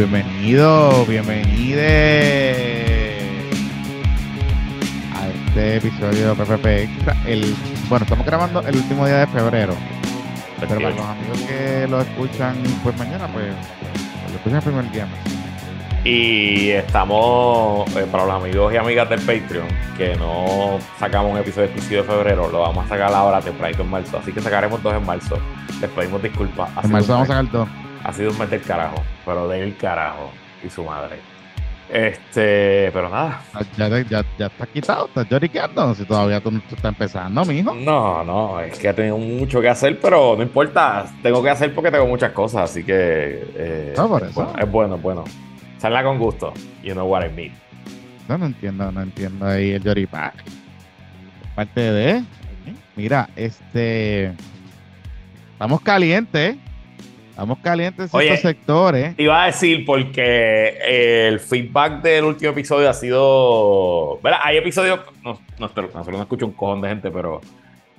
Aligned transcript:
Bienvenido, 0.00 1.04
bienvenide 1.04 1.82
a 5.14 5.28
este 5.28 5.76
episodio 5.76 6.34
de 6.34 6.42
PPP 6.42 6.66
Extra. 6.66 7.14
El, 7.26 7.54
bueno, 7.90 8.04
estamos 8.04 8.24
grabando 8.24 8.62
el 8.62 8.76
último 8.76 9.06
día 9.06 9.18
de 9.18 9.26
febrero. 9.26 9.74
Pero 10.58 10.76
para 10.76 10.88
los 10.88 11.00
amigos 11.04 11.42
que 11.42 11.86
lo 11.86 12.00
escuchan 12.00 12.56
pues 12.82 12.96
mañana, 12.96 13.28
pues 13.30 13.48
lo 14.30 14.36
escuchan 14.36 14.56
el 14.56 14.62
primer 14.62 14.90
día. 14.90 15.06
Y 16.02 16.70
estamos, 16.70 17.94
eh, 17.94 18.06
para 18.10 18.24
los 18.24 18.42
amigos 18.42 18.72
y 18.72 18.78
amigas 18.78 19.06
del 19.10 19.20
Patreon, 19.20 19.68
que 19.98 20.16
no 20.16 20.78
sacamos 20.98 21.32
un 21.32 21.38
episodio 21.40 21.66
exclusivo 21.66 22.00
de 22.04 22.08
febrero, 22.08 22.48
lo 22.50 22.60
vamos 22.60 22.86
a 22.86 22.88
sacar 22.88 23.12
ahora 23.12 23.42
tempranito 23.42 23.82
en 23.82 23.90
marzo. 23.90 24.16
Así 24.16 24.32
que 24.32 24.40
sacaremos 24.40 24.82
dos 24.82 24.94
en 24.94 25.04
marzo. 25.04 25.38
Les 25.78 25.90
pedimos 25.90 26.22
disculpas. 26.22 26.70
En 26.82 26.90
marzo 26.90 27.12
vamos 27.12 27.28
a 27.28 27.34
sacar 27.34 27.52
dos. 27.52 27.68
Ha 28.10 28.12
sido 28.12 28.32
un 28.32 28.38
mes 28.40 28.50
del 28.50 28.60
carajo, 28.62 29.04
pero 29.24 29.46
del 29.46 29.76
carajo 29.76 30.32
y 30.66 30.68
su 30.68 30.82
madre. 30.82 31.20
Este, 31.88 32.90
pero 32.92 33.08
nada. 33.08 33.40
Ya, 33.76 33.88
ya, 34.02 34.24
ya 34.36 34.46
estás 34.46 34.66
quitado, 34.66 35.06
estás 35.06 35.28
lloriqueando. 35.28 35.94
Si 35.94 36.04
todavía 36.04 36.40
tú, 36.40 36.50
tú 36.50 36.74
estás 36.74 36.90
empezando, 36.90 37.44
mijo. 37.44 37.72
No, 37.72 38.24
no, 38.24 38.58
es 38.60 38.76
que 38.80 38.88
he 38.88 38.94
tenido 38.94 39.16
mucho 39.16 39.60
que 39.60 39.68
hacer, 39.68 40.00
pero 40.00 40.34
no 40.36 40.42
importa. 40.42 41.06
Tengo 41.22 41.40
que 41.40 41.50
hacer 41.50 41.72
porque 41.72 41.92
tengo 41.92 42.06
muchas 42.08 42.32
cosas, 42.32 42.68
así 42.68 42.82
que 42.82 43.44
eh, 43.54 43.94
No, 43.96 44.08
por 44.08 44.24
es 44.24 44.30
eso. 44.30 44.42
bueno, 44.44 44.58
es 44.60 44.70
bueno, 44.72 44.94
es 44.96 45.02
bueno. 45.02 45.24
Salga 45.78 46.02
con 46.02 46.18
gusto. 46.18 46.52
You 46.82 46.94
know 46.94 47.06
what 47.06 47.24
I 47.24 47.28
mean. 47.32 47.52
No, 48.28 48.38
no 48.38 48.46
entiendo, 48.46 48.90
no 48.90 49.02
entiendo 49.02 49.46
ahí 49.46 49.70
el 49.70 49.82
lloripac. 49.84 50.34
Parte 51.54 51.80
de. 51.80 52.24
Mira, 52.96 53.28
este. 53.36 54.32
Estamos 55.52 55.80
calientes. 55.82 56.56
Estamos 57.40 57.58
calientes 57.60 58.12
en 58.12 58.18
Oye. 58.18 58.26
ciertos 58.26 58.50
sectores. 58.50 59.16
Te 59.16 59.22
iba 59.22 59.42
a 59.42 59.46
decir 59.46 59.86
porque 59.86 60.76
eh, 60.86 61.26
el 61.28 61.40
feedback 61.40 62.02
del 62.02 62.24
último 62.24 62.50
episodio 62.50 62.90
ha 62.90 62.92
sido. 62.92 64.20
¿verdad? 64.22 64.40
Hay 64.44 64.58
episodios. 64.58 65.00
No, 65.24 65.32
no, 65.32 65.40
nosotros 65.58 66.06
no 66.08 66.20
escucho 66.20 66.44
un 66.44 66.52
cojón 66.52 66.82
de 66.82 66.90
gente, 66.90 67.10
pero 67.10 67.40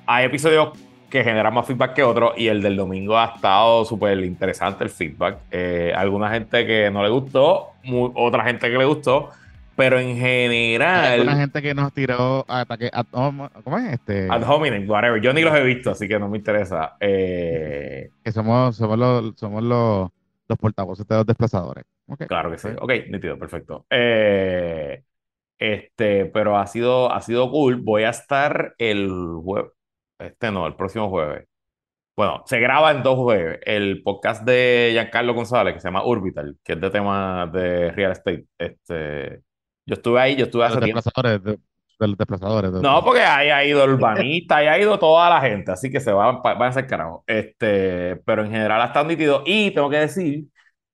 hay 0.05 0.25
episodios 0.25 0.77
que 1.09 1.23
generan 1.23 1.51
más 1.55 1.65
feedback 1.65 1.95
que 1.95 2.03
otros. 2.03 2.33
Y 2.37 2.49
el 2.49 2.61
del 2.61 2.75
domingo 2.75 3.17
ha 3.17 3.33
estado 3.33 3.83
súper 3.83 4.19
interesante 4.19 4.83
el 4.83 4.91
feedback. 4.91 5.39
Eh, 5.49 5.91
alguna 5.95 6.29
gente 6.29 6.63
que 6.67 6.91
no 6.91 7.01
le 7.01 7.09
gustó, 7.09 7.71
otra 8.13 8.43
gente 8.43 8.69
que 8.69 8.77
le 8.77 8.85
gustó. 8.85 9.31
Pero 9.81 9.99
en 9.99 10.09
Hay 10.09 10.15
general. 10.19 11.05
alguna 11.13 11.35
gente 11.37 11.59
que 11.63 11.73
nos 11.73 11.91
tiró 11.91 12.45
ataque. 12.47 12.91
ad 12.93 13.07
hom- 13.13 13.49
¿Cómo 13.63 13.77
es? 13.79 13.93
Este, 13.93 14.27
Ad 14.29 14.43
hominem, 14.47 14.87
whatever. 14.87 15.19
Yo 15.19 15.33
ni 15.33 15.41
los 15.41 15.55
he 15.55 15.63
visto, 15.63 15.89
así 15.89 16.07
que 16.07 16.19
no 16.19 16.29
me 16.29 16.37
interesa. 16.37 16.97
Eh, 16.99 18.11
que 18.23 18.31
somos, 18.31 18.75
somos, 18.75 18.99
los, 18.99 19.33
somos 19.37 19.63
los, 19.63 20.09
los 20.47 20.57
portavoces 20.59 21.07
de 21.07 21.15
los 21.15 21.25
desplazadores. 21.25 21.83
Claro 22.27 22.51
que 22.51 22.59
sí. 22.59 22.67
Ok, 22.79 22.91
nítido, 23.09 23.39
perfecto. 23.39 23.87
Eh, 23.89 25.01
este, 25.57 26.25
pero 26.27 26.57
ha 26.57 26.67
sido, 26.67 27.11
ha 27.11 27.21
sido 27.21 27.49
cool. 27.49 27.77
Voy 27.77 28.03
a 28.03 28.09
estar 28.11 28.75
el 28.77 29.09
jueves. 29.43 29.71
Este 30.19 30.51
no, 30.51 30.67
el 30.67 30.75
próximo 30.75 31.09
jueves. 31.09 31.47
Bueno, 32.15 32.43
se 32.45 32.59
graba 32.59 32.91
en 32.91 33.01
dos 33.01 33.15
jueves. 33.15 33.59
El 33.63 34.03
podcast 34.03 34.43
de 34.45 34.89
Giancarlo 34.91 35.33
González, 35.33 35.73
que 35.73 35.79
se 35.79 35.87
llama 35.87 36.03
Orbital, 36.03 36.57
que 36.63 36.73
es 36.73 36.81
de 36.81 36.89
temas 36.91 37.51
de 37.51 37.91
real 37.93 38.11
estate. 38.11 38.45
Este, 38.59 39.41
yo 39.85 39.95
estuve 39.95 40.19
ahí, 40.21 40.35
yo 40.35 40.45
estuve 40.45 40.65
hace 40.65 40.75
los 40.75 40.83
tiempo. 40.83 41.01
desplazadores. 41.03 41.43
De, 41.43 41.51
de 41.99 42.07
los 42.07 42.17
desplazadores. 42.17 42.73
de- 42.73 42.81
No, 42.81 43.03
porque 43.03 43.21
ahí 43.21 43.49
ha 43.49 43.63
ido 43.65 43.83
urbanista, 43.83 44.57
ahí 44.57 44.67
ha 44.67 44.79
ido 44.79 44.97
toda 44.99 45.29
la 45.29 45.41
gente, 45.41 45.71
así 45.71 45.89
que 45.91 45.99
se 45.99 46.11
van, 46.11 46.41
van 46.41 46.61
a 46.63 46.71
ser 46.71 46.87
carajo. 46.87 47.23
Este, 47.27 48.15
pero 48.25 48.43
en 48.43 48.51
general 48.51 48.81
ha 48.81 48.85
estado 48.85 49.07
nítido. 49.07 49.43
Y 49.45 49.71
tengo 49.71 49.89
que 49.89 49.97
decir 49.97 50.45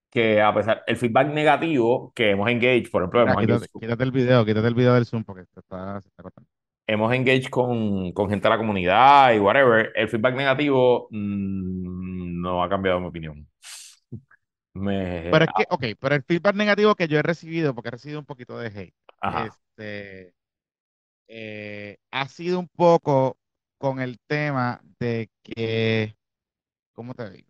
que 0.09 0.41
a 0.41 0.53
pesar 0.53 0.83
el 0.87 0.97
feedback 0.97 1.27
negativo 1.29 2.11
que 2.15 2.31
hemos 2.31 2.49
engaged, 2.49 2.89
por 2.91 3.03
ejemplo, 3.03 3.19
Mira, 3.21 3.31
hemos 3.33 3.41
quítate, 3.41 3.53
engaged, 3.65 3.79
quítate 3.81 4.03
el 4.03 4.11
video, 4.11 4.45
quítate 4.45 4.67
el 4.67 4.75
video 4.75 4.93
del 4.95 5.05
Zoom 5.05 5.23
porque 5.23 5.43
se 5.53 5.59
está, 5.59 6.01
se 6.01 6.07
está 6.09 6.23
cortando. 6.23 6.49
hemos 6.87 7.13
engaged 7.13 7.49
con, 7.49 8.11
con 8.13 8.29
gente 8.29 8.43
de 8.47 8.49
la 8.49 8.57
comunidad 8.57 9.33
y 9.33 9.39
whatever, 9.39 9.91
el 9.95 10.07
feedback 10.09 10.35
negativo 10.35 11.07
mm, 11.11 12.41
no 12.41 12.63
ha 12.63 12.69
cambiado 12.69 12.99
mi 12.99 13.07
opinión. 13.07 13.47
Me, 14.77 14.97
Pero 15.29 15.45
es 15.45 15.51
que, 15.53 15.65
ok, 15.69 15.83
pero 15.99 16.15
el 16.15 16.23
feedback 16.23 16.55
negativo 16.55 16.95
que 16.95 17.07
yo 17.07 17.19
he 17.19 17.23
recibido, 17.23 17.73
porque 17.75 17.89
he 17.89 17.91
recibido 17.91 18.19
un 18.19 18.25
poquito 18.25 18.57
de 18.57 18.67
hate, 18.67 18.95
ajá, 19.21 19.57
este, 19.77 20.33
eh, 21.27 21.97
ha 22.11 22.27
sido 22.29 22.59
un 22.59 22.67
poco 22.69 23.37
con 23.79 23.99
el 24.01 24.19
tema 24.27 24.81
de 24.99 25.29
que, 25.43 26.17
¿cómo 26.93 27.13
te 27.15 27.29
digo? 27.31 27.49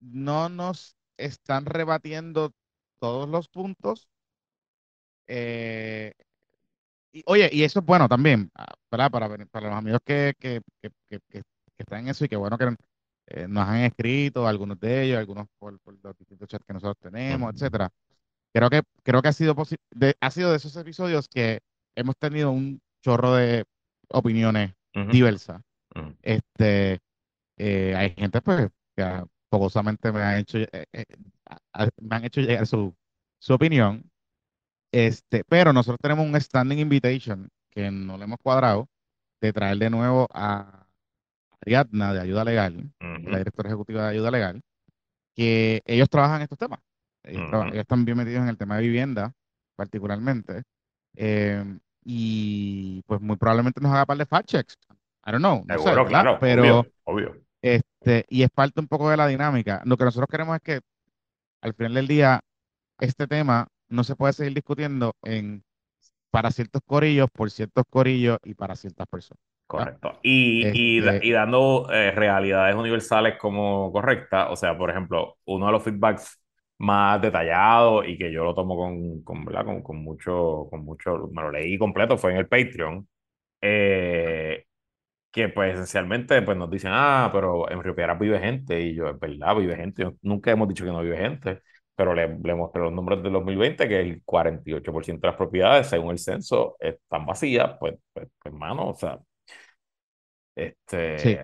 No 0.00 0.48
nos 0.50 0.96
están 1.18 1.66
rebatiendo 1.66 2.52
todos 3.00 3.28
los 3.28 3.48
puntos. 3.48 4.08
eh, 5.26 6.12
y, 7.12 7.22
oye, 7.26 7.48
y 7.52 7.64
eso 7.64 7.80
es 7.80 7.84
bueno 7.86 8.08
también, 8.08 8.50
ah, 8.54 8.66
¿verdad? 8.90 9.10
Para, 9.10 9.28
para 9.48 9.68
los 9.68 9.78
amigos 9.78 10.00
que, 10.04 10.34
que, 10.38 10.60
que- 10.82 11.20
que 11.30 11.42
están 11.78 12.00
en 12.00 12.08
eso 12.08 12.24
y 12.24 12.28
que 12.28 12.36
bueno 12.36 12.58
que 12.58 12.66
eh, 13.30 13.46
nos 13.48 13.66
han 13.68 13.80
escrito, 13.82 14.46
algunos 14.46 14.78
de 14.80 15.04
ellos, 15.04 15.18
algunos 15.18 15.46
por, 15.58 15.78
por 15.80 15.96
los 16.02 16.16
distintos 16.18 16.48
chats 16.48 16.64
que 16.66 16.74
nosotros 16.74 16.98
tenemos, 17.00 17.52
etcétera. 17.54 17.88
Creo 18.52 18.68
que, 18.68 18.82
creo 19.02 19.22
que 19.22 19.28
ha 19.28 19.32
sido, 19.32 19.54
de, 19.92 20.16
ha 20.20 20.30
sido 20.30 20.50
de 20.50 20.56
esos 20.56 20.74
episodios 20.76 21.28
que 21.28 21.60
hemos 21.94 22.16
tenido 22.16 22.50
un 22.50 22.80
chorro 23.02 23.34
de 23.34 23.64
opiniones 24.08 24.72
ujú, 24.94 25.10
diversas. 25.12 25.62
ujú. 25.94 26.16
Este, 26.22 26.98
eh, 27.56 27.94
hay 27.96 28.10
gente 28.10 28.40
pues 28.42 28.68
que 28.96 29.24
fogosamente 29.50 30.10
me 30.12 30.22
han 30.22 30.38
hecho, 30.38 30.58
eh, 30.58 30.84
eh, 30.92 31.04
me 32.00 32.16
han 32.16 32.24
hecho 32.24 32.40
llegar 32.40 32.66
su, 32.66 32.94
su 33.38 33.54
opinión. 33.54 34.10
Este, 34.92 35.44
pero 35.44 35.72
nosotros 35.72 36.00
tenemos 36.02 36.26
un 36.26 36.40
standing 36.40 36.78
invitation 36.80 37.48
que 37.70 37.90
no 37.92 38.18
le 38.18 38.24
hemos 38.24 38.38
cuadrado 38.42 38.88
de 39.40 39.52
traer 39.52 39.78
de 39.78 39.90
nuevo 39.90 40.26
a 40.32 40.86
Ariadna 41.62 42.12
de 42.12 42.20
Ayuda 42.20 42.44
Legal, 42.44 42.92
la 43.00 43.38
directora 43.38 43.68
ejecutiva 43.68 44.04
de 44.04 44.10
Ayuda 44.10 44.30
Legal, 44.30 44.62
que 45.34 45.82
ellos 45.84 46.08
trabajan 46.08 46.42
estos 46.42 46.58
temas. 46.58 46.80
Ellos, 47.22 47.50
están 47.74 48.04
bien 48.04 48.16
metidos 48.16 48.42
en 48.42 48.48
el 48.48 48.56
tema 48.56 48.76
de 48.76 48.82
vivienda, 48.82 49.34
particularmente. 49.76 50.62
Eh, 51.16 51.64
y 52.04 53.02
pues 53.06 53.20
muy 53.20 53.36
probablemente 53.36 53.80
nos 53.80 53.92
haga 53.92 54.06
par 54.06 54.16
de 54.16 54.26
fact 54.26 54.48
checks. 54.48 54.78
I 55.26 55.32
don't 55.32 55.40
know, 55.40 55.62
no 55.66 55.78
sé, 55.78 55.92
claro, 56.06 56.38
Pero 56.40 56.62
obvio, 56.62 56.92
obvio. 57.04 57.36
este, 57.60 58.24
y 58.28 58.42
es 58.42 58.50
parte 58.50 58.80
un 58.80 58.88
poco 58.88 59.10
de 59.10 59.16
la 59.16 59.26
dinámica. 59.26 59.82
Lo 59.84 59.96
que 59.96 60.04
nosotros 60.04 60.28
queremos 60.30 60.56
es 60.56 60.62
que 60.62 60.80
al 61.60 61.74
final 61.74 61.94
del 61.94 62.06
día 62.06 62.40
este 63.00 63.26
tema 63.26 63.68
no 63.88 64.02
se 64.02 64.16
puede 64.16 64.32
seguir 64.32 64.54
discutiendo 64.54 65.14
en 65.22 65.62
para 66.30 66.50
ciertos 66.50 66.80
corillos, 66.86 67.28
por 67.30 67.50
ciertos 67.50 67.84
corillos 67.90 68.38
y 68.44 68.54
para 68.54 68.76
ciertas 68.76 69.06
personas. 69.08 69.42
Correcto. 69.76 70.18
Y, 70.22 70.68
y, 70.72 70.98
Este- 70.98 71.20
y 71.28 71.30
dando 71.32 71.88
eh, 71.92 72.10
realidades 72.10 72.74
universales 72.74 73.38
como 73.38 73.92
correctas, 73.92 74.48
o 74.50 74.56
sea, 74.56 74.76
por 74.76 74.90
ejemplo, 74.90 75.38
uno 75.44 75.66
de 75.66 75.72
los 75.72 75.82
feedbacks 75.84 76.42
más 76.78 77.20
detallados 77.22 78.06
y 78.08 78.18
que 78.18 78.32
yo 78.32 78.44
lo 78.44 78.54
tomo 78.54 78.76
con, 78.76 79.22
con, 79.22 79.44
¿verdad? 79.44 79.64
con, 79.66 79.82
con 79.82 79.98
mucho, 80.02 80.66
con 80.70 80.84
mucho, 80.84 81.28
me 81.32 81.42
lo 81.42 81.52
leí 81.52 81.78
completo, 81.78 82.18
fue 82.18 82.32
en 82.32 82.38
el 82.38 82.48
Patreon, 82.48 83.06
eh, 83.62 84.64
que 85.32 85.48
pues 85.48 85.74
esencialmente 85.74 86.42
pues 86.42 86.56
nos 86.58 86.70
dicen, 86.70 86.90
ah, 86.94 87.30
pero 87.32 87.70
en 87.70 87.82
Río 87.82 87.94
Piedras 87.94 88.18
vive 88.18 88.38
gente, 88.40 88.80
y 88.80 88.94
yo, 88.94 89.08
es 89.10 89.18
verdad, 89.20 89.56
vive 89.56 89.76
gente, 89.76 90.10
nunca 90.22 90.50
hemos 90.50 90.68
dicho 90.68 90.84
que 90.84 90.90
no 90.92 91.02
vive 91.02 91.16
gente, 91.18 91.62
pero 91.94 92.14
le, 92.14 92.38
le 92.42 92.54
mostré 92.54 92.82
los 92.82 92.92
números 92.92 93.22
del 93.22 93.32
2020, 93.32 93.88
que 93.88 94.00
el 94.00 94.22
48% 94.24 95.22
de 95.26 95.28
las 95.32 95.36
propiedades, 95.38 95.86
según 95.88 96.12
el 96.12 96.18
censo, 96.18 96.76
están 96.80 97.26
vacías, 97.26 97.76
pues, 97.78 97.94
pues, 98.12 98.28
pues, 98.42 98.52
hermano, 98.54 98.88
o 98.90 98.94
sea, 98.94 99.18
este, 100.56 101.18
Sí. 101.18 101.38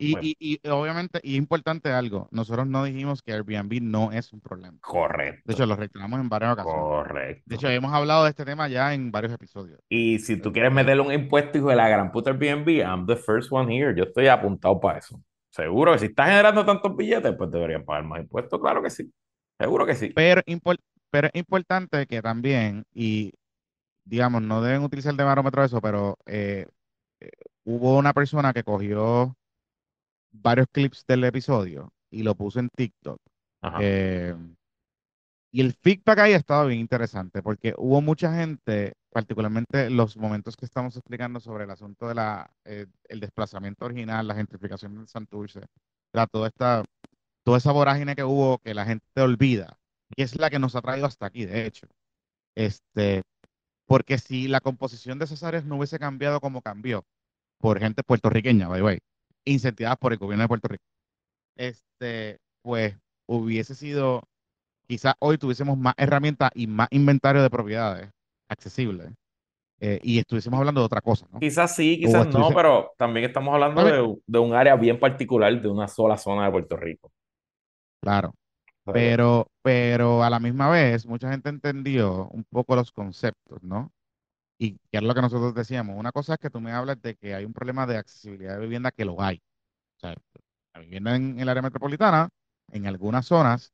Y, 0.00 0.36
y, 0.40 0.58
y 0.64 0.68
obviamente, 0.68 1.20
y 1.22 1.36
importante 1.36 1.90
algo, 1.92 2.26
nosotros 2.32 2.66
no 2.66 2.82
dijimos 2.82 3.22
que 3.22 3.32
Airbnb 3.32 3.80
no 3.80 4.10
es 4.10 4.32
un 4.32 4.40
problema. 4.40 4.76
correcto, 4.80 5.42
De 5.44 5.54
hecho, 5.54 5.66
lo 5.66 5.76
reclamamos 5.76 6.18
en 6.18 6.28
varias 6.28 6.54
ocasiones. 6.54 6.80
correcto. 6.82 7.42
De 7.46 7.54
hecho, 7.54 7.68
hemos 7.68 7.92
hablado 7.92 8.24
de 8.24 8.30
este 8.30 8.44
tema 8.44 8.66
ya 8.66 8.92
en 8.92 9.12
varios 9.12 9.32
episodios. 9.32 9.78
Y 9.88 10.18
si 10.18 10.36
tú 10.36 10.52
quieres 10.52 10.72
meterle 10.72 11.02
un 11.02 11.12
impuesto, 11.12 11.58
hijo 11.58 11.68
de 11.70 11.76
la 11.76 11.88
gran 11.88 12.10
puta 12.10 12.30
Airbnb, 12.32 12.68
I'm 12.80 13.06
the 13.06 13.14
first 13.14 13.52
one 13.52 13.72
here. 13.72 13.94
Yo 13.96 14.02
estoy 14.02 14.26
apuntado 14.26 14.80
para 14.80 14.98
eso. 14.98 15.22
Seguro 15.50 15.92
que 15.92 16.00
si 16.00 16.06
estás 16.06 16.28
generando 16.28 16.64
tantos 16.66 16.96
billetes, 16.96 17.34
pues 17.38 17.48
deberían 17.50 17.84
pagar 17.84 18.02
más 18.04 18.20
impuestos. 18.20 18.60
Claro 18.60 18.82
que 18.82 18.90
sí. 18.90 19.12
Seguro 19.60 19.86
que 19.86 19.94
sí. 19.94 20.12
Pero, 20.14 20.40
impor- 20.46 20.80
pero 21.10 21.28
es 21.28 21.34
importante 21.38 22.04
que 22.08 22.20
también, 22.20 22.84
y 22.92 23.32
digamos, 24.04 24.42
no 24.42 24.60
deben 24.60 24.82
utilizar 24.82 25.14
de 25.14 25.22
barómetro 25.24 25.62
eso, 25.64 25.80
pero 25.80 26.16
eh, 26.26 26.66
eh, 27.20 27.30
hubo 27.68 27.98
una 27.98 28.14
persona 28.14 28.54
que 28.54 28.64
cogió 28.64 29.36
varios 30.32 30.66
clips 30.72 31.04
del 31.06 31.24
episodio 31.24 31.92
y 32.10 32.22
lo 32.22 32.34
puso 32.34 32.60
en 32.60 32.70
TikTok. 32.70 33.20
Eh, 33.80 34.34
y 35.52 35.60
el 35.60 35.74
feedback 35.74 36.18
ahí 36.20 36.32
ha 36.32 36.36
estado 36.36 36.66
bien 36.68 36.80
interesante 36.80 37.42
porque 37.42 37.74
hubo 37.76 38.00
mucha 38.00 38.34
gente, 38.34 38.94
particularmente 39.10 39.90
los 39.90 40.16
momentos 40.16 40.56
que 40.56 40.64
estamos 40.64 40.96
explicando 40.96 41.40
sobre 41.40 41.64
el 41.64 41.70
asunto 41.70 42.08
de 42.08 42.14
la, 42.14 42.50
eh, 42.64 42.86
el 43.04 43.20
desplazamiento 43.20 43.84
original, 43.84 44.26
la 44.26 44.34
gentrificación 44.34 44.94
del 44.96 45.08
Santurce, 45.08 45.60
sea, 46.12 46.26
toda 46.26 46.48
esta, 46.48 46.84
toda 47.44 47.58
esa 47.58 47.72
vorágine 47.72 48.16
que 48.16 48.24
hubo 48.24 48.58
que 48.58 48.72
la 48.72 48.86
gente 48.86 49.20
olvida 49.20 49.78
y 50.16 50.22
es 50.22 50.38
la 50.38 50.48
que 50.48 50.58
nos 50.58 50.74
ha 50.74 50.80
traído 50.80 51.06
hasta 51.06 51.26
aquí, 51.26 51.44
de 51.44 51.66
hecho. 51.66 51.86
Este, 52.54 53.22
porque 53.86 54.16
si 54.16 54.48
la 54.48 54.60
composición 54.60 55.18
de 55.18 55.26
esas 55.26 55.42
áreas 55.42 55.64
no 55.66 55.76
hubiese 55.76 55.98
cambiado 55.98 56.40
como 56.40 56.62
cambió, 56.62 57.04
por 57.58 57.78
gente 57.78 58.02
puertorriqueña, 58.02 58.68
by 58.68 58.78
the 58.78 58.84
way, 58.84 58.98
incentivadas 59.44 59.98
por 59.98 60.12
el 60.12 60.18
gobierno 60.18 60.44
de 60.44 60.48
Puerto 60.48 60.68
Rico, 60.68 60.84
este, 61.56 62.38
pues 62.62 62.96
hubiese 63.26 63.74
sido, 63.74 64.22
quizás 64.86 65.14
hoy 65.18 65.38
tuviésemos 65.38 65.76
más 65.76 65.94
herramientas 65.96 66.50
y 66.54 66.66
más 66.66 66.88
inventario 66.90 67.42
de 67.42 67.50
propiedades 67.50 68.10
accesibles 68.48 69.12
eh, 69.80 70.00
y 70.02 70.18
estuviésemos 70.18 70.58
hablando 70.58 70.80
de 70.80 70.86
otra 70.86 71.00
cosa, 71.00 71.26
¿no? 71.30 71.38
Quizás 71.38 71.74
sí, 71.74 72.00
quizás 72.00 72.26
no, 72.28 72.50
pero 72.50 72.92
también 72.96 73.26
estamos 73.26 73.54
hablando 73.54 73.84
de, 73.84 74.16
de 74.26 74.38
un 74.38 74.54
área 74.54 74.74
bien 74.76 74.98
particular, 74.98 75.60
de 75.60 75.68
una 75.68 75.86
sola 75.86 76.16
zona 76.16 76.46
de 76.46 76.50
Puerto 76.50 76.76
Rico. 76.76 77.12
Claro, 78.02 78.34
pero, 78.92 79.50
pero 79.62 80.22
a 80.22 80.30
la 80.30 80.40
misma 80.40 80.68
vez, 80.70 81.06
mucha 81.06 81.30
gente 81.30 81.48
entendió 81.48 82.28
un 82.28 82.44
poco 82.44 82.74
los 82.74 82.90
conceptos, 82.90 83.62
¿no? 83.62 83.92
Y 84.58 84.72
que 84.90 84.98
es 84.98 85.02
lo 85.02 85.14
que 85.14 85.22
nosotros 85.22 85.54
decíamos. 85.54 85.96
Una 85.96 86.12
cosa 86.12 86.34
es 86.34 86.40
que 86.40 86.50
tú 86.50 86.60
me 86.60 86.72
hablas 86.72 87.00
de 87.00 87.14
que 87.14 87.34
hay 87.34 87.44
un 87.44 87.52
problema 87.52 87.86
de 87.86 87.96
accesibilidad 87.96 88.54
de 88.54 88.60
vivienda, 88.60 88.90
que 88.90 89.04
lo 89.04 89.20
hay. 89.22 89.40
O 89.96 90.00
sea, 90.00 90.14
la 90.74 90.80
vivienda 90.80 91.16
en 91.16 91.38
el 91.40 91.48
área 91.48 91.62
metropolitana, 91.62 92.28
en 92.72 92.86
algunas 92.86 93.26
zonas, 93.26 93.72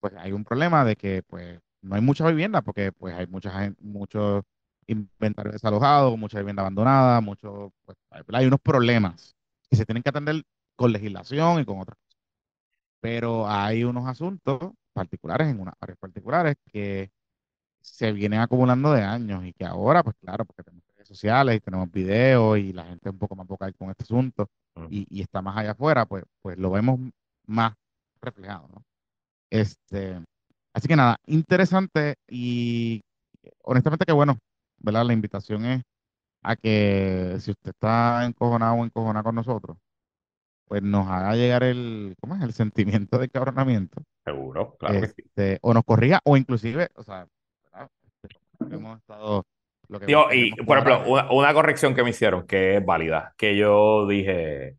pues 0.00 0.14
hay 0.16 0.32
un 0.32 0.44
problema 0.44 0.84
de 0.84 0.96
que 0.96 1.22
pues 1.24 1.60
no 1.82 1.96
hay 1.96 2.02
mucha 2.02 2.26
vivienda 2.28 2.62
porque 2.62 2.92
pues 2.92 3.14
hay 3.14 3.26
mucha 3.26 3.72
mucho 3.80 4.44
inventario 4.86 5.52
desalojado, 5.52 6.16
mucha 6.16 6.38
vivienda 6.38 6.62
abandonada, 6.62 7.20
mucho, 7.20 7.72
pues 7.84 7.96
hay 8.32 8.46
unos 8.46 8.60
problemas 8.60 9.36
que 9.68 9.76
se 9.76 9.86
tienen 9.86 10.02
que 10.02 10.10
atender 10.10 10.42
con 10.76 10.92
legislación 10.92 11.60
y 11.60 11.64
con 11.64 11.80
otras 11.80 11.96
cosas. 11.98 12.20
Pero 13.00 13.48
hay 13.48 13.84
unos 13.84 14.06
asuntos 14.08 14.72
particulares 14.92 15.48
en 15.48 15.60
unas 15.60 15.74
áreas 15.80 15.98
particulares 15.98 16.56
que 16.72 17.10
se 17.80 18.12
vienen 18.12 18.40
acumulando 18.40 18.92
de 18.92 19.02
años 19.02 19.44
y 19.44 19.52
que 19.52 19.64
ahora, 19.64 20.02
pues 20.02 20.16
claro, 20.20 20.44
porque 20.44 20.62
tenemos 20.62 20.84
redes 20.96 21.08
sociales 21.08 21.56
y 21.56 21.60
tenemos 21.60 21.90
videos 21.90 22.58
y 22.58 22.72
la 22.72 22.84
gente 22.84 23.08
es 23.08 23.12
un 23.12 23.18
poco 23.18 23.36
más 23.36 23.46
vocal 23.46 23.74
con 23.76 23.90
este 23.90 24.04
asunto 24.04 24.48
y, 24.90 25.06
y 25.10 25.22
está 25.22 25.42
más 25.42 25.56
allá 25.56 25.72
afuera, 25.72 26.06
pues, 26.06 26.24
pues 26.42 26.58
lo 26.58 26.70
vemos 26.70 27.00
más 27.46 27.74
reflejado, 28.20 28.68
¿no? 28.68 28.82
Este, 29.50 30.20
así 30.74 30.88
que 30.88 30.96
nada, 30.96 31.16
interesante 31.26 32.16
y 32.28 33.02
honestamente 33.64 34.04
que 34.06 34.12
bueno, 34.12 34.38
¿verdad? 34.78 35.04
La 35.06 35.12
invitación 35.12 35.64
es 35.66 35.82
a 36.42 36.56
que 36.56 37.36
si 37.40 37.50
usted 37.52 37.70
está 37.70 38.24
encojonado 38.26 38.74
o 38.76 38.84
encojonada 38.84 39.24
con 39.24 39.34
nosotros, 39.36 39.76
pues 40.66 40.82
nos 40.82 41.08
haga 41.08 41.34
llegar 41.36 41.62
el, 41.64 42.14
¿cómo 42.20 42.36
es? 42.36 42.42
El 42.42 42.52
sentimiento 42.52 43.18
de 43.18 43.28
cabronamiento, 43.28 44.02
Seguro, 44.24 44.76
claro 44.78 45.00
que 45.00 45.08
sí. 45.08 45.22
este, 45.24 45.58
o 45.62 45.74
nos 45.74 45.84
corrija, 45.84 46.20
o 46.24 46.36
inclusive, 46.36 46.88
o 46.94 47.02
sea, 47.02 47.26
¿verdad? 47.64 47.90
Este, 48.02 48.28
lo 48.34 48.40
que 48.40 48.49
hemos 48.70 48.98
estado, 48.98 49.44
lo 49.88 50.00
que 50.00 50.06
Tío, 50.06 50.32
y 50.32 50.50
por 50.64 50.78
ejemplo, 50.78 51.04
una, 51.10 51.30
una 51.30 51.54
corrección 51.54 51.94
que 51.94 52.02
me 52.02 52.10
hicieron 52.10 52.46
que 52.46 52.76
es 52.76 52.84
válida, 52.84 53.34
que 53.36 53.56
yo 53.56 54.06
dije 54.06 54.76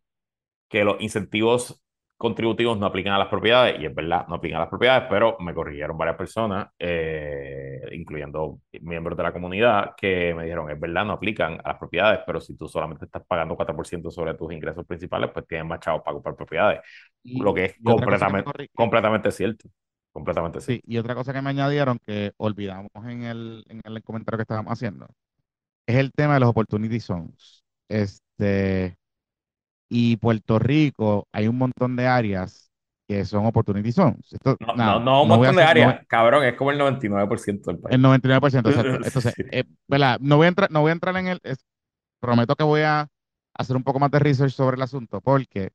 que 0.70 0.84
los 0.84 1.02
incentivos 1.02 1.84
contributivos 2.18 2.78
no 2.80 2.86
aplican 2.88 3.14
a 3.14 3.20
las 3.20 3.30
propiedades, 3.30 3.80
y 3.82 3.86
es 3.86 3.96
verdad, 3.96 4.28
no 4.28 4.36
aplican 4.36 4.58
a 4.58 4.62
las 4.62 4.70
propiedades, 4.70 5.08
pero 5.10 5.38
me 5.40 5.54
corrigieron 5.54 5.98
varias 5.98 6.18
personas, 6.18 6.70
eh, 6.80 7.82
incluyendo 7.94 8.60
miembros 8.82 9.18
de 9.18 9.24
la 9.24 9.34
comunidad, 9.34 9.92
que 9.98 10.34
me 10.36 10.44
dijeron, 10.44 10.70
es 10.72 10.80
verdad, 10.80 11.06
no 11.06 11.14
aplican 11.14 11.60
a 11.64 11.70
las 11.70 11.78
propiedades, 11.80 12.22
pero 12.26 12.42
si 12.42 12.56
tú 12.58 12.68
solamente 12.68 13.06
estás 13.06 13.24
pagando 13.28 13.56
4% 13.56 14.12
sobre 14.12 14.36
tus 14.36 14.54
ingresos 14.54 14.86
principales, 14.86 15.32
pues 15.34 15.48
tienes 15.48 15.68
más 15.68 15.80
chavos 15.80 16.04
para 16.04 16.14
comprar 16.16 16.36
propiedades, 16.36 16.82
Y- 17.24 17.42
lo 17.42 17.54
que 17.54 17.66
es 17.66 17.76
completamente, 17.84 18.52
que- 18.58 18.68
completamente 18.76 19.32
cierto, 19.32 19.70
completamente. 20.12 20.60
Sí, 20.60 20.82
y 20.86 20.98
otra 20.98 21.16
cosa 21.16 21.34
que 21.34 21.42
me 21.42 21.50
añadieron 21.50 21.98
que 22.06 22.34
olvidamos 22.38 22.90
en 23.06 23.24
el, 23.24 23.64
en 23.68 23.82
el 23.84 24.04
comentario 24.04 24.38
que 24.38 24.44
estábamos 24.44 24.74
haciendo 24.74 25.08
es 25.88 25.98
el 25.98 26.12
tema 26.14 26.36
de 26.36 26.42
los 26.42 26.50
opportunity 26.50 27.00
zones. 27.00 27.64
Este, 27.90 28.98
y 29.90 30.18
Puerto 30.18 30.60
Rico 30.60 31.28
hay 31.34 31.48
un 31.48 31.58
montón 31.58 31.96
de 31.96 32.08
áreas 32.08 32.72
que 33.08 33.26
son 33.26 33.46
opportunity 33.46 33.92
zones. 33.92 34.34
Esto, 34.34 34.58
No, 34.60 34.76
nada, 34.76 35.00
no, 35.00 35.00
no 35.00 35.24
un 35.24 35.28
no 35.28 35.38
montón 35.38 35.56
de 35.56 35.64
no 35.64 35.70
áreas, 35.70 36.06
cabrón, 36.08 36.46
es 36.46 36.56
como 36.56 36.72
el 36.72 36.78
99% 36.78 37.72
del 37.72 37.80
país. 37.82 37.96
el 37.96 38.02
99%, 38.02 38.70
exacto. 38.70 39.00
Entonces, 39.04 39.36
Sí. 39.36 39.44
eh. 39.50 39.64
No 40.20 40.38
voy 40.38 40.46
a 40.46 40.50
entrar, 40.50 40.72
no 40.72 40.82
voy 40.82 40.90
a 40.90 40.94
entrar 40.94 41.18
en 41.18 41.28
el, 41.28 41.40
es- 41.44 41.66
prometo 42.22 42.56
que 42.56 42.64
voy 42.64 42.82
a 42.82 43.08
hacer 43.56 43.76
un 43.78 43.84
poco 43.84 44.00
más 44.00 44.12
de 44.12 44.20
research 44.20 44.54
sobre 44.54 44.76
el 44.78 44.82
asunto, 44.84 45.22
porque 45.22 45.72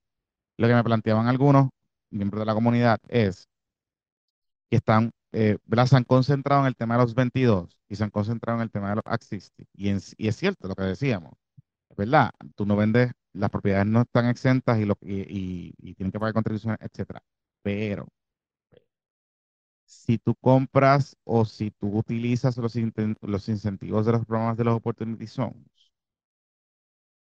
lo 0.59 0.69
que 0.69 0.75
me 0.75 0.85
planteaban 0.85 1.29
algunos 1.29 1.71
miembros 2.11 2.41
de 2.43 2.47
la 2.47 2.55
comunidad 2.55 2.99
es 3.09 3.49
que 4.71 4.77
están, 4.77 5.13
eh. 5.33 5.59
Se 5.87 5.97
han 5.97 6.05
concentrado 6.05 6.63
en 6.63 6.69
el 6.69 6.77
tema 6.77 6.97
de 6.97 7.03
los 7.03 7.15
22 7.15 7.79
y 7.89 7.97
se 7.97 8.05
han 8.05 8.11
concentrado 8.11 8.59
en 8.59 8.63
el 8.65 8.71
tema 8.71 8.91
de 8.91 8.97
los 8.97 9.05
Axistic. 9.07 9.69
Y, 9.75 9.89
en- 9.91 10.01
y 10.17 10.29
es 10.29 10.37
cierto 10.37 10.69
lo 10.69 10.75
que 10.75 10.83
decíamos, 10.85 11.33
¿verdad? 11.97 12.31
Tú 12.57 12.67
no 12.67 12.77
vendes, 12.77 13.13
las 13.35 13.51
propiedades 13.51 13.87
no 13.87 14.03
están 14.03 14.27
exentas 14.29 14.79
y, 14.81 14.85
lo, 14.87 14.99
y, 15.03 15.23
y- 15.23 15.75
y 15.79 15.95
tienen 15.95 16.13
que 16.13 16.21
pagar 16.21 16.35
contribuciones, 16.35 16.79
etcétera. 16.83 17.23
Pero 17.63 18.09
si 19.85 20.19
tú 20.19 20.35
compras 20.37 21.17
o 21.25 21.45
si 21.45 21.71
tú 21.73 21.97
utilizas 21.99 22.57
los, 22.59 22.75
los 23.23 23.49
incentivos 23.49 24.07
de 24.07 24.13
los 24.13 24.27
programas 24.27 24.57
de 24.57 24.65
los 24.65 24.77
Opportunity 24.77 25.27
Zones, 25.27 25.65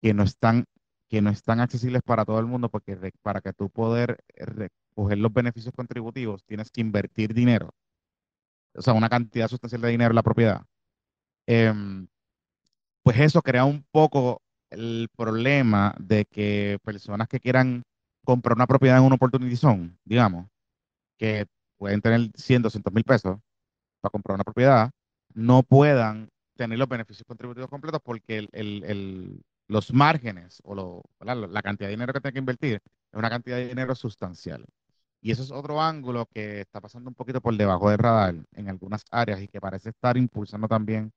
que 0.02 0.14
no 0.14 0.22
están, 0.22 0.64
que 1.08 1.22
no 1.22 1.30
están 1.30 1.60
accesibles 1.60 2.02
para 2.04 2.24
todo 2.24 2.38
el 2.40 2.46
mundo, 2.46 2.68
porque 2.68 2.94
re- 2.94 3.12
para 3.22 3.40
que 3.40 3.52
tú 3.52 3.70
poder 3.70 4.18
recoger 4.94 5.18
los 5.18 5.32
beneficios 5.32 5.74
contributivos, 5.74 6.44
tienes 6.44 6.70
que 6.70 6.80
invertir 6.80 7.34
dinero, 7.34 7.70
o 8.74 8.82
sea, 8.82 8.92
una 8.92 9.08
cantidad 9.08 9.48
sustancial 9.48 9.82
de 9.82 9.90
dinero 9.90 10.10
en 10.10 10.16
la 10.16 10.22
propiedad. 10.22 10.62
Em, 11.46 12.06
pues 13.02 13.18
eso 13.18 13.42
crea 13.42 13.64
un 13.64 13.84
poco 13.90 14.40
el 14.70 15.08
problema 15.16 15.94
de 15.98 16.24
que 16.24 16.78
personas 16.82 17.28
que 17.28 17.40
quieran 17.40 17.82
comprar 18.24 18.56
una 18.56 18.66
propiedad 18.66 18.98
en 18.98 19.04
un 19.04 19.12
Opportunity 19.12 19.56
Zone, 19.56 19.96
digamos, 20.04 20.48
que 21.18 21.46
pueden 21.76 22.00
tener 22.00 22.30
100, 22.34 22.62
200 22.62 22.92
mil 22.92 23.04
pesos 23.04 23.38
para 24.00 24.10
comprar 24.10 24.36
una 24.36 24.44
propiedad, 24.44 24.90
no 25.34 25.62
puedan 25.62 26.30
tener 26.56 26.78
los 26.78 26.88
beneficios 26.88 27.26
contributivos 27.26 27.68
completos 27.68 28.00
porque 28.02 28.48
el, 28.52 29.44
los 29.68 29.92
márgenes 29.92 30.60
o 30.64 31.02
la 31.20 31.62
cantidad 31.62 31.88
de 31.88 31.96
dinero 31.96 32.12
que 32.12 32.20
tienen 32.20 32.34
que 32.34 32.38
invertir 32.38 32.74
es 32.74 33.18
una 33.18 33.30
cantidad 33.30 33.56
de 33.56 33.68
dinero 33.68 33.94
sustancial. 33.94 34.64
Y 35.24 35.30
eso 35.30 35.42
es 35.42 35.50
otro 35.50 35.80
ángulo 35.80 36.26
que 36.26 36.60
está 36.60 36.82
pasando 36.82 37.08
un 37.08 37.14
poquito 37.14 37.40
por 37.40 37.56
debajo 37.56 37.88
del 37.88 37.96
radar 37.96 38.34
en 38.52 38.68
algunas 38.68 39.06
áreas 39.10 39.40
y 39.40 39.48
que 39.48 39.58
parece 39.58 39.88
estar 39.88 40.18
impulsando 40.18 40.68
también 40.68 41.10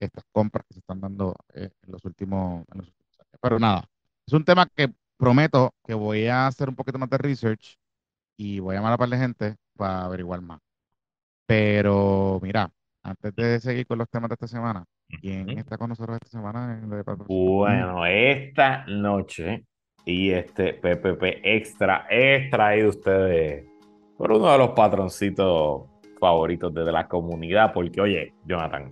estas 0.00 0.24
compras 0.32 0.66
que 0.66 0.74
se 0.74 0.80
están 0.80 1.00
dando 1.00 1.36
eh, 1.54 1.70
en 1.80 1.92
los 1.92 2.04
últimos, 2.04 2.64
en 2.72 2.78
los 2.78 2.88
últimos 2.88 3.20
años. 3.20 3.38
Pero 3.40 3.60
nada, 3.60 3.88
es 4.26 4.32
un 4.32 4.44
tema 4.44 4.66
que 4.66 4.92
prometo 5.16 5.72
que 5.86 5.94
voy 5.94 6.26
a 6.26 6.48
hacer 6.48 6.68
un 6.70 6.74
poquito 6.74 6.98
más 6.98 7.08
de 7.08 7.18
research 7.18 7.78
y 8.36 8.58
voy 8.58 8.74
a 8.74 8.78
llamar 8.78 8.94
a 8.94 8.98
par 8.98 9.08
de 9.08 9.18
gente 9.18 9.56
para 9.76 10.06
averiguar 10.06 10.40
más. 10.42 10.58
Pero 11.46 12.40
mira, 12.42 12.68
antes 13.04 13.32
de 13.36 13.60
seguir 13.60 13.86
con 13.86 13.96
los 13.96 14.08
temas 14.08 14.28
de 14.28 14.34
esta 14.34 14.48
semana, 14.48 14.84
¿quién 15.20 15.48
está 15.50 15.78
con 15.78 15.88
nosotros 15.88 16.16
esta 16.16 16.36
semana 16.36 16.80
en 16.82 16.90
patrocinio? 17.04 17.26
Bueno, 17.28 18.06
esta 18.06 18.84
noche 18.88 19.66
y 20.04 20.30
este 20.30 20.74
PPP 20.74 21.40
extra 21.44 22.06
es 22.10 22.50
traído 22.50 22.90
ustedes 22.90 23.66
por 24.16 24.32
uno 24.32 24.50
de 24.50 24.58
los 24.58 24.70
patroncitos 24.70 25.82
favoritos 26.20 26.72
de 26.72 26.92
la 26.92 27.08
comunidad, 27.08 27.72
porque 27.72 28.00
oye, 28.00 28.34
Jonathan, 28.44 28.90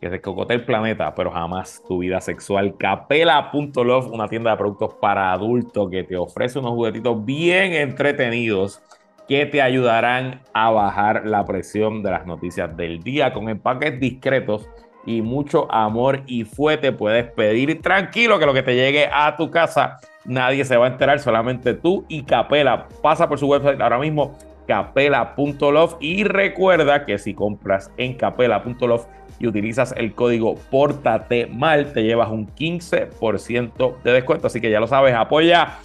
que 0.00 0.10
se 0.10 0.20
cocote 0.20 0.54
el 0.54 0.64
planeta, 0.64 1.14
pero 1.14 1.30
jamás 1.30 1.82
tu 1.86 1.98
vida 1.98 2.20
sexual. 2.20 2.76
Capela.love, 2.78 4.10
una 4.10 4.28
tienda 4.28 4.52
de 4.52 4.56
productos 4.56 4.94
para 4.94 5.32
adultos 5.32 5.90
que 5.90 6.04
te 6.04 6.16
ofrece 6.16 6.58
unos 6.58 6.72
juguetitos 6.72 7.24
bien 7.24 7.72
entretenidos 7.72 8.82
que 9.28 9.46
te 9.46 9.62
ayudarán 9.62 10.42
a 10.52 10.70
bajar 10.70 11.26
la 11.26 11.44
presión 11.44 12.02
de 12.02 12.10
las 12.10 12.26
noticias 12.26 12.76
del 12.76 13.00
día 13.00 13.32
con 13.32 13.48
empaques 13.48 14.00
discretos 14.00 14.68
y 15.06 15.22
mucho 15.22 15.70
amor 15.72 16.22
y 16.26 16.44
fuete. 16.44 16.92
Puedes 16.92 17.30
pedir 17.32 17.80
tranquilo 17.80 18.38
que 18.38 18.46
lo 18.46 18.54
que 18.54 18.62
te 18.62 18.74
llegue 18.74 19.08
a 19.12 19.36
tu 19.36 19.50
casa 19.50 19.98
nadie 20.24 20.64
se 20.64 20.76
va 20.76 20.86
a 20.86 20.90
enterar, 20.90 21.18
solamente 21.20 21.74
tú 21.74 22.04
y 22.08 22.22
Capela. 22.22 22.88
Pasa 23.02 23.28
por 23.28 23.38
su 23.38 23.46
website 23.46 23.80
ahora 23.80 23.98
mismo, 23.98 24.36
capela.love 24.66 25.96
y 26.00 26.24
recuerda 26.24 27.04
que 27.04 27.18
si 27.18 27.34
compras 27.34 27.90
en 27.96 28.14
capela.love 28.14 29.06
y 29.38 29.46
utilizas 29.46 29.94
el 29.96 30.14
código 30.14 30.54
Pórtate 30.70 31.46
Mal, 31.46 31.92
te 31.92 32.02
llevas 32.02 32.30
un 32.30 32.46
15% 32.54 34.02
de 34.02 34.12
descuento. 34.12 34.46
Así 34.46 34.60
que 34.60 34.70
ya 34.70 34.80
lo 34.80 34.86
sabes, 34.86 35.14
apoya 35.14 35.78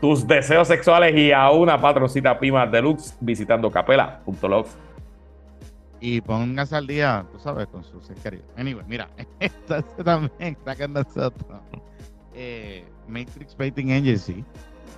tus 0.00 0.26
deseos 0.26 0.68
sexuales 0.68 1.14
y 1.16 1.32
a 1.32 1.50
una 1.50 1.80
patroncita 1.80 2.38
Pima 2.38 2.66
Deluxe 2.66 3.16
visitando 3.20 3.70
capela.love. 3.70 4.85
Y 6.00 6.20
póngase 6.20 6.76
al 6.76 6.86
día, 6.86 7.26
tú 7.32 7.38
sabes, 7.38 7.66
con 7.68 7.82
sus 7.82 8.04
seres 8.04 8.22
queridos. 8.22 8.46
Anyway, 8.56 8.84
mira, 8.86 9.08
esta 9.40 9.82
también 9.82 10.56
está 10.58 10.76
con 10.76 10.92
nosotros. 10.92 11.60
Eh, 12.34 12.84
Matrix 13.08 13.54
Painting 13.54 13.92
Agency, 13.92 14.44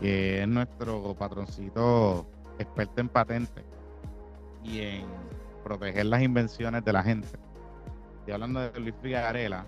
que 0.00 0.43
es 0.43 0.49
nuestro 0.49 1.14
patroncito 1.14 2.26
experto 2.59 3.00
en 3.00 3.09
patentes. 3.09 3.64
y 4.64 4.81
en 4.81 5.07
proteger 5.62 6.07
las 6.07 6.23
invenciones 6.23 6.85
de 6.85 6.93
la 6.93 7.02
gente. 7.02 7.28
Estoy 8.19 8.35
hablando 8.35 8.61
de 8.61 8.81
Luis 8.81 8.95
Figarela, 9.00 9.64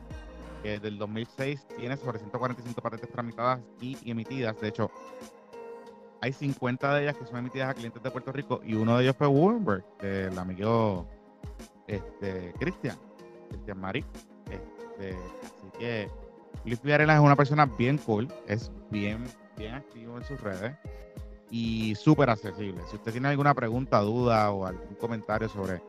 que 0.63 0.71
desde 0.71 0.89
el 0.89 0.99
2006 0.99 1.67
tiene 1.79 1.97
sobre 1.97 2.19
145 2.19 2.83
patentes 2.83 3.11
tramitadas 3.11 3.61
y 3.81 3.97
emitidas. 4.11 4.61
De 4.61 4.69
hecho, 4.69 4.91
hay 6.21 6.33
50 6.33 6.95
de 6.95 7.03
ellas 7.03 7.17
que 7.17 7.25
son 7.25 7.37
emitidas 7.39 7.71
a 7.71 7.75
clientes 7.75 8.03
de 8.03 8.11
Puerto 8.11 8.33
Rico 8.33 8.61
y 8.65 8.75
uno 8.75 8.97
de 8.97 9.05
ellos 9.05 9.17
fue 9.17 9.27
Wurmberg, 9.27 9.85
del 10.01 10.39
amigo 10.39 11.07
este, 11.87 12.53
Cristian, 12.59 12.99
Cristian 13.49 13.81
Marí. 13.81 14.05
Este, 14.51 15.17
así 15.45 15.71
que 15.79 16.11
Luis 16.65 16.81
Figarela 16.81 17.15
es 17.15 17.21
una 17.21 17.37
persona 17.37 17.67
bien 17.67 17.99
cool, 17.99 18.27
es 18.47 18.73
bien, 18.91 19.25
bien 19.57 19.75
activo 19.75 20.17
en 20.17 20.25
sus 20.25 20.41
redes 20.41 20.77
y 21.51 21.95
súper 21.95 22.31
accesible. 22.31 22.81
Si 22.91 22.97
usted 22.97 23.13
tiene 23.13 23.29
alguna 23.29 23.55
pregunta, 23.55 24.01
duda 24.01 24.51
o 24.51 24.67
algún 24.67 24.97
comentario 24.97 25.49
sobre 25.49 25.81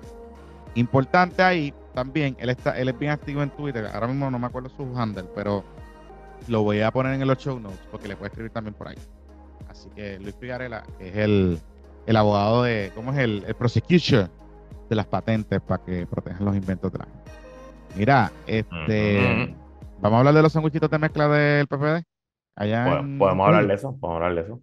Importante 0.75 1.43
ahí 1.43 1.73
también, 1.93 2.37
él, 2.39 2.49
está, 2.49 2.79
él 2.79 2.87
es 2.87 2.97
bien 2.97 3.11
activo 3.11 3.43
en 3.43 3.49
Twitter. 3.49 3.89
Ahora 3.93 4.07
mismo 4.07 4.31
no 4.31 4.39
me 4.39 4.47
acuerdo 4.47 4.69
su 4.69 4.83
handle, 4.97 5.25
pero 5.35 5.65
lo 6.47 6.63
voy 6.63 6.79
a 6.79 6.91
poner 6.91 7.19
en 7.19 7.27
los 7.27 7.37
show 7.37 7.59
notes 7.59 7.81
porque 7.91 8.07
le 8.07 8.15
puede 8.15 8.29
escribir 8.29 8.51
también 8.51 8.73
por 8.73 8.87
ahí. 8.87 8.95
Así 9.67 9.89
que 9.89 10.17
Luis 10.19 10.35
Pigarela 10.35 10.83
es 10.99 11.17
el, 11.17 11.59
el 12.05 12.15
abogado 12.15 12.63
de, 12.63 12.93
¿cómo 12.95 13.11
es 13.11 13.17
el, 13.19 13.43
el 13.45 13.55
prosecutor 13.55 14.29
de 14.91 14.95
las 14.97 15.07
patentes 15.07 15.61
para 15.61 15.81
que 15.85 16.05
protejan 16.05 16.43
los 16.43 16.53
inventos 16.53 16.91
de 16.91 16.99
la 16.99 17.05
gente? 17.05 17.31
Mira, 17.95 18.29
este, 18.45 19.55
vamos 20.01 20.17
a 20.17 20.19
hablar 20.19 20.33
de 20.33 20.41
los 20.41 20.51
sanguichitos 20.51 20.89
de 20.89 20.99
mezcla 20.99 21.29
del 21.29 21.65
PPD. 21.65 22.03
Allá 22.57 22.99
en 22.99 23.17
Podemos 23.17 23.47
hablar 23.47 23.67
de 23.67 23.73
eso, 23.73 23.97
podemos 23.97 24.21
hablar 24.21 24.35
de 24.35 24.41
eso. 24.41 24.61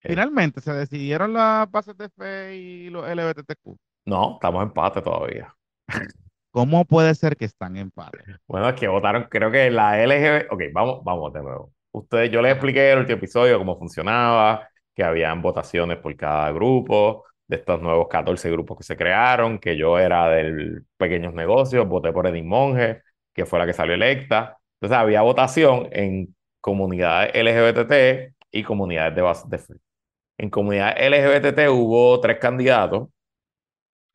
Finalmente 0.00 0.60
se 0.60 0.72
decidieron 0.72 1.32
las 1.32 1.68
bases 1.68 1.96
de 1.96 2.08
fe 2.08 2.56
y 2.56 2.90
los 2.90 3.04
LGBTQ. 3.04 3.76
No, 4.06 4.34
estamos 4.34 4.62
en 4.62 4.68
empate 4.68 5.02
todavía. 5.02 5.52
¿Cómo 6.52 6.84
puede 6.84 7.16
ser 7.16 7.36
que 7.36 7.46
están 7.46 7.74
en 7.76 7.82
empate? 7.82 8.18
Bueno, 8.46 8.68
es 8.68 8.76
que 8.76 8.86
votaron, 8.86 9.24
creo 9.28 9.50
que 9.50 9.72
la 9.72 9.96
LGBT. 10.06 10.52
Ok, 10.52 10.62
vamos, 10.72 11.02
vamos 11.02 11.32
de 11.32 11.42
nuevo. 11.42 11.72
Ustedes, 11.90 12.30
yo 12.30 12.40
les 12.42 12.52
expliqué 12.52 12.86
en 12.86 12.92
el 12.92 12.98
último 13.00 13.18
episodio 13.18 13.58
cómo 13.58 13.76
funcionaba, 13.76 14.68
que 14.94 15.02
habían 15.02 15.42
votaciones 15.42 15.98
por 15.98 16.14
cada 16.14 16.52
grupo, 16.52 17.24
de 17.48 17.56
estos 17.56 17.80
nuevos 17.82 18.08
14 18.08 18.50
grupos 18.50 18.78
que 18.78 18.84
se 18.84 18.96
crearon, 18.96 19.58
que 19.58 19.76
yo 19.76 19.98
era 19.98 20.28
del 20.30 20.84
pequeños 20.96 21.34
negocios, 21.34 21.88
voté 21.88 22.12
por 22.12 22.26
Edith 22.26 22.44
Monge, 22.44 23.02
que 23.34 23.46
fue 23.46 23.58
la 23.58 23.66
que 23.66 23.72
salió 23.72 23.94
electa. 23.94 24.58
Entonces 24.80 24.98
había 24.98 25.22
votación 25.22 25.88
en 25.92 26.34
comunidades 26.60 27.32
LGBT 27.34 28.34
y 28.52 28.62
comunidades 28.64 29.14
de 29.16 29.22
base 29.22 29.46
de 29.48 29.58
fe. 29.58 29.74
En 30.38 30.50
comunidades 30.50 30.96
LGBT 31.00 31.68
hubo 31.70 32.20
tres 32.20 32.38
candidatos 32.38 33.08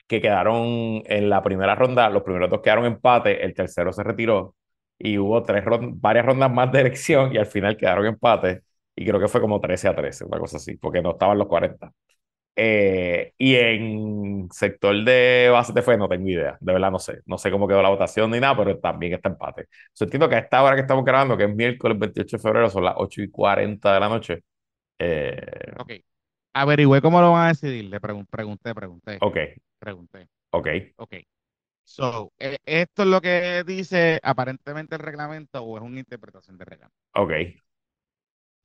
que 0.08 0.22
quedaron 0.22 1.02
en 1.06 1.30
la 1.30 1.42
primera 1.44 1.76
ronda, 1.76 2.10
los 2.10 2.24
primeros 2.24 2.50
dos 2.50 2.62
quedaron 2.62 2.86
empate, 2.86 3.44
el 3.44 3.54
tercero 3.54 3.94
se 3.94 4.04
retiró 4.04 4.56
y 4.98 5.18
hubo 5.18 5.42
tres 5.44 5.64
ron- 5.66 6.00
varias 6.00 6.26
rondas 6.26 6.52
más 6.52 6.72
de 6.72 6.82
elección 6.82 7.34
y 7.34 7.38
al 7.38 7.46
final 7.48 7.78
quedaron 7.78 8.06
empate 8.06 8.64
y 8.96 9.06
creo 9.06 9.20
que 9.20 9.28
fue 9.28 9.42
como 9.42 9.60
13 9.60 9.88
a 9.88 9.96
13, 9.96 10.26
una 10.26 10.40
cosa 10.40 10.58
así, 10.58 10.78
porque 10.78 11.02
no 11.02 11.12
estaban 11.12 11.38
los 11.38 11.48
40. 11.48 11.92
Eh, 12.56 13.34
y 13.38 13.56
en 13.56 14.48
sector 14.52 14.96
de 15.04 15.50
bases 15.52 15.74
de 15.74 15.82
fe 15.82 15.98
no 15.98 16.08
tengo 16.08 16.30
idea, 16.30 16.56
de 16.60 16.74
verdad 16.74 16.92
no 16.92 17.00
sé, 17.00 17.22
no 17.26 17.38
sé 17.40 17.50
cómo 17.50 17.68
quedó 17.68 17.82
la 17.82 17.90
votación 17.90 18.30
ni 18.32 18.40
nada, 18.40 18.56
pero 18.58 18.78
también 18.80 19.14
está 19.14 19.30
empate. 19.30 19.68
Yo 19.96 20.06
entiendo 20.06 20.30
que 20.30 20.36
a 20.36 20.40
esta 20.40 20.62
hora 20.64 20.76
que 20.76 20.82
estamos 20.82 21.04
grabando, 21.04 21.36
que 21.38 21.46
es 21.46 21.56
miércoles 21.56 21.98
28 21.98 22.38
de 22.38 22.44
febrero, 22.44 22.70
son 22.70 22.84
las 22.86 22.94
8 22.98 23.22
y 23.24 23.30
40 23.32 23.94
de 23.94 24.00
la 24.00 24.10
noche. 24.10 24.44
Eh, 25.00 25.38
Ok. 25.76 25.92
Averigüé 26.54 27.02
cómo 27.02 27.22
lo 27.22 27.32
van 27.32 27.46
a 27.46 27.48
decidir. 27.50 27.86
Le 27.86 28.00
pregun- 28.02 28.28
pregunté, 28.30 28.74
pregunté, 28.76 29.22
ok, 29.22 29.38
pregunté. 29.80 30.30
ok, 30.52 30.68
Ok. 30.98 31.16
So, 31.86 32.34
eh, 32.40 32.58
¿esto 32.66 33.04
es 33.04 33.10
lo 33.10 33.22
que 33.22 33.64
dice 33.66 34.20
aparentemente 34.24 34.96
el 34.96 35.02
reglamento 35.02 35.64
o 35.64 35.78
es 35.78 35.84
una 35.84 36.00
interpretación 36.00 36.58
del 36.58 36.68
reglamento? 36.68 36.98
ok, 37.14 37.32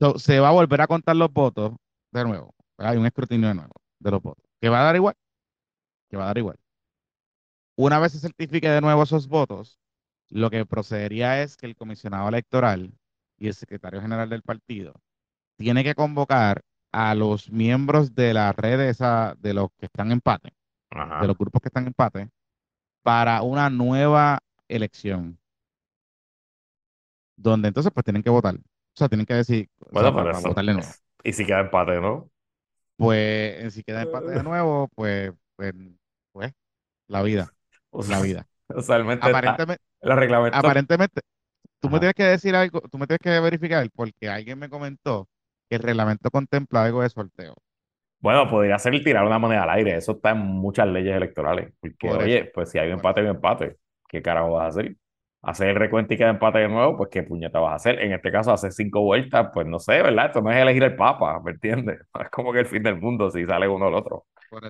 So, 0.01 0.17
se 0.19 0.39
va 0.39 0.49
a 0.49 0.51
volver 0.51 0.81
a 0.81 0.87
contar 0.87 1.15
los 1.15 1.31
votos 1.31 1.73
de 2.11 2.23
nuevo. 2.25 2.53
Hay 2.79 2.97
un 2.97 3.05
escrutinio 3.05 3.47
de 3.49 3.55
nuevo 3.55 3.73
de 3.99 4.11
los 4.11 4.21
votos. 4.21 4.43
Que 4.61 4.69
va 4.69 4.81
a 4.81 4.83
dar 4.83 4.95
igual. 4.95 5.15
Que 6.09 6.17
va 6.17 6.25
a 6.25 6.27
dar 6.27 6.37
igual. 6.39 6.57
Una 7.75 7.99
vez 7.99 8.11
se 8.11 8.19
certifique 8.19 8.69
de 8.69 8.81
nuevo 8.81 9.03
esos 9.03 9.27
votos, 9.27 9.79
lo 10.29 10.49
que 10.49 10.65
procedería 10.65 11.41
es 11.41 11.57
que 11.57 11.65
el 11.65 11.75
comisionado 11.75 12.27
electoral 12.29 12.93
y 13.37 13.47
el 13.47 13.53
secretario 13.53 14.01
general 14.01 14.29
del 14.29 14.43
partido 14.43 14.93
tiene 15.57 15.83
que 15.83 15.95
convocar 15.95 16.61
a 16.91 17.15
los 17.15 17.51
miembros 17.51 18.15
de 18.15 18.33
la 18.33 18.53
red 18.53 18.77
de, 18.79 18.89
esa, 18.89 19.35
de 19.39 19.53
los 19.53 19.69
que 19.79 19.87
están 19.87 20.07
en 20.07 20.13
empate, 20.13 20.53
ajá. 20.91 21.19
de 21.19 21.27
los 21.27 21.37
grupos 21.37 21.61
que 21.61 21.69
están 21.69 21.83
en 21.83 21.89
empate, 21.89 22.29
para 23.03 23.43
una 23.43 23.69
nueva 23.69 24.39
elección. 24.67 25.39
Donde 27.35 27.69
entonces 27.69 27.91
pues 27.93 28.03
tienen 28.03 28.23
que 28.23 28.29
votar. 28.29 28.55
O 28.55 28.59
sea, 28.95 29.07
tienen 29.09 29.25
que 29.25 29.33
decir, 29.33 29.69
o 29.79 29.89
Bueno, 29.91 30.11
sea, 30.11 30.13
pero 30.15 30.29
para, 30.29 30.31
para 30.31 30.39
eso. 30.39 30.49
votar 30.49 30.65
de 30.65 30.73
nuevo. 30.73 30.89
Y 31.23 31.33
si 31.33 31.45
queda 31.45 31.61
empate, 31.61 31.99
¿no? 32.01 32.29
Pues 32.99 33.17
eh, 33.17 33.71
si 33.71 33.83
queda 33.83 34.01
empate 34.01 34.31
de 34.31 34.43
nuevo, 34.43 34.89
pues, 34.93 35.31
pues, 35.55 35.73
pues, 36.33 36.51
la 37.07 37.23
vida, 37.23 37.53
la 37.91 38.21
vida. 38.21 38.45
Usualmente 38.67 39.25
Aparentemente, 39.25 39.83
los 40.01 40.19
reglamentos. 40.19 40.59
aparentemente, 40.59 41.21
tú 41.79 41.89
me 41.89 41.99
tienes 41.99 42.13
que 42.13 42.23
decir 42.23 42.55
algo, 42.55 42.81
tú 42.81 42.97
me 42.97 43.07
tienes 43.07 43.19
que 43.21 43.39
verificar, 43.39 43.87
porque 43.95 44.29
alguien 44.29 44.59
me 44.59 44.69
comentó 44.69 45.27
que 45.69 45.77
el 45.77 45.81
reglamento 45.83 46.29
contempla 46.29 46.83
algo 46.83 47.01
de 47.01 47.09
sorteo. 47.09 47.55
Bueno, 48.21 48.49
podría 48.49 48.77
ser 48.77 48.93
el 48.93 49.03
tirar 49.03 49.25
una 49.25 49.39
moneda 49.39 49.63
al 49.63 49.69
aire. 49.69 49.95
Eso 49.95 50.11
está 50.13 50.31
en 50.31 50.39
muchas 50.39 50.87
leyes 50.87 51.15
electorales. 51.15 51.71
Porque, 51.79 52.09
Por 52.09 52.21
oye, 52.21 52.51
pues 52.53 52.69
si 52.69 52.77
hay 52.77 52.87
un 52.87 52.95
empate, 52.95 53.21
hay 53.21 53.27
un 53.27 53.35
empate. 53.35 53.77
¿Qué 54.09 54.21
carajo 54.21 54.51
vas 54.51 54.65
a 54.65 54.79
hacer? 54.79 54.95
Hacer 55.41 55.69
el 55.69 55.75
recuento 55.75 56.13
y 56.13 56.17
queda 56.17 56.29
empate 56.31 56.59
de 56.59 56.67
nuevo, 56.67 56.97
pues 56.97 57.09
qué 57.11 57.23
puñeta 57.23 57.59
vas 57.59 57.71
a 57.73 57.75
hacer. 57.75 57.99
En 58.01 58.11
este 58.13 58.31
caso, 58.31 58.51
hacer 58.51 58.73
cinco 58.73 59.01
vueltas, 59.01 59.49
pues 59.53 59.65
no 59.67 59.79
sé, 59.79 60.01
¿verdad? 60.01 60.27
Esto 60.27 60.41
no 60.41 60.51
es 60.51 60.57
elegir 60.57 60.83
el 60.83 60.95
papa, 60.97 61.39
¿me 61.41 61.51
entiendes? 61.51 61.99
Es 62.21 62.29
como 62.29 62.51
que 62.51 62.59
el 62.59 62.65
fin 62.67 62.83
del 62.83 62.97
mundo 62.99 63.31
si 63.31 63.45
sale 63.45 63.67
uno 63.67 63.85
o 63.85 63.89
el 63.89 63.95
otro. 63.95 64.25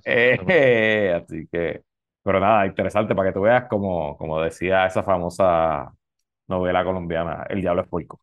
Eh, 0.06 1.14
así 1.24 1.48
que, 1.52 1.82
pero 2.24 2.40
nada, 2.40 2.66
interesante 2.68 3.16
para 3.16 3.30
que 3.30 3.34
tú 3.34 3.42
veas 3.42 3.68
como, 3.68 4.18
como 4.18 4.42
decía 4.42 4.86
esa 4.86 5.04
famosa 5.04 5.92
novela 6.48 6.84
colombiana, 6.84 7.46
El 7.50 7.62
Diablo 7.62 7.82
es 7.84 7.88
puerco. 7.90 8.22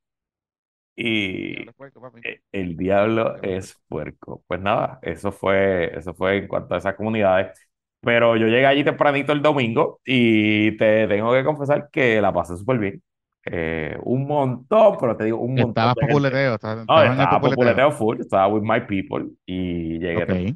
Y 0.96 1.54
Diablo 1.54 1.70
es 1.70 1.76
puerco, 1.76 2.12
eh, 2.22 2.40
el 2.52 2.76
diablo 2.76 3.36
es 3.42 3.78
puerco. 3.88 4.42
Pues 4.46 4.60
nada, 4.60 4.98
eso 5.02 5.32
fue, 5.32 5.96
eso 5.98 6.14
fue 6.14 6.38
en 6.38 6.48
cuanto 6.48 6.74
a 6.74 6.78
esas 6.78 6.94
comunidades. 6.94 7.65
Pero 8.06 8.36
yo 8.38 8.46
llegué 8.48 8.66
allí 8.66 8.84
tempranito 8.84 9.32
el 9.34 9.42
domingo 9.42 10.00
y 10.06 10.76
te 10.78 11.08
tengo 11.08 11.34
que 11.34 11.44
confesar 11.44 11.90
que 11.92 12.22
la 12.22 12.32
pasé 12.32 12.56
súper 12.56 12.78
bien. 12.78 13.04
Eh, 13.46 13.98
un 14.04 14.26
montón, 14.28 14.98
pero 15.00 15.16
te 15.18 15.24
digo, 15.26 15.38
un 15.40 15.56
montón 15.58 15.76
Estabas 15.78 15.96
populeteo, 15.98 16.54
estabas, 16.54 16.88
No, 16.88 17.02
estaba 17.02 17.40
populeteo. 17.40 17.90
full, 17.92 18.20
estaba 18.20 18.48
with 18.48 18.62
my 18.62 18.80
people 18.86 19.26
y 19.44 19.98
llegué, 19.98 20.26
Ok. 20.26 20.28
tem- 20.28 20.54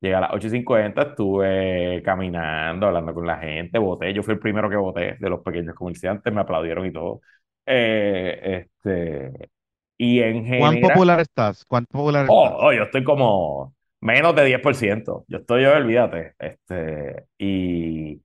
llegué 0.00 0.14
a 0.14 0.20
las 0.20 0.32
8.50, 0.32 1.02
estuve 1.02 2.02
caminando, 2.04 2.86
hablando 2.86 3.14
con 3.14 3.26
la 3.26 3.38
gente, 3.38 3.78
voté, 3.78 4.14
yo 4.14 4.22
fui 4.22 4.34
el 4.34 4.40
primero 4.40 4.70
que 4.70 4.76
voté 4.76 5.16
de 5.18 5.30
los 5.30 5.40
pequeños 5.42 5.74
comerciantes, 5.74 6.32
me 6.32 6.40
aplaudieron 6.42 6.86
y 6.86 6.92
todo. 6.92 7.20
Eh, 7.66 8.68
este, 8.84 9.50
y 9.98 10.20
en 10.20 10.44
¿Cuán 10.56 10.78
general, 10.78 10.78
popular 10.78 11.20
estás? 11.20 11.64
¿Cuán 11.66 11.84
popular 11.86 12.24
oh, 12.26 12.48
estás? 12.48 12.56
oh, 12.68 12.72
yo 12.72 12.84
estoy 12.84 13.04
como 13.04 13.74
menos 14.02 14.36
de 14.36 14.46
10%, 14.46 15.24
yo 15.28 15.38
estoy, 15.40 15.64
yo, 15.64 15.72
olvídate, 15.74 16.34
este, 16.40 17.26
y, 17.38 18.22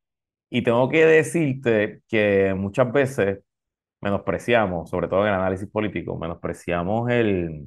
y 0.51 0.63
tengo 0.63 0.89
que 0.89 1.05
decirte 1.05 2.01
que 2.09 2.55
muchas 2.57 2.91
veces 2.93 3.41
menospreciamos, 4.01 4.89
sobre 4.89 5.07
todo 5.09 5.23
en 5.23 5.29
el 5.29 5.35
análisis 5.39 5.69
político, 5.69 6.17
menospreciamos 6.19 7.09
el, 7.11 7.65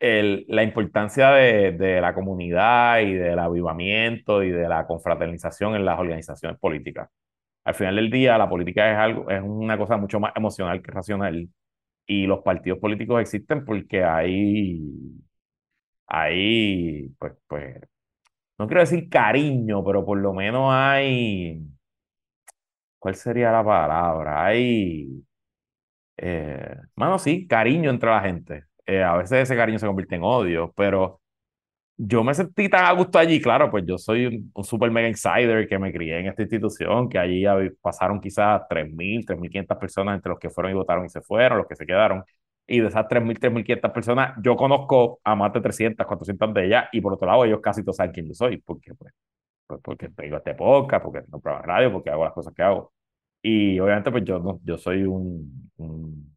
el- 0.00 0.44
la 0.48 0.62
importancia 0.62 1.30
de, 1.30 1.72
de 1.72 2.00
la 2.00 2.14
comunidad 2.14 3.00
y 3.00 3.14
del 3.14 3.38
avivamiento 3.38 4.42
y 4.42 4.50
de 4.50 4.68
la 4.68 4.86
confraternización 4.86 5.74
en 5.76 5.84
las 5.84 5.98
organizaciones 5.98 6.58
políticas. 6.58 7.08
Al 7.64 7.74
final 7.74 7.96
del 7.96 8.10
día, 8.10 8.38
la 8.38 8.48
política 8.48 8.92
es 8.92 8.98
algo, 8.98 9.30
es 9.30 9.42
una 9.42 9.78
cosa 9.78 9.96
mucho 9.98 10.20
más 10.20 10.32
emocional 10.36 10.82
que 10.82 10.92
racional. 10.92 11.48
Y 12.06 12.26
los 12.26 12.42
partidos 12.42 12.78
políticos 12.80 13.20
existen 13.22 13.64
porque 13.64 14.04
hay, 14.04 14.80
hay 16.06 17.08
pues, 17.18 17.34
pues, 17.46 17.80
no 18.58 18.66
quiero 18.68 18.80
decir 18.82 19.08
cariño, 19.10 19.84
pero 19.84 20.04
por 20.06 20.18
lo 20.18 20.32
menos 20.34 20.70
hay, 20.72 21.60
¿cuál 22.98 23.14
sería 23.16 23.50
la 23.52 23.64
palabra? 23.64 24.44
Hay, 24.46 25.24
eh, 26.16 26.76
mano, 26.96 27.18
sí, 27.18 27.46
cariño 27.46 27.90
entre 27.90 28.10
la 28.10 28.20
gente. 28.22 28.64
Eh, 28.86 29.02
a 29.02 29.16
veces 29.16 29.40
ese 29.44 29.56
cariño 29.56 29.78
se 29.78 29.86
convierte 29.86 30.16
en 30.16 30.22
odio, 30.24 30.72
pero 30.76 31.20
yo 31.96 32.24
me 32.24 32.34
sentí 32.34 32.68
tan 32.68 32.84
a 32.86 32.92
gusto 32.92 33.18
allí, 33.18 33.40
claro, 33.40 33.70
pues 33.70 33.84
yo 33.86 33.98
soy 33.98 34.26
un, 34.26 34.52
un 34.54 34.64
super 34.64 34.90
mega 34.90 35.08
insider 35.08 35.68
que 35.68 35.78
me 35.78 35.92
crié 35.92 36.20
en 36.20 36.28
esta 36.28 36.42
institución, 36.42 37.08
que 37.08 37.18
allí 37.18 37.44
pasaron 37.82 38.20
quizás 38.20 38.62
tres 38.68 38.92
mil 38.92 39.26
tres 39.26 39.38
mil 39.40 39.50
quinientas 39.50 39.78
personas 39.78 40.16
entre 40.16 40.30
los 40.30 40.38
que 40.40 40.50
fueron 40.50 40.72
y 40.72 40.76
votaron 40.76 41.06
y 41.06 41.10
se 41.10 41.22
fueron, 41.22 41.58
los 41.58 41.68
que 41.68 41.76
se 41.76 41.86
quedaron. 41.86 42.24
Y 42.66 42.80
de 42.80 42.88
esas 42.88 43.08
tres 43.08 43.22
mil 43.22 43.38
tres 43.38 43.52
mil 43.52 43.64
quinientas 43.64 43.92
personas, 43.92 44.34
yo 44.42 44.56
conozco 44.56 45.20
a 45.24 45.34
más 45.34 45.52
de 45.52 45.60
300 45.60 46.06
400 46.06 46.54
de 46.54 46.66
ellas, 46.66 46.88
y 46.92 47.00
por 47.00 47.14
otro 47.14 47.26
lado, 47.26 47.44
ellos 47.44 47.60
casi 47.60 47.82
todos 47.82 47.96
saben 47.96 48.12
quién 48.12 48.28
yo 48.28 48.34
soy, 48.34 48.58
porque, 48.58 48.94
pues, 48.94 49.12
pues, 49.66 49.80
porque 49.82 50.08
tengo 50.10 50.36
este 50.36 50.54
podcast, 50.54 51.04
porque 51.04 51.22
tengo 51.22 51.40
programa 51.40 51.62
de 51.66 51.72
radio, 51.72 51.92
porque 51.92 52.10
hago 52.10 52.24
las 52.24 52.32
cosas 52.34 52.54
que 52.54 52.62
hago. 52.62 52.92
Y 53.42 53.78
obviamente, 53.80 54.10
pues 54.12 54.24
yo, 54.24 54.38
no, 54.38 54.60
yo 54.64 54.78
soy 54.78 55.04
un, 55.04 55.70
un 55.76 56.32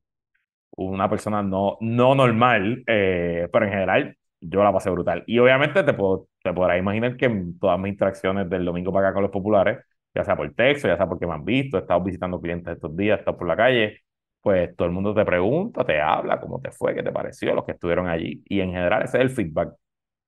una 0.78 1.10
persona 1.10 1.42
no, 1.44 1.78
no 1.82 2.16
normal, 2.16 2.84
eh, 2.88 3.48
pero 3.52 3.66
en 3.66 3.72
general 3.72 4.18
yo 4.42 4.64
la 4.64 4.74
pasé 4.74 4.90
brutal. 4.90 5.24
Y 5.28 5.40
obviamente 5.40 5.84
te, 5.84 5.94
puedo, 5.94 6.28
te 6.44 6.54
podrás 6.54 6.80
imaginar 6.80 7.18
que 7.18 7.26
en 7.26 7.58
todas 7.60 7.80
mis 7.80 7.94
interacciones 7.94 8.50
del 8.50 8.66
domingo 8.66 8.92
para 8.94 9.08
acá 9.08 9.16
con 9.16 9.24
los 9.24 9.32
populares, 9.32 9.80
ya 10.14 10.24
sea 10.24 10.36
por 10.36 10.54
texto, 10.54 10.88
ya 10.88 10.98
sea 10.98 11.08
porque 11.08 11.28
me 11.28 11.34
han 11.34 11.46
visto, 11.46 11.78
he 11.78 11.82
estado 11.82 12.02
visitando 12.04 12.40
clientes 12.42 12.74
estos 12.74 12.96
días, 12.96 13.18
he 13.18 13.20
estado 13.22 13.38
por 13.38 13.48
la 13.48 13.56
calle, 13.56 14.02
pues 14.46 14.76
todo 14.76 14.88
el 14.88 14.94
mundo 14.94 15.16
te 15.16 15.26
pregunta, 15.26 15.84
te 15.86 16.00
habla, 16.02 16.40
cómo 16.40 16.62
te 16.62 16.72
fue, 16.72 16.94
qué 16.94 17.02
te 17.04 17.12
pareció, 17.12 17.56
los 17.56 17.66
que 17.66 17.72
estuvieron 17.74 18.08
allí. 18.08 18.44
Y 18.48 18.62
en 18.62 18.72
general 18.72 19.04
ese 19.04 19.18
es 19.18 19.24
el 19.24 19.30
feedback. 19.32 19.74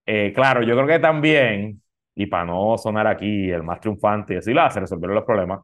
Eh, 0.05 0.33
claro, 0.33 0.63
yo 0.63 0.75
creo 0.75 0.87
que 0.87 0.99
también, 0.99 1.83
y 2.15 2.27
para 2.27 2.45
no 2.45 2.77
sonar 2.79 3.07
aquí 3.07 3.51
el 3.51 3.63
más 3.63 3.79
triunfante 3.81 4.33
y 4.33 4.37
decir, 4.37 4.57
ah, 4.59 4.69
se 4.71 4.79
resolvieron 4.81 5.15
los 5.15 5.25
problemas, 5.25 5.61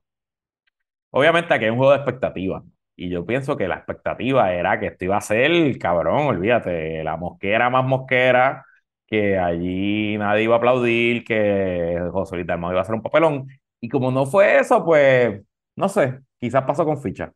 Obviamente 1.12 1.54
aquí 1.54 1.66
hay 1.66 1.72
un 1.72 1.78
juego 1.78 1.92
de 1.92 1.98
expectativas. 1.98 2.64
Y 2.96 3.10
yo 3.10 3.26
pienso 3.26 3.58
que 3.58 3.68
la 3.68 3.76
expectativa 3.76 4.54
era 4.54 4.80
que 4.80 4.88
esto 4.88 5.06
iba 5.06 5.18
a 5.18 5.22
ser, 5.22 5.78
cabrón, 5.80 6.28
olvídate, 6.28 7.04
la 7.04 7.18
mosquera 7.18 7.70
más 7.70 7.86
mosquera, 7.86 8.66
que 9.08 9.38
allí 9.38 10.18
nadie 10.18 10.44
iba 10.44 10.56
a 10.56 10.58
aplaudir, 10.58 11.24
que 11.24 12.00
José 12.12 12.36
Luis 12.36 12.48
Dalmau 12.48 12.72
iba 12.72 12.80
a 12.80 12.84
hacer 12.84 12.96
un 12.96 13.02
papelón. 13.02 13.48
Y 13.80 13.90
como 13.90 14.12
no 14.12 14.26
fue 14.26 14.60
eso, 14.60 14.84
pues, 14.86 15.42
no 15.76 15.90
sé, 15.90 16.20
quizás 16.40 16.64
pasó 16.64 16.86
con 16.86 17.02
ficha. 17.02 17.32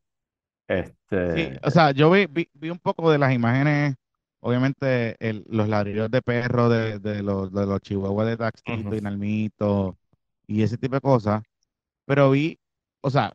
Sí, 1.34 1.52
Este, 1.52 1.60
o 1.64 1.72
sea, 1.72 1.92
yo 1.92 2.10
vi, 2.12 2.26
vi, 2.28 2.50
vi 2.54 2.70
un 2.70 2.80
poco 2.80 3.12
de 3.12 3.18
las 3.18 3.34
imágenes, 3.34 3.96
obviamente 4.40 5.16
el- 5.20 5.44
los 5.50 5.68
ladrillos 5.68 6.10
de 6.10 6.22
perro 6.22 6.70
de, 6.70 7.00
de 7.00 7.22
los, 7.24 7.52
de 7.52 7.66
los 7.66 7.82
chihuahuas 7.82 8.28
de 8.28 8.38
Taxito 8.38 8.96
y 8.96 9.02
Nalmito 9.02 9.98
y 10.48 10.64
ese 10.64 10.78
tipo 10.78 10.96
de 10.96 11.02
cosas, 11.02 11.44
pero 12.06 12.32
vi, 12.32 12.60
o 13.02 13.10
sea, 13.12 13.34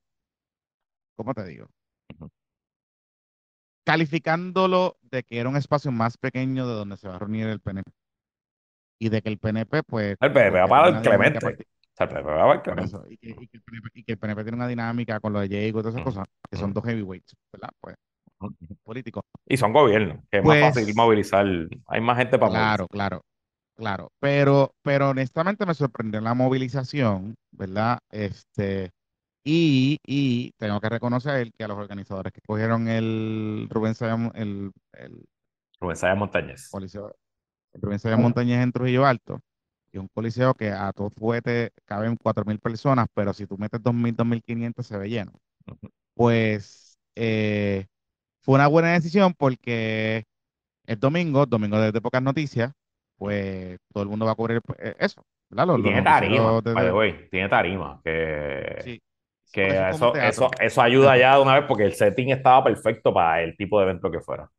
¿cómo 1.16 1.35
te 1.35 1.44
digo? 1.44 1.68
Calificándolo 3.85 4.96
de 5.02 5.24
que 5.24 5.38
era 5.40 5.48
un 5.48 5.57
espacio 5.57 5.90
más 5.90 6.16
pequeño 6.16 6.68
de 6.68 6.74
donde 6.74 6.96
se 6.96 7.09
va 7.09 7.16
a 7.16 7.18
reunir 7.18 7.48
el 7.48 7.61
PNP 7.61 7.90
y 9.00 9.11
de 9.11 9.22
que 9.22 9.30
el 9.30 9.38
PNP, 9.38 9.83
pues, 9.85 10.16
El 10.20 10.33
pues 10.33 10.54
va 10.54 10.68
para 10.68 10.88
el 10.98 11.02
Clemente. 11.02 11.59
Sea, 11.94 12.09
eso, 12.76 13.05
y 13.09 13.18
que, 13.18 13.31
y 13.38 13.48
que 13.48 13.59
el 13.59 13.62
PNP, 13.62 13.90
y 13.94 14.05
que 14.05 14.12
el 14.12 14.18
PNP 14.18 14.42
tiene 14.44 14.57
una 14.57 14.68
dinámica 14.68 15.20
con 15.20 15.33
lo 15.33 15.40
de 15.40 15.48
Diego 15.48 15.81
y 15.81 15.83
todas 15.83 15.94
esas 15.94 16.02
Ujú, 16.02 16.02
cosas, 16.02 16.26
que 16.50 16.57
son 16.57 16.72
ujú, 16.72 16.74
dos 16.74 16.85
heavyweights, 16.85 17.35
¿verdad? 17.52 17.70
Pues, 17.81 17.96
políticos. 18.85 19.24
Y 19.46 19.57
son 19.57 19.72
gobiernos, 19.72 20.18
que 20.31 20.38
es 20.38 20.44
más 20.44 20.59
fácil 20.59 20.92
Pues, 20.92 20.94
movilizar. 20.94 21.46
Hay 21.87 22.00
más 22.00 22.18
gente 22.18 22.38
para 22.38 22.52
movilizar. 22.52 22.76
claro, 22.76 22.88
claro. 22.88 23.22
Claro, 23.76 24.12
pero, 24.20 24.72
pero 24.83 25.11
honestamente 25.11 25.66
me 25.66 25.74
sorprendió 25.74 26.20
la 26.22 26.35
movilización, 26.35 27.35
¿verdad? 27.52 27.98
Este, 28.12 28.92
y, 29.44 29.98
y 30.07 30.52
tengo 30.59 30.81
que 30.81 30.88
reconocer 30.90 31.52
que 31.59 31.64
a 31.64 31.68
los 31.68 31.78
organizadores 31.78 32.33
que 32.33 32.40
cogieron 32.46 32.88
el 32.88 33.68
Rubén 33.70 33.94
Sayas, 33.96 34.18
el, 34.37 34.72
el 34.94 35.24
Rubén 35.81 35.96
Sáenz 35.96 36.18
Montañez. 36.18 36.78
el 37.72 37.83
Rubén 37.83 37.98
Sayas 37.98 38.18
Montañez 38.18 38.62
en 38.62 38.72
Trujillo 38.72 39.07
Alto, 39.07 39.40
es 39.98 40.00
un 40.02 40.09
coliseo 40.09 40.55
que 40.55 40.70
a 40.70 40.92
todo 40.92 41.11
fuete 41.11 41.72
caben 41.85 42.16
4.000 42.16 42.59
personas, 42.59 43.07
pero 43.14 43.33
si 43.33 43.46
tú 43.46 43.59
metes 43.59 43.81
2.000, 43.83 44.16
2.500 44.16 44.87
se 44.87 44.98
ve 44.98 45.09
lleno. 45.11 45.33
Pues 46.14 46.98
eh, 47.16 47.87
fue 48.42 48.57
una 48.57 48.68
buena 48.68 48.92
decisión 48.92 49.35
porque 49.35 50.24
es 50.87 51.00
domingo, 51.00 51.46
domingo 51.46 51.78
de, 51.81 51.92
de 51.92 52.00
pocas 52.00 52.22
noticias, 52.22 52.72
pues 53.16 53.78
todo 53.92 54.02
el 54.02 54.09
mundo 54.09 54.26
va 54.26 54.33
a 54.33 54.37
cubrir 54.37 54.61
pues, 54.62 54.78
eh, 54.81 54.94
eso, 54.98 55.24
¿verdad? 55.50 55.66
Los, 55.68 55.78
Y 55.78 55.83
los 55.83 55.85
tiene 55.85 56.02
tarima, 56.02 56.61
de, 56.61 56.92
way, 56.92 57.28
tiene 57.31 57.48
tarima, 57.48 58.00
que, 58.05 58.76
sí, 58.78 59.00
eso 59.52 59.52
que 59.52 59.88
eso, 59.90 60.14
eso, 60.16 60.50
eso 60.61 60.83
ayuda 60.83 61.16
ya 61.16 61.37
de 61.37 61.42
una 61.42 61.55
vez 61.61 61.64
porque 61.68 61.85
el 61.85 61.94
setting 61.94 62.31
estaba 62.31 62.64
perfecto 62.64 63.12
para 63.14 63.42
el 63.42 63.57
tipo 63.57 63.78
de 63.78 63.85
evento 63.87 64.11
que 64.11 64.20
fuera. 64.20 64.50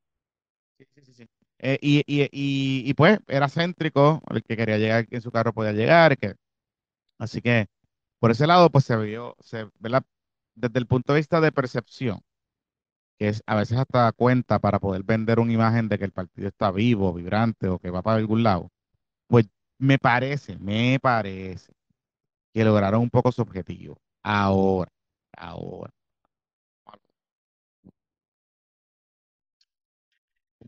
Eh, 1.66 1.78
y, 1.82 2.00
y, 2.08 2.24
y, 2.24 2.90
y, 2.90 2.94
pues 2.94 3.20
era 3.28 3.48
céntrico, 3.48 4.22
el 4.30 4.44
que 4.44 4.58
quería 4.58 4.78
llegar 4.78 5.08
en 5.10 5.22
su 5.22 5.32
carro 5.32 5.54
podía 5.54 5.72
llegar, 5.72 6.18
que, 6.18 6.36
así 7.20 7.42
que 7.42 7.68
por 8.20 8.32
ese 8.32 8.48
lado 8.48 8.70
pues 8.72 8.86
se 8.86 8.98
vio, 8.98 9.36
se, 9.42 9.70
¿verdad? 9.80 10.04
Desde 10.56 10.80
el 10.80 10.88
punto 10.88 11.14
de 11.14 11.20
vista 11.22 11.42
de 11.42 11.52
percepción, 11.54 12.22
que 13.20 13.30
es 13.30 13.44
a 13.48 13.56
veces 13.56 13.78
hasta 13.80 14.12
cuenta 14.14 14.60
para 14.60 14.80
poder 14.80 15.04
vender 15.04 15.40
una 15.40 15.54
imagen 15.54 15.90
de 15.90 16.00
que 16.00 16.06
el 16.06 16.12
partido 16.14 16.48
está 16.50 16.72
vivo, 16.72 17.14
vibrante 17.14 17.68
o 17.70 17.80
que 17.80 17.92
va 17.92 18.02
para 18.02 18.18
algún 18.18 18.44
lado, 18.44 18.70
pues 19.28 19.48
me 19.80 20.00
parece, 20.00 20.58
me 20.60 21.00
parece 21.02 21.74
que 22.54 22.66
lograron 22.66 23.02
un 23.04 23.10
poco 23.12 23.32
su 23.32 23.42
objetivo. 23.44 23.98
Ahora, 24.24 24.92
ahora. 25.38 25.92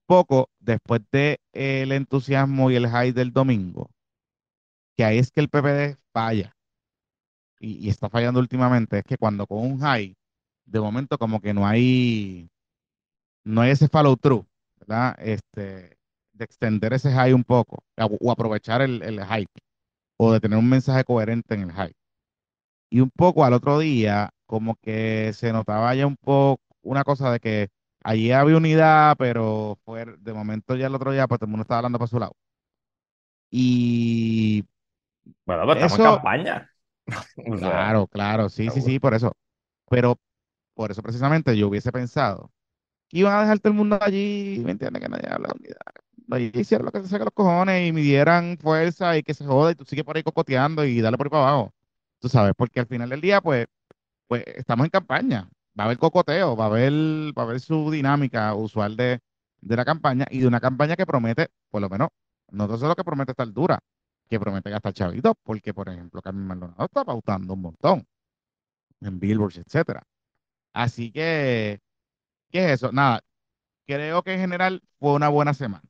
Poco 0.05 0.49
después 0.59 1.01
de 1.11 1.39
el 1.53 1.91
entusiasmo 1.91 2.71
y 2.71 2.75
el 2.75 2.87
hype 2.87 3.13
del 3.13 3.31
domingo, 3.33 3.89
que 4.97 5.05
ahí 5.05 5.19
es 5.19 5.31
que 5.31 5.41
el 5.41 5.49
PPD 5.49 5.97
falla 6.13 6.55
y, 7.59 7.89
está 7.89 8.09
fallando 8.09 8.39
últimamente, 8.39 8.99
es 8.99 9.03
que 9.05 9.17
cuando 9.17 9.47
con 9.47 9.59
un 9.59 9.79
hype, 9.79 10.15
de 10.65 10.79
momento 10.79 11.17
como 11.17 11.41
que 11.41 11.53
no 11.53 11.67
hay, 11.67 12.49
no 13.43 13.61
hay 13.61 13.71
ese 13.71 13.87
follow 13.87 14.15
through, 14.17 14.45
¿verdad? 14.79 15.15
Este, 15.19 15.97
de 16.33 16.45
extender 16.45 16.93
ese 16.93 17.11
hype 17.11 17.33
un 17.33 17.43
poco 17.43 17.83
o, 17.97 18.17
o 18.21 18.31
aprovechar 18.31 18.81
el, 18.81 19.01
el 19.03 19.23
hype 19.25 19.51
o 20.17 20.33
de 20.33 20.39
tener 20.39 20.57
un 20.59 20.69
mensaje 20.69 21.03
coherente 21.03 21.55
en 21.55 21.61
el 21.61 21.71
hype. 21.71 21.95
Y 22.89 23.01
un 23.01 23.09
poco 23.11 23.43
al 23.45 23.53
otro 23.53 23.79
día, 23.79 24.29
como 24.45 24.75
que 24.75 25.33
se 25.33 25.51
notaba 25.51 25.93
ya 25.95 26.07
un 26.07 26.17
poco 26.17 26.61
una 26.81 27.03
cosa 27.03 27.31
de 27.31 27.39
que 27.39 27.69
allí 28.05 28.31
había 28.31 28.57
unidad, 28.57 29.15
pero 29.17 29.77
fue 29.85 30.05
de 30.19 30.33
momento 30.33 30.75
ya 30.75 30.87
el 30.87 30.95
otro 30.95 31.11
día, 31.11 31.27
pues 31.27 31.39
todo 31.39 31.47
el 31.47 31.51
mundo 31.51 31.63
estaba 31.63 31.79
hablando 31.79 31.99
para 31.99 32.09
su 32.09 32.19
lado. 32.19 32.35
Y 33.51 34.63
Bueno, 35.45 35.65
pues 35.65 35.75
estamos 35.75 35.97
en 35.97 36.01
eso, 36.01 36.03
campaña. 36.03 36.71
O 37.47 37.57
sea, 37.57 37.77
claro, 37.77 38.07
claro, 38.07 38.49
sí, 38.49 38.69
sí, 38.71 38.81
sí, 38.81 38.99
por 38.99 39.13
eso. 39.13 39.33
Pero 39.89 40.19
por 40.75 40.91
eso 40.91 41.03
precisamente 41.03 41.57
yo 41.57 41.69
hubiese 41.69 41.91
pensado 41.91 42.51
que 43.09 43.19
iban 43.19 43.35
a 43.37 43.41
dejar 43.41 43.59
todo 43.59 43.71
el 43.73 43.77
mundo 43.77 43.99
allí, 44.01 44.61
¿me 44.65 44.71
entiendes? 44.73 45.01
Que 45.03 45.09
nadie 45.09 45.29
habla 45.31 45.49
de 45.49 45.55
unidad. 45.59 45.77
Allí 46.31 46.51
hicieron 46.61 46.85
lo 46.85 46.91
que 46.93 47.01
se 47.01 47.09
saca 47.09 47.25
los 47.25 47.33
cojones 47.33 47.87
y 47.89 47.93
midieran 47.93 48.57
fuerza 48.59 49.17
y 49.17 49.23
que 49.23 49.33
se 49.33 49.45
joda 49.45 49.71
y 49.73 49.75
tú 49.75 49.85
sigues 49.85 50.05
por 50.05 50.17
ahí 50.17 50.23
cocoteando 50.23 50.85
y 50.85 51.01
dale 51.01 51.17
por 51.17 51.27
ahí 51.27 51.31
para 51.31 51.43
abajo. 51.49 51.73
Tú 52.19 52.29
sabes, 52.29 52.53
porque 52.57 52.79
al 52.81 52.87
final 52.87 53.09
del 53.09 53.21
día, 53.21 53.41
pues 53.41 53.67
pues 54.27 54.43
estamos 54.47 54.85
en 54.85 54.91
campaña. 54.91 55.49
Va 55.77 55.83
a 55.83 55.85
haber 55.87 55.97
cocoteo, 55.97 56.55
va 56.55 56.65
a 56.65 56.67
haber, 56.67 56.93
va 57.37 57.43
a 57.43 57.45
haber 57.45 57.59
su 57.59 57.91
dinámica 57.91 58.53
usual 58.55 58.95
de, 58.95 59.19
de 59.61 59.75
la 59.75 59.85
campaña 59.85 60.25
y 60.29 60.39
de 60.39 60.47
una 60.47 60.59
campaña 60.59 60.95
que 60.95 61.05
promete, 61.05 61.49
por 61.69 61.81
lo 61.81 61.89
menos, 61.89 62.09
no 62.51 62.67
todo 62.67 62.87
lo 62.87 62.95
que 62.95 63.03
promete 63.03 63.31
estar 63.31 63.51
dura, 63.51 63.79
que 64.29 64.39
promete 64.39 64.69
gastar 64.69 64.93
chavitos, 64.93 65.33
porque, 65.43 65.73
por 65.73 65.89
ejemplo, 65.89 66.21
Carmen 66.21 66.47
Maldonado 66.47 66.85
está 66.85 67.03
pautando 67.03 67.53
un 67.53 67.61
montón 67.61 68.07
en 69.01 69.19
billboards, 69.19 69.57
etcétera. 69.57 70.03
Así 70.73 71.11
que, 71.11 71.79
¿qué 72.51 72.65
es 72.65 72.71
eso? 72.73 72.91
Nada, 72.91 73.21
creo 73.87 74.23
que 74.23 74.33
en 74.33 74.39
general 74.41 74.81
fue 74.99 75.13
una 75.13 75.29
buena 75.29 75.53
semana. 75.53 75.83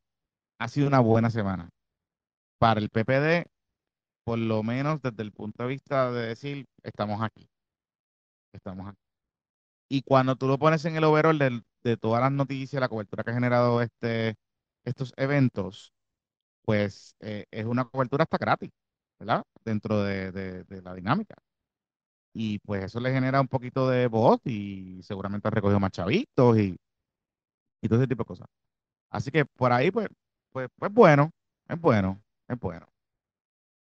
Ha 0.60 0.68
sido 0.70 0.88
una 0.88 1.00
buena 1.00 1.30
semana 1.30 1.70
para 2.60 2.80
el 2.80 2.90
PPD, 2.90 3.48
por 4.24 4.40
lo 4.40 4.64
menos 4.64 5.02
desde 5.02 5.24
el 5.24 5.32
punto 5.32 5.64
de 5.64 5.70
vista 5.70 6.12
de 6.12 6.28
decir, 6.28 6.68
estamos 6.84 7.22
aquí, 7.22 7.48
estamos 8.54 8.88
aquí. 8.90 9.05
Y 9.90 10.02
cuando 10.04 10.36
tú 10.36 10.48
lo 10.48 10.58
pones 10.60 10.84
en 10.86 10.96
el 10.96 11.04
overall 11.04 11.38
de, 11.40 11.98
todas 11.98 12.22
las 12.22 12.32
noticias, 12.32 12.80
la 12.80 12.90
cobertura 12.90 13.24
que 13.24 13.32
ha 13.32 13.34
generado 13.36 13.82
este, 13.82 14.36
estos 14.84 15.14
eventos, 15.18 15.94
pues 16.64 17.16
eh, 17.22 17.46
es 17.52 17.66
una 17.66 17.86
cobertura 17.86 18.24
hasta 18.24 18.38
gratis, 18.40 18.72
¿verdad? 19.20 19.44
Dentro 19.66 20.04
de, 20.04 20.32
de- 20.34 20.82
la 20.84 20.94
dinámica. 20.96 21.36
Y 22.34 22.60
pues 22.60 22.84
eso 22.86 23.00
le 23.00 23.12
genera 23.14 23.42
un 23.42 23.48
poquito 23.48 23.90
de 23.90 24.08
voz 24.08 24.40
y 24.46 25.02
seguramente 25.04 25.48
ha 25.48 25.52
recogido 25.52 25.80
más 25.80 25.92
chavitos 25.92 26.58
y, 26.60 26.78
y 27.82 27.88
todo 27.88 28.00
ese 28.00 28.08
tipo 28.08 28.24
de 28.24 28.28
cosas. 28.28 28.48
Así 29.12 29.32
que 29.32 29.46
por 29.46 29.72
ahí, 29.74 29.92
pues, 29.92 30.10
pues, 30.52 30.70
pues 30.78 30.94
bueno, 30.94 31.32
es 31.70 31.80
bueno, 31.82 32.22
es 32.48 32.60
bueno. 32.60 32.88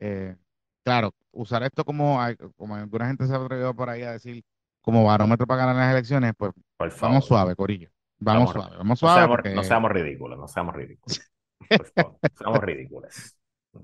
Eh, 0.01 0.37
claro, 0.85 1.13
usar 1.33 1.63
esto 1.63 1.85
como, 1.85 2.19
como 2.57 2.77
alguna 2.77 3.07
gente 3.09 3.27
se 3.27 3.33
ha 3.35 3.37
atrevido 3.37 3.75
por 3.75 3.91
ahí 3.91 4.03
a 4.03 4.13
decir, 4.13 4.43
como 4.89 5.05
barómetro 5.05 5.47
para 5.47 5.67
ganar 5.67 5.77
las 5.77 5.93
elecciones, 5.93 6.33
pues 6.35 6.51
Por 6.79 6.99
vamos 6.99 7.27
suave, 7.27 7.55
Corillo. 7.55 7.91
Vamos 8.21 8.49
Seamos- 8.49 8.53
suave, 8.55 8.77
vamos 8.79 8.89
no 8.89 8.97
suave 8.97 9.15
seamos, 9.21 9.29
no 9.29 9.43
porque 9.43 9.65
seamos 9.69 9.93
ridículos, 9.93 10.39
no 10.39 10.49
seamos 10.49 10.75
ridículos. 10.75 11.21
Por 11.69 11.87
favor, 11.89 12.13
no 12.23 12.29
seamos 12.39 12.61
ridículos. 12.63 13.37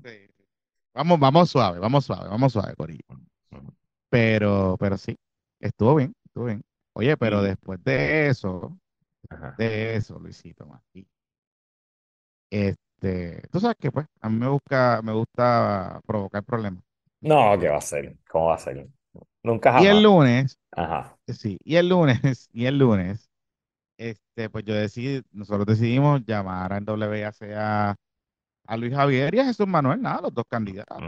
sí, 0.03 0.29
vamos, 0.95 1.21
vamos 1.21 1.51
suave, 1.51 1.79
vamos 1.79 2.07
suave, 2.07 2.31
vamos 2.31 2.55
suave, 2.55 2.75
Corillo. 2.75 3.05
Pero, 4.09 4.79
pero 4.81 4.97
sí, 4.97 5.15
estuvo 5.61 5.97
bien, 5.97 6.15
estuvo 6.25 6.47
bien. 6.47 6.63
Oye, 6.95 7.19
pero 7.19 7.43
después 7.43 7.85
de 7.85 8.29
eso, 8.29 8.75
Ajá. 9.29 9.55
de 9.59 9.97
eso, 9.97 10.19
Luisito, 10.19 10.67
este, 12.51 13.43
tú 13.51 13.61
sabes 13.61 13.77
que 13.79 13.93
pues 13.93 14.07
a 14.23 14.31
mí 14.31 14.39
me 14.39 14.49
busca, 14.49 15.03
me 15.03 15.13
gusta 15.13 16.01
provocar 16.07 16.43
problemas. 16.45 16.83
No, 17.21 17.59
¿qué 17.61 17.69
va 17.69 17.77
a 17.77 17.81
ser? 17.83 18.17
¿Cómo 18.31 18.47
va 18.47 18.55
a 18.55 18.59
ser? 18.59 18.89
Nunca 19.45 19.71
Y 19.73 19.87
el 19.87 19.89
jamás. 19.89 20.03
lunes, 20.03 20.59
Ajá. 20.73 21.17
sí, 21.29 21.59
y 21.65 21.77
el 21.77 21.89
lunes, 21.89 22.21
y 22.53 22.67
el 22.67 22.79
lunes, 22.79 23.31
este, 23.99 24.51
pues 24.51 24.65
yo 24.65 24.75
decidí, 24.75 25.23
nosotros 25.33 25.67
decidimos 25.67 26.23
llamar 26.27 26.73
a 26.73 26.81
NWAC 26.81 27.37
a, 27.57 27.97
a 28.67 28.77
Luis 28.77 28.95
Javier 28.95 29.35
y 29.35 29.41
a 29.41 29.45
Jesús 29.47 29.67
Manuel, 29.67 30.03
nada, 30.03 30.23
los 30.23 30.35
dos 30.35 30.45
candidatos, 30.49 30.99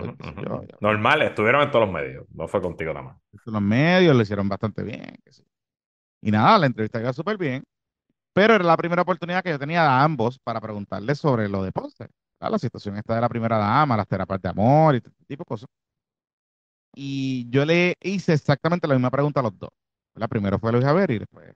yo, 0.42 0.62
ya, 0.64 0.76
Normal, 0.80 1.22
estuvieron 1.22 1.62
en 1.62 1.70
todos 1.70 1.86
los 1.86 1.94
medios. 1.94 2.26
No 2.34 2.48
fue 2.48 2.62
contigo 2.62 2.92
nada 2.94 3.06
más. 3.06 3.16
los 3.44 3.62
medios 3.62 4.14
lo 4.16 4.22
hicieron 4.22 4.48
bastante 4.48 4.82
bien. 4.82 5.16
Y 6.22 6.30
nada, 6.30 6.58
la 6.58 6.66
entrevista 6.66 7.00
iba 7.00 7.12
súper 7.12 7.36
bien, 7.38 7.64
pero 8.34 8.54
era 8.54 8.64
la 8.64 8.76
primera 8.76 9.02
oportunidad 9.02 9.42
que 9.42 9.50
yo 9.50 9.58
tenía 9.58 9.82
a 9.86 10.04
ambos 10.04 10.38
para 10.40 10.60
preguntarles 10.60 11.18
sobre 11.18 11.48
lo 11.48 11.62
de 11.62 11.72
Ponce, 11.72 12.08
¿verdad? 12.40 12.52
la 12.52 12.58
situación 12.58 12.96
esta 12.96 13.14
de 13.16 13.20
la 13.20 13.28
primera 13.28 13.58
dama, 13.58 13.96
las 13.96 14.08
terapias 14.08 14.42
de 14.42 14.48
amor 14.50 14.94
y 14.94 14.98
este 14.98 15.10
tipo 15.26 15.42
de 15.44 15.46
cosas. 15.46 15.68
Y 16.96 17.48
yo 17.50 17.64
le 17.64 17.94
hice 18.02 18.32
exactamente 18.32 18.88
la 18.88 18.94
misma 18.94 19.10
pregunta 19.12 19.40
a 19.40 19.44
los 19.44 19.58
dos. 19.58 19.70
La 20.14 20.28
primero 20.28 20.58
fue 20.58 20.72
Luis 20.72 20.84
Javier 20.84 21.10
y 21.12 21.18
después. 21.20 21.54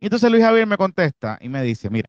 Y 0.00 0.06
entonces 0.06 0.30
Luis 0.30 0.44
Javier 0.44 0.66
me 0.66 0.76
contesta 0.76 1.38
y 1.40 1.48
me 1.48 1.62
dice, 1.62 1.90
mira, 1.90 2.08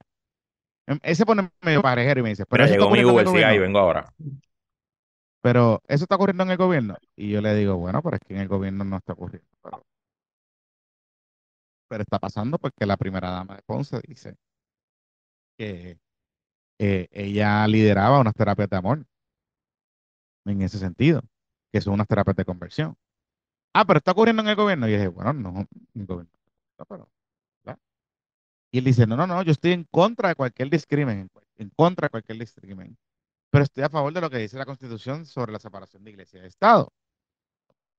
em- 0.88 1.00
él 1.04 1.16
se 1.18 1.26
pone 1.26 1.50
medio 1.64 1.82
parejero 1.84 2.22
y 2.22 2.24
me 2.24 2.30
dice, 2.30 2.46
pero 2.48 2.64
Mira, 2.64 2.66
eso 2.66 2.74
está 2.74 2.86
llegó 2.86 2.90
mi 2.92 3.04
ocurriendo 3.04 3.14
en 3.14 3.20
el 3.20 3.24
Uber, 3.24 3.28
siga 3.28 3.50
ahí, 3.50 3.60
gobierno. 3.60 3.60
vengo 3.60 3.80
ahora. 3.80 4.12
Pero 5.42 5.82
eso 5.88 6.04
está 6.04 6.16
ocurriendo 6.16 6.44
en 6.44 6.50
el 6.52 6.58
gobierno. 6.58 6.98
Y 7.16 7.30
yo 7.32 7.42
le 7.42 7.56
digo, 7.56 7.78
bueno, 7.78 8.02
pero 8.02 8.18
es 8.18 8.22
que 8.28 8.34
en 8.34 8.42
el 8.42 8.48
gobierno 8.48 8.84
no 8.84 8.98
está 8.98 9.14
ocurriendo. 9.14 9.48
Pero, 9.62 9.86
pero 11.88 12.04
está 12.04 12.20
pasando 12.20 12.58
porque 12.60 12.86
la 12.86 12.98
primera 12.98 13.30
dama 13.32 13.56
de 13.56 13.62
Ponce 13.64 14.00
dice 14.08 14.36
que 15.58 15.98
eh, 16.80 17.08
ella 17.12 17.68
lideraba 17.68 18.20
unas 18.22 18.34
terapias 18.36 18.70
de 18.70 18.78
amor 18.78 19.06
en 20.46 20.62
ese 20.62 20.80
sentido, 20.80 21.22
que 21.72 21.82
son 21.82 21.94
unas 21.94 22.08
terapias 22.08 22.36
de 22.36 22.46
conversión. 22.46 22.96
Ah, 23.74 23.86
pero 23.86 24.00
está 24.00 24.12
ocurriendo 24.12 24.42
en 24.42 24.50
el 24.50 24.56
gobierno. 24.56 24.88
Y 24.88 24.92
yo 24.92 24.98
dije, 24.98 25.08
bueno, 25.10 25.34
no, 25.34 25.68
el 25.96 26.06
gobierno. 26.06 26.32
No, 26.78 26.86
pero. 26.86 27.10
Y 28.76 28.80
él 28.80 28.84
dice, 28.84 29.08
no, 29.08 29.16
no, 29.16 29.26
no, 29.26 29.42
yo 29.42 29.54
estoy 29.54 29.72
en 29.72 29.86
contra 29.86 30.28
de 30.28 30.36
cualquier 30.36 30.70
discrimen, 30.70 31.30
en, 31.56 31.70
contra 31.70 32.08
de 32.08 32.10
cualquier 32.10 32.38
discrimen, 32.40 32.98
pero 33.50 33.64
estoy 33.64 33.86
a 33.86 33.90
favor 33.90 34.14
de 34.14 34.20
lo 34.20 34.30
que 34.30 34.38
dice 34.38 34.58
la 34.58 34.66
Constitución 34.66 35.26
sobre 35.26 35.54
la 35.54 35.60
separación 35.60 36.04
de 36.04 36.12
iglesia 36.12 36.40
y 36.40 36.42
de 36.42 36.50
Estado. 36.50 36.92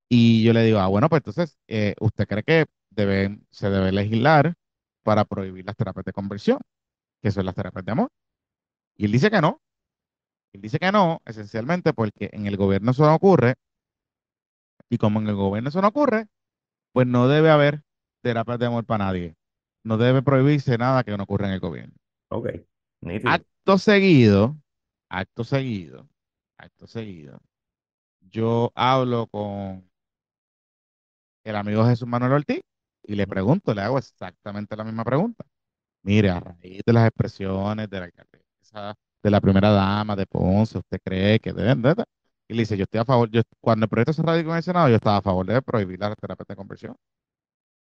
Y 0.07 0.43
yo 0.43 0.53
le 0.53 0.63
digo, 0.63 0.77
ah, 0.77 0.85
bueno, 0.85 1.09
pues 1.09 1.21
entonces, 1.21 1.57
eh, 1.67 1.95
¿usted 1.99 2.27
cree 2.27 2.43
que 2.43 2.65
deben, 2.91 3.47
se 3.49 3.71
debe 3.71 3.91
legislar 3.91 4.53
para 5.01 5.25
prohibir 5.25 5.65
las 5.65 5.75
terapias 5.75 6.05
de 6.05 6.13
conversión, 6.13 6.59
que 7.23 7.31
son 7.31 7.47
las 7.47 7.55
terapias 7.55 7.83
de 7.83 7.91
amor? 7.93 8.09
Y 8.97 9.05
él 9.05 9.11
dice 9.11 9.31
que 9.31 9.41
no. 9.41 9.59
Él 10.57 10.61
dice 10.61 10.79
que 10.79 10.91
no, 10.91 11.21
esencialmente 11.23 11.93
porque 11.93 12.31
en 12.33 12.47
el 12.47 12.57
gobierno 12.57 12.89
eso 12.89 13.05
no 13.05 13.13
ocurre, 13.13 13.53
y 14.89 14.97
como 14.97 15.19
en 15.19 15.27
el 15.27 15.35
gobierno 15.35 15.69
eso 15.69 15.83
no 15.83 15.89
ocurre, 15.89 16.25
pues 16.93 17.05
no 17.05 17.27
debe 17.27 17.51
haber 17.51 17.83
terapias 18.23 18.57
de 18.57 18.65
amor 18.65 18.83
para 18.83 19.05
nadie. 19.05 19.35
No 19.83 19.97
debe 19.97 20.23
prohibirse 20.23 20.75
nada 20.79 21.03
que 21.03 21.15
no 21.15 21.23
ocurra 21.23 21.45
en 21.45 21.53
el 21.53 21.59
gobierno. 21.59 21.93
Ok, 22.29 22.49
nítido. 23.01 23.31
Acto 23.31 23.77
seguido, 23.77 24.57
acto 25.09 25.43
seguido, 25.43 26.09
acto 26.57 26.87
seguido, 26.87 27.39
yo 28.21 28.71
hablo 28.73 29.27
con 29.27 29.87
el 31.43 31.55
amigo 31.55 31.85
Jesús 31.85 32.07
Manuel 32.07 32.33
Ortiz 32.33 32.61
y 33.03 33.13
le 33.13 33.27
pregunto, 33.27 33.75
le 33.75 33.81
hago 33.81 33.99
exactamente 33.99 34.75
la 34.75 34.83
misma 34.83 35.03
pregunta. 35.03 35.45
Mire, 36.01 36.31
a 36.31 36.39
raíz 36.39 36.81
de 36.83 36.93
las 36.93 37.07
expresiones 37.07 37.87
de 37.91 37.99
la 37.99 38.05
alcaldesa, 38.05 38.95
de 39.27 39.31
la 39.31 39.41
primera 39.41 39.69
dama 39.71 40.15
de 40.15 40.25
Ponce, 40.25 40.77
¿usted 40.77 40.99
cree 41.03 41.39
que 41.39 41.53
deben 41.53 41.81
de? 41.81 41.95
Y 42.47 42.53
le 42.53 42.61
dice, 42.61 42.77
yo 42.77 42.83
estoy 42.83 43.01
a 43.01 43.05
favor, 43.05 43.29
yo, 43.29 43.41
cuando 43.59 43.85
el 43.85 43.89
proyecto 43.89 44.13
se 44.13 44.21
radicó 44.23 44.51
en 44.51 44.57
el 44.57 44.63
Senado, 44.63 44.89
yo 44.89 44.95
estaba 44.95 45.17
a 45.17 45.21
favor 45.21 45.45
de 45.45 45.61
prohibir 45.61 45.99
las 45.99 46.15
terapias 46.15 46.47
de 46.47 46.55
conversión. 46.55 46.95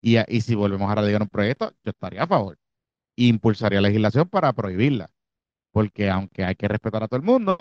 Y, 0.01 0.17
y 0.33 0.41
si 0.41 0.55
volvemos 0.55 0.89
a 0.89 0.95
radicar 0.95 1.21
un 1.21 1.29
proyecto, 1.29 1.71
yo 1.83 1.91
estaría 1.91 2.23
a 2.23 2.27
favor. 2.27 2.57
Impulsaría 3.17 3.81
legislación 3.81 4.29
para 4.29 4.53
prohibirla. 4.53 5.09
Porque 5.71 6.09
aunque 6.09 6.45
hay 6.45 6.55
que 6.55 6.67
respetar 6.69 7.03
a 7.03 7.07
todo 7.07 7.17
el 7.17 7.25
mundo, 7.25 7.57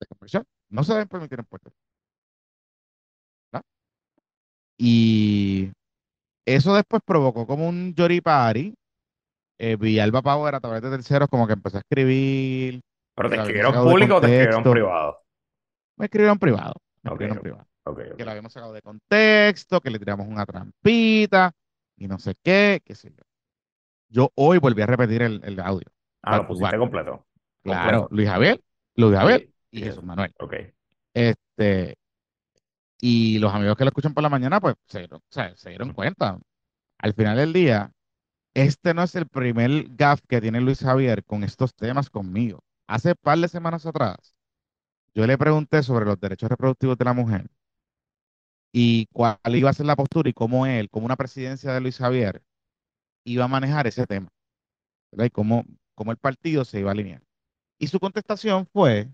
de 0.00 0.06
conversión, 0.06 0.44
no 0.70 0.84
se 0.84 0.92
deben 0.94 1.08
permitir 1.08 1.38
en 1.40 1.46
Puerto. 1.46 1.72
Y 4.78 5.70
eso 6.46 6.74
después 6.74 7.02
provocó 7.04 7.46
como 7.46 7.68
un 7.68 7.94
yoripari. 7.94 8.74
Eh, 9.58 9.76
Villalba 9.76 10.22
Power 10.22 10.54
a 10.54 10.60
través 10.60 10.82
de 10.82 10.90
terceros 10.90 11.28
como 11.28 11.46
que 11.46 11.54
empezó 11.54 11.78
a 11.78 11.80
escribir, 11.80 12.80
¿Pero 13.14 13.30
te 13.30 13.36
escribieron 13.36 13.72
público 13.74 14.16
o 14.16 14.20
te 14.20 14.26
escribieron 14.26 14.62
privado? 14.62 15.18
Me 15.96 16.04
escribieron 16.06 16.38
privado, 16.38 16.74
me 17.02 17.10
Ok, 17.10 17.20
escribieron 17.20 17.42
privado. 17.42 17.66
Que 18.16 18.24
lo 18.24 18.30
habíamos 18.30 18.52
sacado 18.52 18.72
de 18.72 18.82
contexto, 18.82 19.80
que 19.80 19.90
le 19.90 19.98
tiramos 19.98 20.26
una 20.26 20.44
trampita 20.44 21.52
y 21.96 22.08
no 22.08 22.18
sé 22.18 22.34
qué, 22.42 22.80
qué 22.84 22.94
sé 22.94 23.10
yo. 23.10 23.22
Yo 24.08 24.30
hoy 24.34 24.58
volví 24.58 24.82
a 24.82 24.86
repetir 24.86 25.22
el, 25.22 25.40
el 25.44 25.58
audio. 25.60 25.86
Ah, 26.22 26.38
lo 26.38 26.46
pusiste 26.46 26.76
completo. 26.76 27.26
Claro, 27.62 27.98
Completo. 28.00 28.08
Luis 28.14 28.28
Javier, 28.28 28.60
Luis 28.96 29.16
Javier 29.16 29.48
Y, 29.70 29.80
Jesús. 29.82 30.02
Manuel. 30.04 30.32
Ok. 30.38 30.54
Este, 31.14 31.96
y 33.00 33.38
los 33.38 33.54
amigos 33.54 33.76
que 33.76 33.84
lo 33.84 33.88
escuchan 33.88 34.14
por 34.14 34.22
la 34.22 34.28
mañana, 34.28 34.60
pues 34.60 34.74
se 34.86 34.98
dieron, 35.00 35.18
o 35.18 35.32
sea, 35.32 35.54
se 35.56 35.70
dieron 35.70 35.92
cuenta. 35.92 36.38
Al 36.98 37.14
final 37.14 37.36
del 37.36 37.52
día, 37.52 37.90
este 38.56 38.94
no 38.94 39.02
es 39.02 39.14
el 39.14 39.28
primer 39.28 39.84
gaf 39.90 40.22
que 40.26 40.40
tiene 40.40 40.62
Luis 40.62 40.80
Javier 40.80 41.22
con 41.24 41.44
estos 41.44 41.74
temas 41.74 42.08
conmigo. 42.08 42.60
Hace 42.86 43.14
par 43.14 43.38
de 43.38 43.48
semanas 43.48 43.84
atrás, 43.84 44.34
yo 45.14 45.26
le 45.26 45.36
pregunté 45.36 45.82
sobre 45.82 46.06
los 46.06 46.18
derechos 46.18 46.48
reproductivos 46.48 46.96
de 46.96 47.04
la 47.04 47.12
mujer 47.12 47.50
y 48.72 49.08
cuál 49.12 49.38
iba 49.46 49.68
a 49.68 49.74
ser 49.74 49.84
la 49.84 49.94
postura 49.94 50.30
y 50.30 50.32
cómo 50.32 50.64
él, 50.64 50.88
como 50.88 51.04
una 51.04 51.16
presidencia 51.16 51.70
de 51.74 51.82
Luis 51.82 51.98
Javier, 51.98 52.42
iba 53.26 53.44
a 53.44 53.48
manejar 53.48 53.86
ese 53.86 54.06
tema. 54.06 54.28
Y 55.12 55.28
cómo, 55.28 55.66
cómo 55.94 56.12
el 56.12 56.16
partido 56.16 56.64
se 56.64 56.80
iba 56.80 56.90
a 56.90 56.92
alinear. 56.92 57.22
Y 57.78 57.88
su 57.88 58.00
contestación 58.00 58.66
fue, 58.72 59.10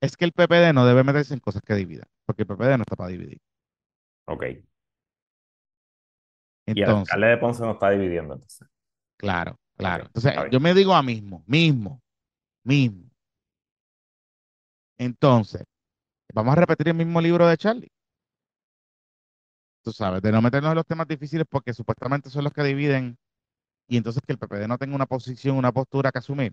es 0.00 0.16
que 0.16 0.24
el 0.24 0.32
PPD 0.32 0.72
no 0.72 0.86
debe 0.86 1.04
meterse 1.04 1.34
en 1.34 1.40
cosas 1.40 1.60
que 1.60 1.74
dividan, 1.74 2.08
porque 2.24 2.42
el 2.42 2.48
PPD 2.48 2.78
no 2.78 2.84
está 2.84 2.96
para 2.96 3.10
dividir. 3.10 3.38
Ok. 4.26 4.44
Y 6.72 6.82
el 6.82 6.88
Entonces, 6.88 7.08
alcalde 7.12 7.26
de 7.28 7.36
Ponce 7.38 7.62
no 7.64 7.72
está 7.72 7.90
dividiendo, 7.90 8.34
entonces. 8.34 8.68
claro, 9.16 9.58
claro. 9.76 10.04
Entonces, 10.06 10.34
yo 10.50 10.60
me 10.60 10.74
digo 10.74 10.94
a 10.94 11.02
mismo, 11.02 11.42
mismo, 11.46 12.00
mismo. 12.64 13.10
Entonces, 14.98 15.64
vamos 16.34 16.52
a 16.54 16.60
repetir 16.60 16.88
el 16.88 16.94
mismo 16.96 17.20
libro 17.20 17.46
de 17.48 17.56
Charlie. 17.58 17.90
Tú 19.82 19.92
sabes, 19.92 20.20
de 20.22 20.32
no 20.32 20.42
meternos 20.42 20.70
en 20.72 20.76
los 20.76 20.86
temas 20.86 21.06
difíciles 21.06 21.46
porque 21.48 21.72
supuestamente 21.72 22.28
son 22.30 22.44
los 22.44 22.52
que 22.52 22.62
dividen 22.64 23.16
y 23.88 23.96
entonces 23.98 24.22
que 24.26 24.32
el 24.34 24.38
PPD 24.38 24.68
no 24.68 24.78
tenga 24.78 24.96
una 24.96 25.06
posición, 25.06 25.56
una 25.58 25.72
postura 25.72 26.12
que 26.12 26.18
asumir. 26.20 26.52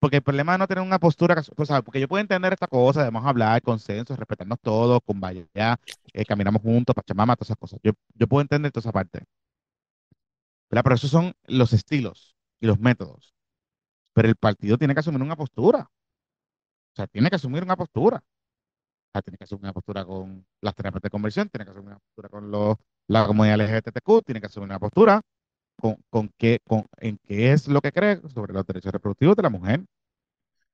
Porque 0.00 0.16
el 0.16 0.22
problema 0.22 0.52
de 0.52 0.58
no 0.58 0.66
tener 0.66 0.82
una 0.82 0.98
postura, 0.98 1.42
o 1.56 1.64
sea, 1.66 1.82
porque 1.82 2.00
yo 2.00 2.08
puedo 2.08 2.22
entender 2.22 2.54
esta 2.54 2.66
cosa, 2.66 3.00
debemos 3.00 3.24
hablar, 3.26 3.60
consenso, 3.60 4.16
respetarnos 4.16 4.58
todos, 4.62 5.00
con 5.04 5.20
ya, 5.54 5.78
caminamos 6.26 6.62
juntos, 6.62 6.94
Pachamama, 6.94 7.36
todas 7.36 7.48
esas 7.48 7.58
cosas. 7.58 7.78
Yo, 7.82 7.92
yo 8.14 8.26
puedo 8.26 8.40
entender 8.40 8.72
toda 8.72 8.80
esa 8.80 8.92
parte. 8.92 9.24
Pero 10.68 10.94
esos 10.94 11.10
son 11.10 11.34
los 11.48 11.72
estilos 11.74 12.34
y 12.60 12.66
los 12.66 12.78
métodos. 12.80 13.34
Pero 14.14 14.28
el 14.28 14.36
partido 14.36 14.78
tiene 14.78 14.94
que 14.94 15.00
asumir 15.00 15.20
una 15.22 15.36
postura. 15.36 15.90
O 16.92 16.96
sea, 16.96 17.06
tiene 17.06 17.28
que 17.28 17.36
asumir 17.36 17.62
una 17.62 17.76
postura. 17.76 18.18
O 18.18 19.12
sea, 19.12 19.22
tiene 19.22 19.36
que 19.36 19.44
asumir 19.44 19.64
una 19.64 19.72
postura 19.74 20.04
con 20.04 20.46
las 20.62 20.74
terapias 20.74 21.02
de 21.02 21.10
conversión, 21.10 21.48
tiene 21.50 21.64
que 21.66 21.72
asumir 21.72 21.88
una 21.88 21.98
postura 21.98 22.28
con 22.30 22.50
los, 22.50 22.76
la 23.08 23.26
comunidad 23.26 23.60
LGBTQ, 23.60 24.24
tiene 24.24 24.40
que 24.40 24.46
asumir 24.46 24.68
una 24.68 24.78
postura 24.78 25.20
con, 25.80 25.96
con 26.10 26.30
qué, 26.38 26.60
con, 26.66 26.86
en 26.98 27.18
qué 27.26 27.52
es 27.52 27.68
lo 27.68 27.80
que 27.80 27.92
cree 27.92 28.20
sobre 28.28 28.52
los 28.52 28.66
derechos 28.66 28.92
reproductivos 28.92 29.36
de 29.36 29.42
la 29.42 29.50
mujer. 29.50 29.84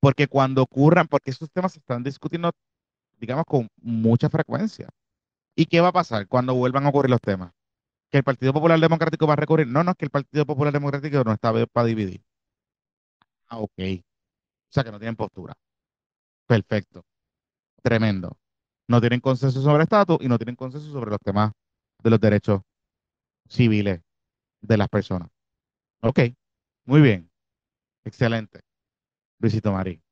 Porque 0.01 0.29
cuando 0.29 0.63
ocurran, 0.63 1.09
porque 1.09 1.31
estos 1.31 1.51
temas 1.51 1.73
se 1.73 1.79
están 1.79 2.03
discutiendo, 2.03 2.53
digamos, 3.19 3.45
con 3.47 3.69
mucha 3.81 4.29
frecuencia. 4.29 4.89
¿Y 5.55 5.67
qué 5.67 5.81
va 5.81 5.89
a 5.89 5.93
pasar 5.93 6.29
cuando 6.29 6.55
vuelvan 6.55 6.87
a 6.87 6.91
ocurrir 6.91 7.11
los 7.11 7.21
temas? 7.21 7.53
Que 8.11 8.19
el 8.19 8.25
Partido 8.25 8.53
Popular 8.53 8.79
Democrático 8.79 9.27
va 9.27 9.33
a 9.35 9.37
recurrir. 9.37 9.67
No, 9.67 9.83
no, 9.83 9.93
es 9.93 9.97
que 9.97 10.05
el 10.05 10.11
Partido 10.11 10.47
Popular 10.47 10.73
Democrático 10.73 11.25
no 11.25 11.33
está 11.33 11.53
para 11.73 11.87
dividir. 11.87 12.23
Ah, 13.49 13.59
ok. 13.59 13.73
O 13.79 14.73
sea, 14.73 14.85
que 14.85 14.93
no 14.93 14.99
tienen 14.99 15.17
postura. 15.17 15.55
Perfecto. 16.47 17.05
Tremendo. 17.83 18.37
No 18.89 19.01
tienen 19.01 19.21
consenso 19.21 19.63
sobre 19.63 19.85
estatus 19.85 20.19
y 20.21 20.29
no 20.29 20.39
tienen 20.39 20.57
consenso 20.57 20.91
sobre 20.93 21.11
los 21.11 21.21
temas 21.21 21.53
de 22.03 22.11
los 22.11 22.21
derechos 22.21 22.61
civiles 23.49 24.01
de 24.67 24.77
las 24.79 24.89
personas. 24.89 25.29
Ok, 26.03 26.21
muy 26.87 27.01
bien. 27.03 27.31
Excelente. 28.05 28.61
Luisito 29.41 29.73
Marí. 29.73 30.03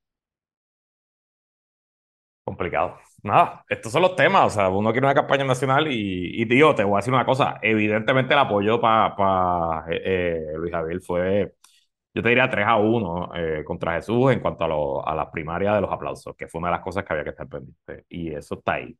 Complicado. 2.44 2.98
Nada, 3.22 3.64
estos 3.68 3.90
son 3.90 4.02
los 4.02 4.16
temas. 4.16 4.46
O 4.46 4.50
sea, 4.50 4.68
uno 4.68 4.92
quiere 4.92 5.06
una 5.06 5.14
campaña 5.14 5.44
nacional 5.44 5.86
y, 5.90 6.44
tío, 6.46 6.74
te 6.74 6.84
voy 6.84 6.94
a 6.94 6.96
decir 6.98 7.12
una 7.14 7.24
cosa. 7.24 7.58
Evidentemente 7.62 8.34
el 8.34 8.40
apoyo 8.40 8.80
para 8.80 9.86
Luis 10.58 10.70
Javier 10.72 11.00
fue, 11.00 11.54
yo 12.14 12.22
te 12.22 12.28
diría 12.28 12.50
3 12.50 12.66
a 12.66 12.76
1 12.76 13.30
eh, 13.36 13.64
contra 13.64 13.94
Jesús 13.94 14.32
en 14.32 14.40
cuanto 14.40 14.64
a, 14.64 14.68
lo, 14.68 15.08
a 15.08 15.14
las 15.14 15.28
primarias 15.30 15.74
de 15.76 15.80
los 15.82 15.92
aplausos, 15.92 16.36
que 16.36 16.48
fue 16.48 16.58
una 16.60 16.68
de 16.68 16.72
las 16.76 16.82
cosas 16.84 17.04
que 17.04 17.12
había 17.14 17.24
que 17.24 17.30
estar 17.30 17.48
pendiente. 17.48 18.04
Y 18.10 18.34
eso 18.34 18.56
está 18.56 18.74
ahí. 18.74 18.96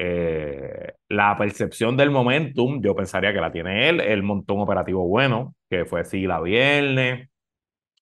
Eh, 0.00 0.92
la 1.08 1.36
percepción 1.36 1.96
del 1.96 2.10
momentum, 2.12 2.80
yo 2.80 2.94
pensaría 2.94 3.32
que 3.32 3.40
la 3.40 3.50
tiene 3.50 3.88
él. 3.88 4.00
Él 4.00 4.22
montó 4.22 4.54
un 4.54 4.62
operativo 4.62 5.06
bueno, 5.06 5.54
que 5.68 5.84
fue 5.84 6.04
la 6.26 6.40
Viernes, 6.40 7.28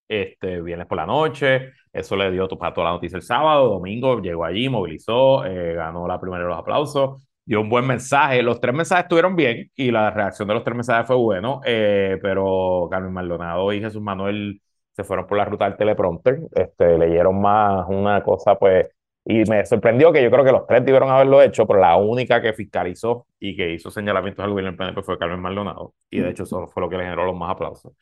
este, 0.09 0.61
viernes 0.61 0.87
por 0.87 0.97
la 0.97 1.07
noche. 1.07 1.73
Eso 1.93 2.17
le 2.17 2.31
dio 2.31 2.47
para 2.49 2.75
toda 2.75 2.89
la 2.89 2.93
noticia 2.93 3.17
el 3.17 3.23
sábado. 3.23 3.69
Domingo 3.71 4.21
llegó 4.21 4.45
allí, 4.45 4.69
movilizó, 4.69 5.45
eh, 5.47 5.75
ganó 5.75 6.07
la 6.07 6.21
primera 6.21 6.45
de 6.45 6.51
los 6.51 6.59
aplausos, 6.59 7.27
dio 7.45 7.61
un 7.63 7.71
buen 7.71 7.87
mensaje. 7.87 8.43
Los 8.43 8.61
tres 8.61 8.75
mensajes 8.75 9.05
estuvieron 9.05 9.35
bien 9.35 9.71
y 9.75 9.91
la 9.91 10.11
reacción 10.11 10.47
de 10.49 10.55
los 10.55 10.65
tres 10.65 10.77
mensajes 10.77 11.07
fue 11.07 11.17
bueno, 11.17 11.61
eh, 11.65 12.19
pero 12.23 12.89
Carmen 12.91 13.13
Maldonado 13.13 13.73
y 13.73 13.81
Jesús 13.81 14.03
Manuel 14.03 14.61
se 14.93 15.05
fueron 15.05 15.27
por 15.27 15.39
la 15.39 15.45
ruta 15.45 15.67
del 15.67 15.77
teleprompter, 15.77 16.39
este, 16.55 16.99
leyeron 16.99 17.41
más 17.41 17.87
una 17.89 18.23
cosa, 18.23 18.55
pues, 18.59 18.89
y 19.29 19.45
me 19.51 19.67
sorprendió 19.67 20.13
que 20.13 20.23
yo 20.23 20.31
creo 20.31 20.45
que 20.45 20.53
los 20.53 20.67
tres 20.67 20.85
debieron 20.85 21.11
haberlo 21.11 21.43
hecho, 21.43 21.67
pero 21.67 21.81
la 21.81 21.97
única 21.97 22.41
que 22.41 22.53
fiscalizó 22.55 23.27
y 23.41 23.57
que 23.57 23.73
hizo 23.75 23.91
señalamientos 23.91 24.45
al 24.45 24.51
gobierno 24.53 24.71
del 24.73 24.79
PNP 24.79 25.03
fue 25.03 25.19
Carmen 25.19 25.41
Maldonado, 25.41 25.95
y 26.11 26.21
de 26.21 26.31
hecho 26.31 26.45
eso 26.45 26.69
fue 26.69 26.83
lo 26.83 26.89
que 26.89 26.97
le 26.99 27.05
generó 27.05 27.27
los 27.27 27.37
más 27.37 27.51
aplausos. 27.53 27.93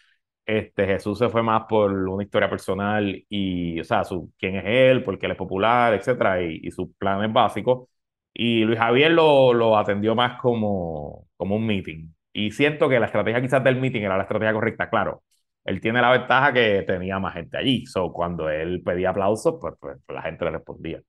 Este, 0.46 0.86
Jesús 0.86 1.18
se 1.18 1.30
fue 1.30 1.42
más 1.42 1.64
por 1.68 1.90
una 1.92 2.22
historia 2.22 2.50
personal 2.50 3.24
y, 3.30 3.80
o 3.80 3.84
sea, 3.84 4.04
su, 4.04 4.30
quién 4.38 4.56
es 4.56 4.64
él, 4.66 5.02
por 5.02 5.18
qué 5.18 5.26
él 5.26 5.32
es 5.32 5.38
popular, 5.38 5.94
etcétera, 5.94 6.42
y, 6.42 6.60
y 6.62 6.70
sus 6.70 6.88
planes 6.98 7.32
básicos. 7.32 7.88
Y 8.34 8.64
Luis 8.64 8.78
Javier 8.78 9.12
lo, 9.12 9.54
lo 9.54 9.76
atendió 9.78 10.14
más 10.14 10.40
como, 10.40 11.26
como 11.36 11.56
un 11.56 11.66
meeting. 11.66 12.08
Y 12.32 12.50
siento 12.50 12.88
que 12.88 12.98
la 13.00 13.06
estrategia 13.06 13.40
quizás 13.40 13.62
del 13.64 13.76
meeting 13.80 14.02
era 14.02 14.16
la 14.16 14.24
estrategia 14.24 14.52
correcta, 14.52 14.90
claro. 14.90 15.22
Él 15.64 15.80
tiene 15.80 16.00
la 16.02 16.10
ventaja 16.10 16.52
que 16.52 16.82
tenía 16.86 17.18
más 17.18 17.34
gente 17.34 17.56
allí. 17.56 17.86
So, 17.86 18.12
cuando 18.12 18.50
él 18.50 18.82
pedía 18.84 19.10
aplausos, 19.10 19.54
pues, 19.60 19.74
pues, 19.80 19.96
pues 20.04 20.14
la 20.16 20.22
gente 20.22 20.44
le 20.44 20.50
respondía. 20.50 21.00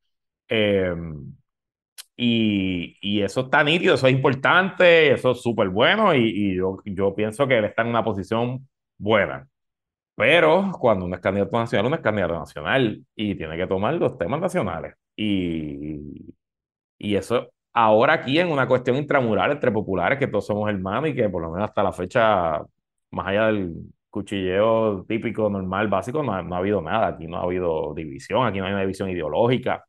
Eh, 0.49 0.93
y, 2.17 2.97
y, 3.01 3.21
eso 3.21 3.41
está 3.41 3.63
nítido, 3.63 3.95
eso 3.95 4.07
es 4.07 4.13
importante, 4.13 5.11
eso 5.11 5.31
es 5.31 5.41
súper 5.41 5.69
bueno. 5.69 6.13
Y, 6.15 6.19
y 6.51 6.55
yo, 6.55 6.77
yo 6.85 7.13
pienso 7.15 7.47
que 7.47 7.57
él 7.57 7.65
está 7.65 7.81
en 7.81 7.89
una 7.89 8.03
posición 8.03 8.67
buena. 8.97 9.47
Pero 10.15 10.71
cuando 10.79 11.05
uno 11.05 11.15
es 11.15 11.21
candidato 11.21 11.57
nacional, 11.57 11.87
uno 11.87 11.95
es 11.97 12.01
candidato 12.01 12.35
nacional 12.39 13.05
y 13.15 13.35
tiene 13.35 13.57
que 13.57 13.67
tomar 13.67 13.95
los 13.95 14.17
temas 14.17 14.39
nacionales. 14.39 14.95
Y, 15.15 16.33
y 16.97 17.15
eso 17.15 17.49
ahora 17.75 18.13
aquí 18.13 18.39
en 18.39 18.49
una 18.51 18.67
cuestión 18.67 18.95
intramural 18.97 19.51
entre 19.51 19.71
populares, 19.71 20.17
que 20.17 20.27
todos 20.27 20.45
somos 20.47 20.69
hermanos 20.69 21.09
y 21.09 21.15
que 21.15 21.29
por 21.29 21.41
lo 21.41 21.51
menos 21.51 21.69
hasta 21.69 21.83
la 21.83 21.91
fecha, 21.91 22.61
más 23.11 23.27
allá 23.27 23.47
del 23.47 23.73
cuchilleo 24.09 25.05
típico, 25.07 25.49
normal, 25.49 25.89
básico, 25.89 26.23
no 26.23 26.33
ha, 26.33 26.41
no 26.41 26.55
ha 26.55 26.59
habido 26.59 26.81
nada. 26.81 27.07
Aquí 27.07 27.27
no 27.27 27.37
ha 27.37 27.43
habido 27.43 27.93
división, 27.93 28.47
aquí 28.47 28.59
no 28.59 28.65
hay 28.65 28.71
una 28.71 28.81
división 28.81 29.09
ideológica. 29.09 29.85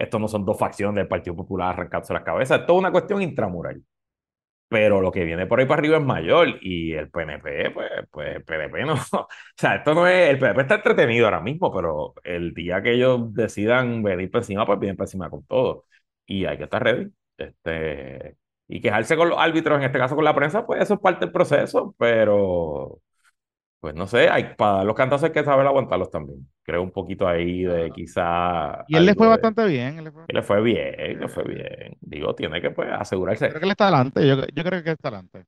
Esto 0.00 0.18
no 0.18 0.28
son 0.28 0.44
dos 0.44 0.58
facciones 0.58 0.96
del 0.96 1.08
Partido 1.08 1.36
Popular 1.36 1.70
arrancándose 1.70 2.14
las 2.14 2.24
cabezas, 2.24 2.60
es 2.60 2.66
toda 2.66 2.78
una 2.80 2.92
cuestión 2.92 3.22
intramural 3.22 3.82
pero 4.68 5.00
lo 5.00 5.10
que 5.10 5.24
viene 5.24 5.46
por 5.46 5.58
ahí 5.58 5.66
para 5.66 5.80
arriba 5.80 5.98
es 5.98 6.04
mayor 6.04 6.48
y 6.62 6.92
el 6.92 7.10
PNP, 7.10 7.70
pues, 7.72 7.90
pues 8.10 8.36
el 8.36 8.44
PNP 8.44 8.84
no. 8.84 8.94
O 9.12 9.28
sea, 9.56 9.76
esto 9.76 9.94
no 9.94 10.06
es. 10.06 10.30
El 10.30 10.38
PNP 10.38 10.60
está 10.62 10.76
entretenido 10.76 11.24
ahora 11.26 11.40
mismo, 11.40 11.72
pero 11.74 12.14
el 12.22 12.54
día 12.54 12.80
que 12.80 12.92
ellos 12.94 13.34
decidan 13.34 14.02
venir 14.02 14.30
por 14.30 14.40
encima, 14.42 14.64
pues 14.66 14.78
vienen 14.78 14.96
por 14.96 15.06
encima 15.06 15.28
con 15.28 15.44
todo. 15.44 15.86
Y 16.26 16.44
hay 16.44 16.56
que 16.56 16.64
estar 16.64 16.82
ready. 16.84 17.10
Este, 17.36 18.36
y 18.68 18.80
quejarse 18.80 19.16
con 19.16 19.30
los 19.30 19.38
árbitros, 19.38 19.78
en 19.78 19.84
este 19.84 19.98
caso 19.98 20.14
con 20.14 20.24
la 20.24 20.34
prensa, 20.36 20.64
pues 20.64 20.82
eso 20.82 20.94
es 20.94 21.00
parte 21.00 21.24
del 21.26 21.32
proceso, 21.32 21.94
pero. 21.98 23.00
Pues 23.80 23.94
no 23.94 24.06
sé, 24.06 24.28
hay, 24.28 24.54
para 24.56 24.84
los 24.84 24.94
cantazos 24.94 25.24
hay 25.24 25.32
que 25.32 25.42
saber 25.42 25.66
aguantarlos 25.66 26.10
también. 26.10 26.46
Creo 26.62 26.82
un 26.82 26.90
poquito 26.90 27.26
ahí 27.26 27.64
de 27.64 27.90
quizá. 27.90 28.84
Y 28.86 28.96
él 28.96 29.06
le 29.06 29.14
fue 29.14 29.26
bastante 29.26 29.66
bien. 29.66 29.98
Él 29.98 30.04
le 30.04 30.12
fue, 30.12 30.24
él 30.28 30.34
le 30.34 30.42
fue 30.42 30.60
bien, 30.60 31.20
le 31.20 31.28
fue 31.28 31.44
bien. 31.44 31.96
Digo, 32.00 32.34
tiene 32.34 32.60
que 32.60 32.70
pues 32.70 32.90
asegurarse. 32.92 33.48
Creo 33.48 33.58
que 33.58 33.64
él 33.64 33.70
está 33.70 33.88
adelante, 33.88 34.26
yo, 34.26 34.36
yo 34.54 34.64
creo 34.64 34.84
que 34.84 34.90
está 34.90 35.08
adelante. 35.08 35.46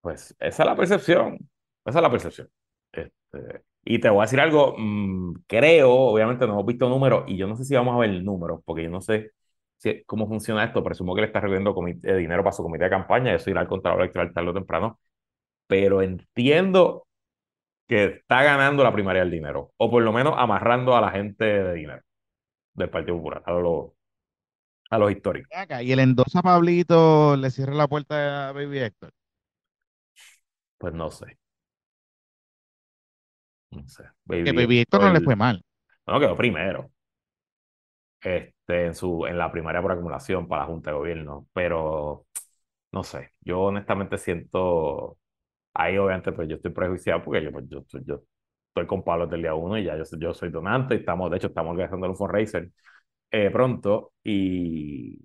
Pues 0.00 0.34
esa 0.38 0.62
es 0.62 0.66
la 0.66 0.74
percepción, 0.74 1.38
esa 1.84 1.98
es 1.98 2.02
la 2.02 2.10
percepción. 2.10 2.48
Este, 2.90 3.62
y 3.84 3.98
te 3.98 4.08
voy 4.08 4.20
a 4.20 4.22
decir 4.22 4.40
algo, 4.40 4.74
mmm, 4.78 5.34
creo, 5.46 5.92
obviamente 5.92 6.46
no 6.46 6.54
hemos 6.54 6.66
visto 6.66 6.88
números 6.88 7.24
y 7.26 7.36
yo 7.36 7.46
no 7.46 7.56
sé 7.56 7.64
si 7.64 7.74
vamos 7.74 7.94
a 7.94 7.98
ver 7.98 8.10
el 8.10 8.24
número, 8.24 8.62
porque 8.64 8.84
yo 8.84 8.90
no 8.90 9.02
sé 9.02 9.32
si, 9.76 10.02
cómo 10.04 10.26
funciona 10.26 10.64
esto, 10.64 10.82
presumo 10.82 11.14
que 11.14 11.20
le 11.20 11.26
está 11.26 11.40
recogiendo 11.40 11.74
eh, 12.02 12.16
dinero 12.16 12.42
para 12.42 12.52
su 12.52 12.62
comité 12.62 12.84
de 12.84 12.90
campaña, 12.90 13.34
eso 13.34 13.50
irá 13.50 13.60
al 13.60 13.68
contrato 13.68 13.98
electoral 13.98 14.32
tarde 14.32 14.48
o 14.50 14.54
temprano, 14.54 15.00
pero 15.66 16.02
entiendo 16.02 17.03
que 17.86 18.04
está 18.04 18.42
ganando 18.42 18.82
la 18.82 18.92
primaria 18.92 19.22
del 19.22 19.30
dinero, 19.30 19.72
o 19.76 19.90
por 19.90 20.02
lo 20.02 20.12
menos 20.12 20.34
amarrando 20.36 20.96
a 20.96 21.00
la 21.00 21.10
gente 21.10 21.44
de 21.44 21.74
dinero 21.74 22.02
del 22.74 22.90
Partido 22.90 23.16
Popular, 23.16 23.42
a 23.44 23.52
los, 23.52 23.92
a 24.90 24.98
los 24.98 25.12
históricos. 25.12 25.50
¿Y 25.82 25.92
el 25.92 26.00
endosa 26.00 26.42
Pablito 26.42 27.36
le 27.36 27.50
cierra 27.50 27.74
la 27.74 27.88
puerta 27.88 28.48
a 28.48 28.52
Baby 28.52 28.78
Héctor? 28.78 29.12
Pues 30.78 30.94
no 30.94 31.10
sé. 31.10 31.38
No 33.70 33.86
sé. 33.88 34.04
Baby 34.24 34.44
que 34.44 34.52
Baby 34.52 34.80
Héctor 34.80 35.02
no 35.02 35.12
le 35.12 35.20
fue 35.20 35.36
mal. 35.36 35.62
No, 36.06 36.20
quedó 36.20 36.36
primero. 36.36 36.90
Este, 38.20 38.86
en, 38.86 38.94
su, 38.94 39.26
en 39.26 39.36
la 39.36 39.52
primaria 39.52 39.82
por 39.82 39.92
acumulación 39.92 40.48
para 40.48 40.62
la 40.62 40.68
Junta 40.68 40.90
de 40.90 40.96
Gobierno, 40.96 41.46
pero 41.52 42.26
no 42.92 43.02
sé, 43.04 43.32
yo 43.40 43.60
honestamente 43.60 44.16
siento 44.16 45.18
ahí 45.74 45.98
obviamente 45.98 46.32
pues 46.32 46.48
yo 46.48 46.56
estoy 46.56 46.72
prejuiciado 46.72 47.22
porque 47.22 47.42
yo, 47.42 47.52
pues, 47.52 47.68
yo, 47.68 47.84
yo, 48.06 48.22
estoy 48.68 48.86
con 48.86 49.04
Pablo 49.04 49.26
desde 49.26 49.36
el 49.36 49.42
día 49.42 49.54
uno 49.54 49.78
y 49.78 49.84
ya 49.84 49.96
yo, 49.96 50.04
yo 50.18 50.34
soy 50.34 50.50
donante 50.50 50.94
y 50.94 50.98
estamos, 50.98 51.30
de 51.30 51.36
hecho, 51.36 51.48
estamos 51.48 51.72
organizando 51.72 52.08
un 52.08 52.16
fundraiser 52.16 52.70
eh, 53.30 53.50
pronto 53.50 54.12
y, 54.22 55.18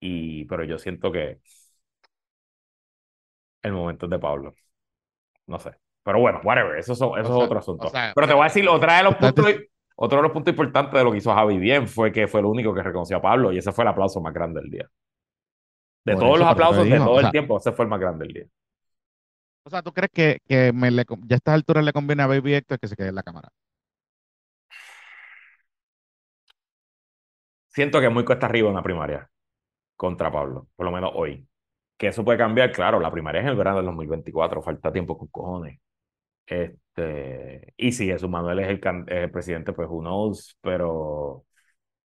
y, 0.00 0.44
pero 0.46 0.64
yo 0.64 0.78
siento 0.78 1.12
que 1.12 1.38
el 3.62 3.72
momento 3.72 4.06
es 4.06 4.10
de 4.10 4.18
Pablo. 4.18 4.54
No 5.46 5.58
sé. 5.58 5.72
Pero 6.02 6.18
bueno, 6.18 6.40
whatever, 6.42 6.78
eso, 6.78 6.94
eso 6.94 7.14
es 7.16 7.28
otro 7.28 7.58
asunto. 7.58 7.86
O 7.86 7.90
sea, 7.90 8.12
pero 8.14 8.26
te 8.26 8.32
voy 8.34 8.42
a 8.42 8.44
decir, 8.44 8.68
otra 8.68 8.96
de 8.96 9.04
los 9.04 9.14
puntos, 9.14 9.46
otro 9.94 10.18
de 10.18 10.22
los 10.22 10.32
puntos 10.32 10.52
importantes 10.52 10.92
de 10.92 11.04
lo 11.04 11.12
que 11.12 11.18
hizo 11.18 11.32
Javi 11.32 11.58
bien 11.58 11.86
fue 11.86 12.10
que 12.10 12.26
fue 12.26 12.40
el 12.40 12.46
único 12.46 12.74
que 12.74 12.82
reconoció 12.82 13.18
a 13.18 13.22
Pablo 13.22 13.52
y 13.52 13.58
ese 13.58 13.70
fue 13.70 13.84
el 13.84 13.88
aplauso 13.88 14.20
más 14.20 14.34
grande 14.34 14.60
del 14.60 14.70
día. 14.70 14.90
De 16.04 16.16
todos 16.16 16.38
los 16.38 16.48
aplausos 16.48 16.84
de 16.84 16.98
todo 16.98 17.20
el 17.20 17.30
tiempo, 17.30 17.58
ese 17.58 17.70
fue 17.70 17.84
el 17.84 17.88
más 17.88 18.00
grande 18.00 18.24
del 18.24 18.34
día. 18.34 18.46
O 19.64 19.70
sea, 19.70 19.82
¿tú 19.82 19.92
crees 19.92 20.10
que, 20.12 20.38
ya 20.48 21.34
a 21.34 21.36
estas 21.36 21.54
alturas 21.54 21.84
le 21.84 21.92
conviene 21.92 22.22
a 22.22 22.26
Baby 22.26 22.54
Héctor 22.54 22.78
que 22.80 22.88
se 22.88 22.96
quede 22.96 23.08
en 23.08 23.14
la 23.14 23.22
cámara? 23.22 23.48
Siento 27.68 28.00
que 28.00 28.06
es 28.06 28.12
muy 28.12 28.24
cuesta 28.24 28.46
arriba 28.46 28.68
en 28.68 28.74
la 28.74 28.82
primaria 28.82 29.30
contra 29.96 30.32
Pablo, 30.32 30.68
por 30.76 30.86
lo 30.86 30.92
menos 30.92 31.12
hoy. 31.14 31.48
Que 31.98 32.08
eso 32.08 32.24
puede 32.24 32.38
cambiar, 32.38 32.72
claro, 32.72 33.00
la 33.00 33.10
primaria 33.12 33.40
es 33.40 33.44
en 33.46 33.50
el 33.52 33.56
verano 33.56 33.78
del 33.78 33.86
2024, 33.86 34.62
falta 34.62 34.92
tiempo 34.92 35.18
con 35.18 35.28
cojones. 35.28 35.80
Este, 36.46 37.74
y 37.76 37.92
si 37.92 38.06
Jesús 38.06 38.30
Manuel 38.30 38.60
es 38.60 38.68
el, 38.68 38.80
es 39.08 39.24
el 39.24 39.30
presidente, 39.30 39.72
pues 39.72 39.88
who 39.90 40.32
pero 40.62 41.46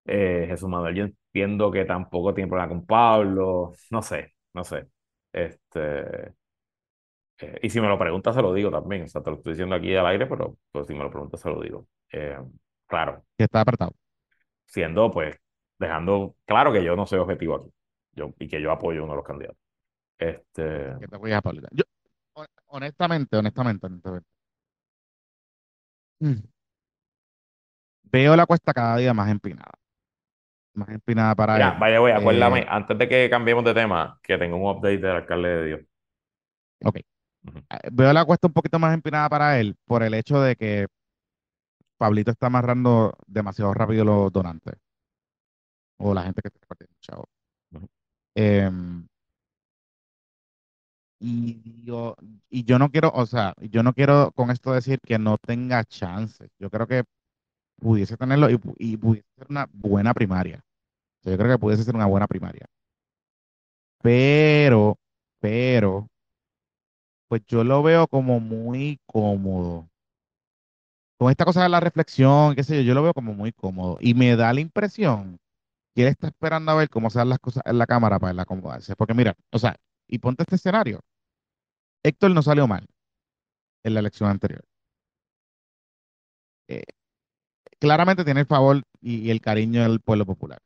eh, 0.06 0.46
Jesús 0.50 0.70
Manuel 0.70 0.96
yo 0.96 1.06
entiendo 1.06 1.72
que 1.72 1.86
tampoco 1.86 2.34
tiene 2.34 2.50
problema 2.50 2.70
con 2.70 2.86
Pablo, 2.86 3.74
no 3.91 4.02
sé, 4.02 4.36
no 4.54 4.63
sé. 4.63 4.88
Este, 5.34 6.34
eh, 7.39 7.60
y 7.63 7.69
si 7.69 7.82
me 7.82 7.88
lo 7.88 8.00
preguntas, 8.00 8.34
se 8.34 8.41
lo 8.41 8.54
digo 8.54 8.71
también. 8.71 9.04
O 9.04 9.08
sea, 9.08 9.21
te 9.21 9.30
lo 9.30 9.38
estoy 9.38 9.54
diciendo 9.54 9.76
aquí 9.76 9.95
al 9.95 10.06
aire, 10.08 10.26
pero 10.26 10.58
pues, 10.71 10.88
si 10.88 10.93
me 10.93 11.04
lo 11.04 11.10
preguntas, 11.10 11.39
se 11.39 11.50
lo 11.50 11.62
digo. 11.62 11.88
Eh, 12.12 12.38
claro. 12.88 13.24
Que 13.38 13.45
está 13.45 13.62
apretado. 13.62 13.93
Siendo, 14.65 15.12
pues, 15.12 15.38
dejando 15.78 16.36
claro 16.45 16.71
que 16.71 16.84
yo 16.84 16.95
no 16.95 17.06
soy 17.06 17.19
objetivo 17.19 17.56
aquí. 17.56 17.71
Yo, 18.13 18.34
y 18.39 18.48
que 18.48 18.62
yo 18.62 18.71
apoyo 18.71 19.02
a 19.02 19.04
uno 19.04 19.13
de 19.13 19.17
los 19.17 19.26
candidatos. 19.26 19.58
Este... 20.17 20.95
Que 21.00 21.08
te 21.08 21.17
voy 21.17 21.34
a 21.34 21.41
Yo, 21.71 21.84
honestamente, 22.67 23.36
honestamente, 23.36 23.88
honestamente. 23.88 24.28
Mm. 26.19 26.48
Veo 28.04 28.36
la 28.38 28.45
cuesta 28.45 28.74
cada 28.74 28.95
día 28.95 29.13
más 29.13 29.30
empinada. 29.30 29.74
Más 30.74 30.88
empinada 30.89 31.36
para 31.36 31.56
Mira, 31.56 31.71
Vaya, 31.78 32.00
voy, 32.00 32.12
acuérdame, 32.12 32.62
eh, 32.62 32.67
antes 32.69 32.98
de 32.98 33.10
que 33.10 33.30
cambiemos 33.30 33.65
de 33.65 33.74
tema, 33.74 34.17
que 34.24 34.38
tengo 34.38 34.56
un 34.56 34.69
update 34.69 35.00
del 35.00 35.15
alcalde 35.17 35.50
de 35.50 35.65
Dios. 35.65 35.82
Ok. 36.84 37.00
Veo 37.92 38.14
la 38.14 38.26
cuesta 38.26 38.48
un 38.48 38.54
poquito 38.54 38.80
más 38.80 38.94
empinada 38.94 39.30
para 39.30 39.60
él 39.60 39.76
por 39.86 40.04
el 40.04 40.14
hecho 40.14 40.40
de 40.42 40.56
que 40.56 40.88
Pablito 41.98 42.32
está 42.32 42.48
amarrando 42.48 43.14
demasiado 43.28 43.74
rápido 43.74 44.06
los 44.06 44.32
donantes 44.32 44.76
o 45.98 46.14
la 46.14 46.24
gente 46.24 46.42
que 46.42 46.48
está 46.50 46.60
repartiendo, 46.62 46.96
chavo. 47.02 47.26
Em, 48.36 49.08
y 51.20 51.84
yo, 51.84 52.16
y 52.50 52.64
yo 52.66 52.78
no 52.80 52.90
quiero, 52.92 53.12
o 53.14 53.26
sea, 53.26 53.54
yo 53.60 53.84
no 53.84 53.94
quiero 53.94 54.32
con 54.34 54.52
esto 54.52 54.74
decir 54.74 55.00
que 55.02 55.18
no 55.20 55.38
tenga 55.38 55.84
chance. 55.86 56.50
Yo 56.60 56.70
creo 56.70 56.88
que 56.88 57.04
pudiese 57.78 58.18
tenerlo 58.18 58.50
y, 58.52 58.60
y 58.80 58.98
pudiese 58.98 59.28
ser 59.38 59.48
una 59.50 59.68
buena 59.74 60.14
primaria. 60.14 60.64
O 61.22 61.24
sea, 61.24 61.34
yo 61.34 61.38
creo 61.40 61.52
que 61.54 61.60
pudiese 61.60 61.84
ser 61.86 61.96
una 61.96 62.08
buena 62.08 62.28
primaria. 62.28 62.68
Pero, 64.02 64.98
pero, 65.40 66.08
pues 67.36 67.45
yo 67.48 67.65
lo 67.65 67.84
veo 67.84 68.08
como 68.08 68.39
muy 68.39 68.98
cómodo. 69.06 69.89
Con 71.17 71.30
esta 71.32 71.43
cosa 71.43 71.63
de 71.63 71.69
la 71.69 71.82
reflexión, 71.82 72.56
qué 72.56 72.63
sé 72.63 72.78
yo, 72.78 72.82
yo 72.84 72.93
lo 72.93 73.04
veo 73.04 73.13
como 73.13 73.34
muy 73.34 73.52
cómodo. 73.52 73.98
Y 74.00 74.13
me 74.13 74.38
da 74.38 74.54
la 74.54 74.62
impresión 74.62 75.38
que 75.93 76.04
él 76.04 76.08
está 76.10 76.28
esperando 76.28 76.71
a 76.71 76.76
ver 76.76 76.89
cómo 76.89 77.10
se 77.10 77.19
dan 77.19 77.28
las 77.30 77.39
cosas 77.39 77.63
en 77.65 77.78
la 77.78 77.88
cámara 77.88 78.19
para 78.19 78.32
él 78.32 78.39
acomodarse. 78.39 78.95
Porque 78.95 79.13
mira, 79.13 79.36
o 79.52 79.60
sea, 79.60 79.76
y 80.08 80.19
ponte 80.19 80.43
este 80.43 80.56
escenario. 80.56 81.02
Héctor 82.04 82.32
no 82.32 82.41
salió 82.41 82.67
mal 82.67 82.88
en 83.84 83.93
la 83.93 84.00
elección 84.00 84.30
anterior. 84.30 84.63
Eh, 86.69 86.84
claramente 87.80 88.24
tiene 88.24 88.41
el 88.41 88.45
favor 88.48 88.82
y, 89.02 89.17
y 89.28 89.32
el 89.32 89.41
cariño 89.41 89.84
del 89.84 90.00
pueblo 90.00 90.26
popular. 90.26 90.60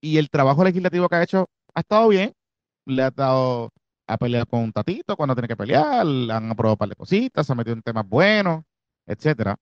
Y 0.00 0.18
el 0.18 0.28
trabajo 0.28 0.64
legislativo 0.64 1.08
que 1.08 1.14
ha 1.14 1.22
hecho 1.22 1.46
ha 1.72 1.80
estado 1.80 2.08
bien. 2.08 2.32
Le 2.84 3.02
ha 3.04 3.10
dado, 3.12 3.70
ha 4.06 4.18
peleado 4.18 4.46
con 4.46 4.60
un 4.60 4.72
tatito 4.72 5.16
cuando 5.16 5.34
tiene 5.34 5.48
que 5.48 5.56
pelear, 5.56 6.04
le 6.04 6.32
han 6.32 6.50
aprobado 6.50 6.74
un 6.74 6.78
par 6.78 6.88
de 6.88 6.96
cositas, 6.96 7.46
se 7.46 7.52
ha 7.52 7.56
metido 7.56 7.74
en 7.74 7.82
temas 7.82 8.08
buenos, 8.08 8.64
etcétera. 9.06 9.56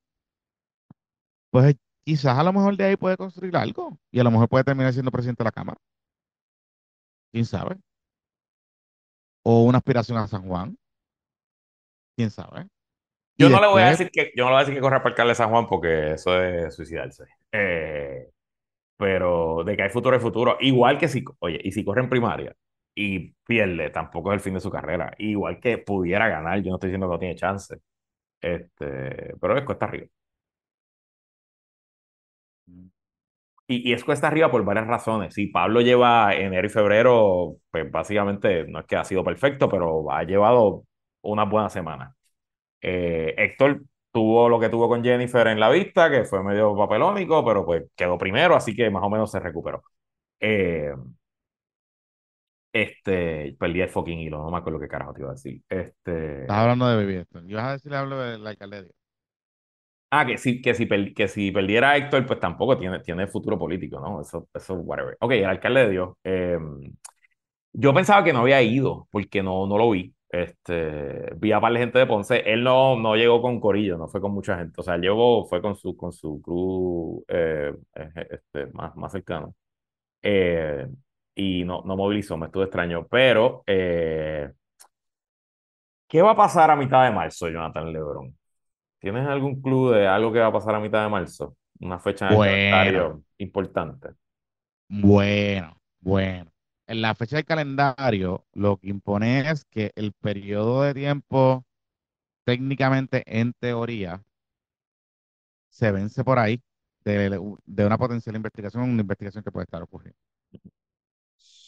Pues 1.51 1.77
quizás 2.05 2.39
a 2.39 2.45
lo 2.45 2.53
mejor 2.53 2.77
de 2.77 2.85
ahí 2.85 2.97
puede 2.97 3.17
construir 3.17 3.57
algo 3.57 3.99
y 4.11 4.21
a 4.21 4.25
lo 4.25 4.31
mejor 4.31 4.49
puede 4.49 4.65
terminar 4.65 4.93
siendo 4.93 5.11
presidente 5.11 5.43
de 5.43 5.49
la 5.49 5.53
Cámara. 5.53 5.79
¿Quién 7.33 7.45
sabe? 7.45 7.77
O 9.43 9.65
una 9.65 9.79
aspiración 9.79 10.19
a 10.19 10.27
San 10.27 10.43
Juan. 10.47 10.77
¿Quién 12.17 12.31
sabe? 12.31 12.69
Yo 13.39 13.49
no 13.49 13.61
le 13.61 13.69
voy 13.69 13.83
a 13.83 13.91
decir 13.91 14.11
que, 14.11 14.33
yo 14.37 14.45
no 14.45 14.51
le 14.51 14.55
voy 14.55 14.57
a 14.57 14.65
decir 14.65 14.75
que 14.75 14.81
corra 14.81 14.99
para 14.99 15.11
alcalde 15.11 15.31
de 15.31 15.37
San 15.37 15.51
Juan 15.51 15.67
porque 15.67 16.13
eso 16.13 16.43
es 16.43 16.75
suicidarse. 16.75 17.25
Eh, 17.53 18.31
pero 18.99 19.65
de 19.65 19.77
que 19.77 19.83
hay 19.83 19.89
futuro, 19.89 20.15
hay 20.15 20.21
futuro. 20.21 20.59
Igual 20.61 20.99
que 20.99 21.09
si, 21.09 21.25
oye, 21.39 21.59
y 21.65 21.73
si 21.73 21.83
corre 21.83 22.03
en 22.03 22.11
primaria 22.11 22.55
y 22.95 23.33
pierde, 23.47 23.91
tampoco 23.91 24.33
es 24.33 24.37
el 24.37 24.41
fin 24.41 24.55
de 24.55 24.61
su 24.61 24.71
carrera. 24.71 25.15
Igual 25.19 25.61
que 25.61 25.79
pudiera 25.79 26.29
ganar, 26.29 26.61
yo 26.63 26.71
no 26.71 26.77
estoy 26.77 26.89
diciendo 26.91 27.09
que 27.09 27.13
no 27.15 27.19
tiene 27.19 27.37
chance. 27.37 27.77
Este, 28.41 29.35
pero 29.41 29.59
es 29.59 29.65
cuesta 29.65 29.87
arriba. 29.87 30.09
Y, 33.67 33.89
y 33.91 33.93
es 33.93 34.05
cuesta 34.05 34.27
arriba 34.29 34.51
por 34.51 34.65
varias 34.65 34.87
razones. 34.87 35.35
Si 35.35 35.47
Pablo 35.47 35.81
lleva 35.81 36.35
enero 36.35 36.67
y 36.67 36.71
febrero, 36.71 37.57
pues 37.71 37.91
básicamente 37.91 38.67
no 38.67 38.81
es 38.81 38.87
que 38.87 38.97
ha 38.97 39.05
sido 39.05 39.23
perfecto, 39.25 39.69
pero 39.69 40.11
ha 40.11 40.25
llevado 40.25 40.85
una 41.23 41.45
buena 41.45 41.69
semana. 41.71 42.15
Eh, 42.83 43.35
Héctor 43.39 43.83
tuvo 44.13 44.49
lo 44.49 44.61
que 44.61 44.71
tuvo 44.71 44.89
con 44.89 45.05
Jennifer 45.05 45.47
en 45.49 45.61
la 45.61 45.71
vista, 45.71 46.11
que 46.11 46.25
fue 46.25 46.43
medio 46.45 46.77
papelónico, 46.77 47.45
pero 47.45 47.67
pues 47.67 47.85
quedó 47.97 48.19
primero, 48.19 48.57
así 48.57 48.75
que 48.77 48.91
más 48.91 49.03
o 49.05 49.11
menos 49.11 49.31
se 49.31 49.41
recuperó. 49.41 49.83
Eh, 50.41 50.93
este, 52.73 53.57
perdí 53.59 53.81
el 53.83 53.89
fucking 53.91 54.19
hilo, 54.21 54.39
no 54.39 54.51
me 54.51 54.59
acuerdo 54.59 54.81
qué 54.81 54.89
carajo 54.89 55.15
te 55.15 55.21
iba 55.23 55.31
a 55.31 55.35
decir. 55.35 55.63
estás 56.43 56.59
Este, 56.59 56.59
hablando 56.59 56.87
de 56.89 56.97
Baby 56.97 57.15
Héctor. 57.17 57.45
Y 57.51 57.55
vas 57.55 57.65
a 57.65 57.73
decirle 57.73 57.97
hablo 57.97 58.19
de 58.21 58.39
la 58.39 58.51
alcaldía. 58.51 58.85
ah, 60.11 60.27
que 60.27 60.39
si, 60.39 60.61
que 60.63 60.75
si, 60.75 60.87
per- 60.87 61.15
que 61.15 61.29
si 61.29 61.51
perdiera 61.53 61.97
Héctor, 61.97 62.27
pues 62.27 62.41
tampoco 62.41 62.79
tiene, 62.79 63.01
tiene 63.01 63.27
futuro 63.27 63.59
político, 63.59 64.01
¿no? 64.01 64.21
Eso, 64.21 64.49
eso, 64.55 64.75
whatever. 64.75 65.17
Ok, 65.21 65.33
el 65.33 65.45
alcalde 65.47 65.81
de 65.85 65.91
Dios. 65.91 66.11
Eh, 66.25 66.59
yo 67.73 67.95
pensaba 67.95 68.25
que 68.25 68.33
no 68.33 68.41
había 68.41 68.63
ido, 68.63 69.09
porque 69.11 69.43
no, 69.43 69.67
no 69.67 69.79
lo 69.79 69.91
vi. 69.91 70.15
Este, 70.29 71.35
vi 71.37 71.53
a 71.53 71.61
par 71.61 71.73
de 71.73 71.79
gente 71.81 71.99
de 71.99 72.07
Ponce. 72.07 72.39
Él 72.47 72.63
no, 72.65 72.97
no 72.97 73.17
llegó 73.17 73.43
con 73.43 73.61
Corillo, 73.61 73.99
no 73.99 74.09
fue 74.09 74.21
con 74.21 74.33
mucha 74.33 74.57
gente. 74.59 74.81
O 74.81 74.85
sea, 74.85 74.97
llegó, 74.99 75.47
fue 75.47 75.61
con 75.63 75.77
su, 75.77 75.97
con 75.97 76.13
su 76.13 76.41
crew 76.43 77.25
eh, 77.29 77.73
eh, 77.95 78.29
este, 78.31 78.67
más, 78.73 78.95
más 78.97 79.13
cercano. 79.13 79.55
Eh, 80.23 80.89
y 81.41 81.65
no, 81.65 81.83
no 81.85 81.97
movilizó, 81.97 82.37
me 82.37 82.47
estuvo 82.47 82.63
extraño. 82.65 83.07
Pero, 83.11 83.63
eh, 83.67 84.51
¿qué 86.09 86.23
va 86.23 86.33
a 86.33 86.37
pasar 86.37 86.71
a 86.71 86.77
mitad 86.77 87.05
de 87.05 87.11
marzo, 87.13 87.49
Jonathan 87.49 87.93
Lebron? 87.93 88.37
¿Tienes 89.01 89.27
algún 89.29 89.63
clue 89.63 89.95
de 89.99 90.09
algo 90.09 90.33
que 90.33 90.41
va 90.41 90.49
a 90.49 90.53
pasar 90.53 90.75
a 90.77 90.81
mitad 90.81 91.03
de 91.05 91.11
marzo? 91.11 91.57
Una 91.81 91.99
fecha 92.01 92.29
Bueno, 92.29 92.41
calendario 92.41 93.25
importante. 93.39 94.11
bueno, 94.89 95.81
bueno. 96.01 96.53
En 96.87 97.03
la 97.03 97.15
fecha 97.15 97.37
del 97.37 97.45
calendario, 97.45 98.45
lo 98.53 98.77
que 98.79 98.89
impone 98.89 99.49
es 99.51 99.65
que 99.67 99.93
el 99.95 100.13
periodo 100.13 100.83
de 100.83 100.95
tiempo, 100.95 101.65
técnicamente, 102.45 103.25
en 103.27 103.53
teoría, 103.55 104.23
se 105.71 105.91
vence 105.93 106.25
por 106.25 106.39
ahí 106.39 106.61
de, 107.05 107.31
de 107.67 107.87
una 107.87 107.99
potencial 107.99 108.37
investigación, 108.37 108.83
una 108.85 109.01
investigación 109.03 109.43
que 109.45 109.53
puede 109.53 109.65
estar 109.65 109.83
ocurriendo. 109.83 110.19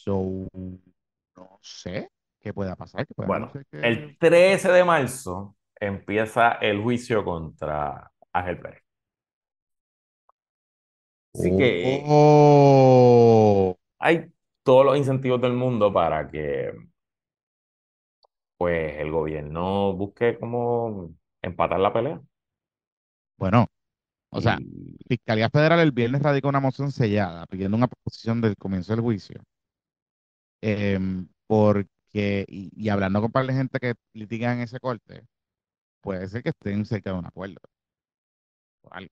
So, 0.03 0.49
no 1.37 1.59
sé 1.61 2.09
qué 2.41 2.53
pueda 2.53 2.75
pasar, 2.75 3.07
pueda 3.15 3.25
Bueno, 3.25 3.51
el 3.71 4.17
13 4.17 4.69
de 4.69 4.83
marzo 4.83 5.55
empieza 5.79 6.53
el 6.53 6.81
juicio 6.81 7.23
contra 7.23 8.11
Ángel 8.33 8.59
Pérez. 8.59 8.83
Así 11.33 11.55
que 11.57 12.03
Oh, 12.05 13.77
hay 13.97 14.29
todos 14.63 14.85
los 14.85 14.97
incentivos 14.97 15.39
del 15.39 15.53
mundo 15.53 15.93
para 15.93 16.27
que 16.27 16.73
pues 18.57 18.97
el 18.97 19.09
gobierno 19.09 19.93
busque 19.93 20.37
cómo 20.37 21.15
empatar 21.41 21.79
la 21.79 21.93
pelea. 21.93 22.21
bueno, 23.37 23.67
o 24.29 24.41
sea, 24.41 24.59
Fiscalía 25.07 25.49
Federal 25.49 25.79
el 25.79 25.91
viernes 25.91 26.21
radicó 26.23 26.49
una 26.49 26.59
moción 26.59 26.91
sellada 26.91 27.45
pidiendo 27.47 27.77
una 27.77 27.87
posición 27.87 28.41
del 28.41 28.57
comienzo 28.57 28.93
del 28.93 29.01
juicio. 29.01 29.41
Em, 30.63 31.27
porque, 31.47 32.45
y, 32.47 32.71
y 32.75 32.89
hablando 32.89 33.19
con 33.19 33.27
un 33.27 33.31
par 33.31 33.47
de 33.47 33.53
gente 33.53 33.79
que 33.79 33.93
litigan 34.13 34.59
ese 34.59 34.79
corte, 34.79 35.23
puede 36.01 36.27
ser 36.29 36.43
que 36.43 36.49
estén 36.51 36.85
cerca 36.85 37.11
de 37.11 37.19
un 37.19 37.25
acuerdo, 37.25 37.57
o 38.81 38.89
algo, 38.93 39.09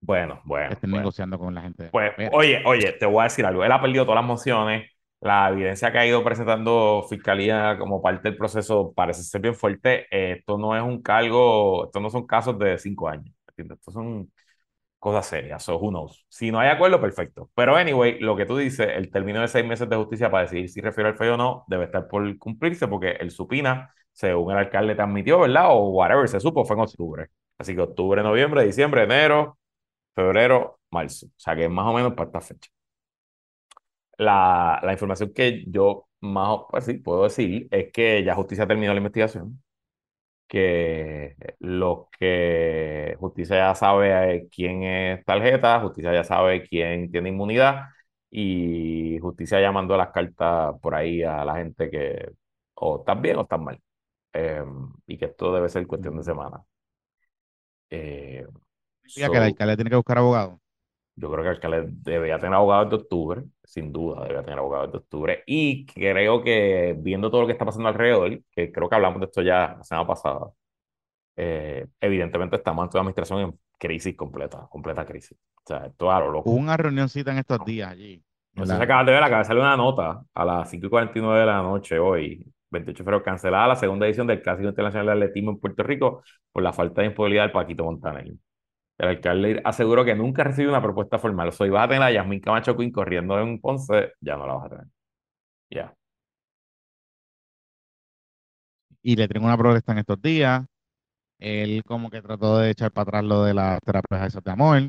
bueno, 0.00 0.42
que 0.66 0.72
bueno, 0.72 0.74
estén 0.74 0.90
bueno. 0.90 1.02
negociando 1.02 1.38
con 1.38 1.54
la 1.54 1.62
gente 1.62 1.90
Pues, 1.90 2.12
oye, 2.32 2.62
oye, 2.64 2.92
te 2.92 3.06
voy 3.06 3.20
a 3.20 3.24
decir 3.24 3.44
algo. 3.46 3.64
Él 3.64 3.72
ha 3.72 3.80
perdido 3.80 4.04
todas 4.04 4.20
las 4.22 4.26
mociones. 4.28 4.90
La 5.20 5.50
evidencia 5.50 5.92
que 5.92 5.98
ha 5.98 6.06
ido 6.06 6.24
presentando 6.24 7.04
Fiscalía 7.08 7.76
como 7.78 8.00
parte 8.00 8.30
del 8.30 8.38
proceso 8.38 8.92
parece 8.94 9.22
ser 9.22 9.40
bien 9.40 9.54
fuerte. 9.54 10.06
Eh, 10.10 10.36
esto 10.38 10.56
no 10.58 10.76
es 10.76 10.82
un 10.82 11.02
cargo, 11.02 11.86
esto 11.86 12.00
no 12.00 12.10
son 12.10 12.26
casos 12.26 12.58
de 12.58 12.78
cinco 12.78 13.08
años. 13.08 13.34
¿entiendes? 13.48 13.78
Estos 13.78 13.94
son 13.94 14.32
cosas 15.00 15.26
serias. 15.26 15.64
So, 15.64 15.78
who 15.78 15.90
knows? 15.90 16.24
Si 16.28 16.52
no 16.52 16.60
hay 16.60 16.68
acuerdo, 16.70 17.00
perfecto. 17.00 17.50
Pero, 17.54 17.76
anyway, 17.76 18.20
lo 18.20 18.36
que 18.36 18.46
tú 18.46 18.56
dices, 18.56 18.88
el 18.94 19.10
término 19.10 19.40
de 19.40 19.48
seis 19.48 19.66
meses 19.66 19.88
de 19.88 19.96
justicia 19.96 20.30
para 20.30 20.44
decidir 20.44 20.68
si 20.70 20.80
refiere 20.80 21.10
al 21.10 21.16
fallo 21.16 21.34
o 21.34 21.36
no, 21.38 21.64
debe 21.68 21.86
estar 21.86 22.06
por 22.08 22.38
cumplirse 22.38 22.88
porque 22.88 23.12
el 23.12 23.30
supina, 23.32 23.94
según 24.12 24.52
el 24.52 24.58
alcalde 24.58 24.94
te 24.94 25.02
admitió, 25.02 25.40
¿verdad? 25.40 25.66
O 25.70 25.90
whatever 25.90 26.28
se 26.28 26.40
supo, 26.40 26.64
fue 26.64 26.76
en 26.76 26.82
octubre. 26.82 27.28
Así 27.58 27.74
que 27.74 27.80
octubre, 27.82 28.22
noviembre, 28.22 28.64
diciembre, 28.64 29.02
enero, 29.04 29.58
febrero, 30.14 30.80
marzo. 30.90 31.26
O 31.26 31.30
sea 31.36 31.56
que 31.56 31.68
más 31.68 31.86
o 31.86 31.94
menos 31.94 32.14
para 32.14 32.28
esta 32.28 32.40
fecha. 32.42 32.70
La, 34.18 34.80
la 34.82 34.92
información 34.92 35.32
que 35.32 35.64
yo 35.66 36.08
más 36.20 36.60
pues 36.70 36.84
sí, 36.84 36.94
puedo 36.94 37.24
decir 37.24 37.68
es 37.70 37.90
que 37.92 38.22
ya 38.22 38.34
justicia 38.34 38.66
terminó 38.66 38.92
la 38.92 38.98
investigación, 38.98 39.62
que 40.50 41.36
lo 41.60 42.08
que 42.18 43.16
justicia 43.20 43.56
ya 43.56 43.74
sabe 43.76 44.48
quién 44.54 44.82
es 44.84 45.24
tarjeta, 45.24 45.80
justicia 45.80 46.12
ya 46.12 46.24
sabe 46.24 46.68
quién 46.68 47.10
tiene 47.12 47.30
inmunidad 47.30 47.86
y 48.30 49.18
justicia 49.20 49.60
ya 49.60 49.72
mandó 49.72 49.96
las 49.96 50.10
cartas 50.12 50.74
por 50.82 50.94
ahí 50.96 51.22
a 51.22 51.44
la 51.44 51.56
gente 51.56 51.90
que 51.90 52.32
o 52.74 52.98
están 53.00 53.22
bien 53.22 53.36
o 53.38 53.42
están 53.42 53.64
mal. 53.64 53.80
Eh, 54.32 54.64
y 55.06 55.18
que 55.18 55.26
esto 55.26 55.52
debe 55.54 55.68
ser 55.68 55.86
cuestión 55.86 56.16
de 56.16 56.24
semana. 56.24 56.64
Eh, 57.90 58.46
Significa 59.04 59.30
que 59.30 59.36
el 59.38 59.42
so, 59.42 59.44
alcalde 59.44 59.76
tiene 59.76 59.90
que 59.90 59.96
buscar 59.96 60.18
abogado. 60.18 60.60
Yo 61.20 61.30
creo 61.30 61.42
que 61.42 61.48
el 61.50 61.54
alcalde 61.56 61.84
debería 61.90 62.38
tener 62.38 62.54
abogado 62.54 62.86
de 62.86 62.96
octubre, 62.96 63.42
sin 63.62 63.92
duda, 63.92 64.22
debería 64.22 64.42
tener 64.42 64.58
abogado 64.58 64.86
de 64.88 64.98
octubre. 64.98 65.42
Y 65.46 65.84
creo 65.86 66.42
que 66.42 66.96
viendo 66.98 67.30
todo 67.30 67.42
lo 67.42 67.46
que 67.46 67.52
está 67.52 67.64
pasando 67.66 67.88
alrededor, 67.88 68.40
que 68.50 68.72
creo 68.72 68.88
que 68.88 68.94
hablamos 68.94 69.20
de 69.20 69.26
esto 69.26 69.42
ya 69.42 69.76
la 69.78 69.84
semana 69.84 70.06
pasada, 70.06 70.50
eh, 71.36 71.86
evidentemente 72.00 72.56
estamos 72.56 72.84
en 72.84 72.90
toda 72.90 73.02
administración 73.02 73.40
en 73.40 73.58
crisis 73.78 74.16
completa, 74.16 74.66
completa 74.70 75.04
crisis. 75.04 75.36
O 75.58 75.62
sea, 75.66 75.86
esto 75.86 76.06
es 76.06 76.12
a 76.16 76.20
lo 76.20 76.30
Hubo 76.30 76.32
loco. 76.32 76.50
una 76.52 76.76
reunioncita 76.76 77.32
en 77.32 77.38
estos 77.38 77.64
días 77.64 77.90
allí. 77.90 78.22
No 78.54 78.66
sé 78.66 78.76
si 78.76 78.82
acabas 78.82 79.06
de 79.06 79.12
ver, 79.12 79.22
acaba 79.22 79.38
de 79.38 79.44
salir 79.44 79.62
una 79.62 79.76
nota 79.76 80.22
a 80.34 80.44
las 80.44 80.70
5 80.70 80.86
y 80.86 80.90
49 80.90 81.40
de 81.40 81.46
la 81.46 81.62
noche 81.62 81.98
hoy 81.98 82.44
28 82.70 82.98
de 82.98 83.04
febrero, 83.04 83.22
cancelada 83.22 83.68
la 83.68 83.76
segunda 83.76 84.06
edición 84.06 84.26
del 84.26 84.42
Clásico 84.42 84.68
Internacional 84.68 85.06
de 85.06 85.12
Atletismo 85.12 85.52
en 85.52 85.58
Puerto 85.60 85.82
Rico 85.82 86.22
por 86.52 86.62
la 86.62 86.72
falta 86.72 87.02
de 87.02 87.08
disponibilidad 87.08 87.44
del 87.44 87.52
Paquito 87.52 87.84
Montaner. 87.84 88.32
El 89.00 89.08
alcalde 89.08 89.60
aseguró 89.64 90.04
que 90.04 90.14
nunca 90.14 90.42
ha 90.42 90.44
recibido 90.44 90.70
una 90.72 90.82
propuesta 90.82 91.18
formal. 91.18 91.52
Soy 91.52 91.70
vas 91.70 91.86
a 91.86 91.88
tener 91.88 92.02
a 92.02 92.12
Yasmín 92.12 92.40
Camacho 92.40 92.76
Quinn 92.76 92.92
corriendo 92.92 93.38
en 93.40 93.60
Ponce, 93.60 94.12
ya 94.20 94.36
no 94.36 94.46
la 94.46 94.54
vas 94.54 94.66
a 94.66 94.68
tener. 94.70 94.86
Ya. 95.70 95.94
Y 99.02 99.16
le 99.16 99.28
tengo 99.28 99.46
una 99.46 99.56
protesta 99.56 99.92
en 99.92 99.98
estos 99.98 100.20
días. 100.20 100.64
Él 101.38 101.82
como 101.86 102.10
que 102.10 102.22
trató 102.22 102.58
de 102.58 102.70
echar 102.70 102.92
para 102.92 103.04
atrás 103.04 103.24
lo 103.24 103.44
de 103.44 103.54
las 103.54 103.80
terapias 103.82 104.28
esas 104.28 104.44
de 104.44 104.50
amor 104.52 104.82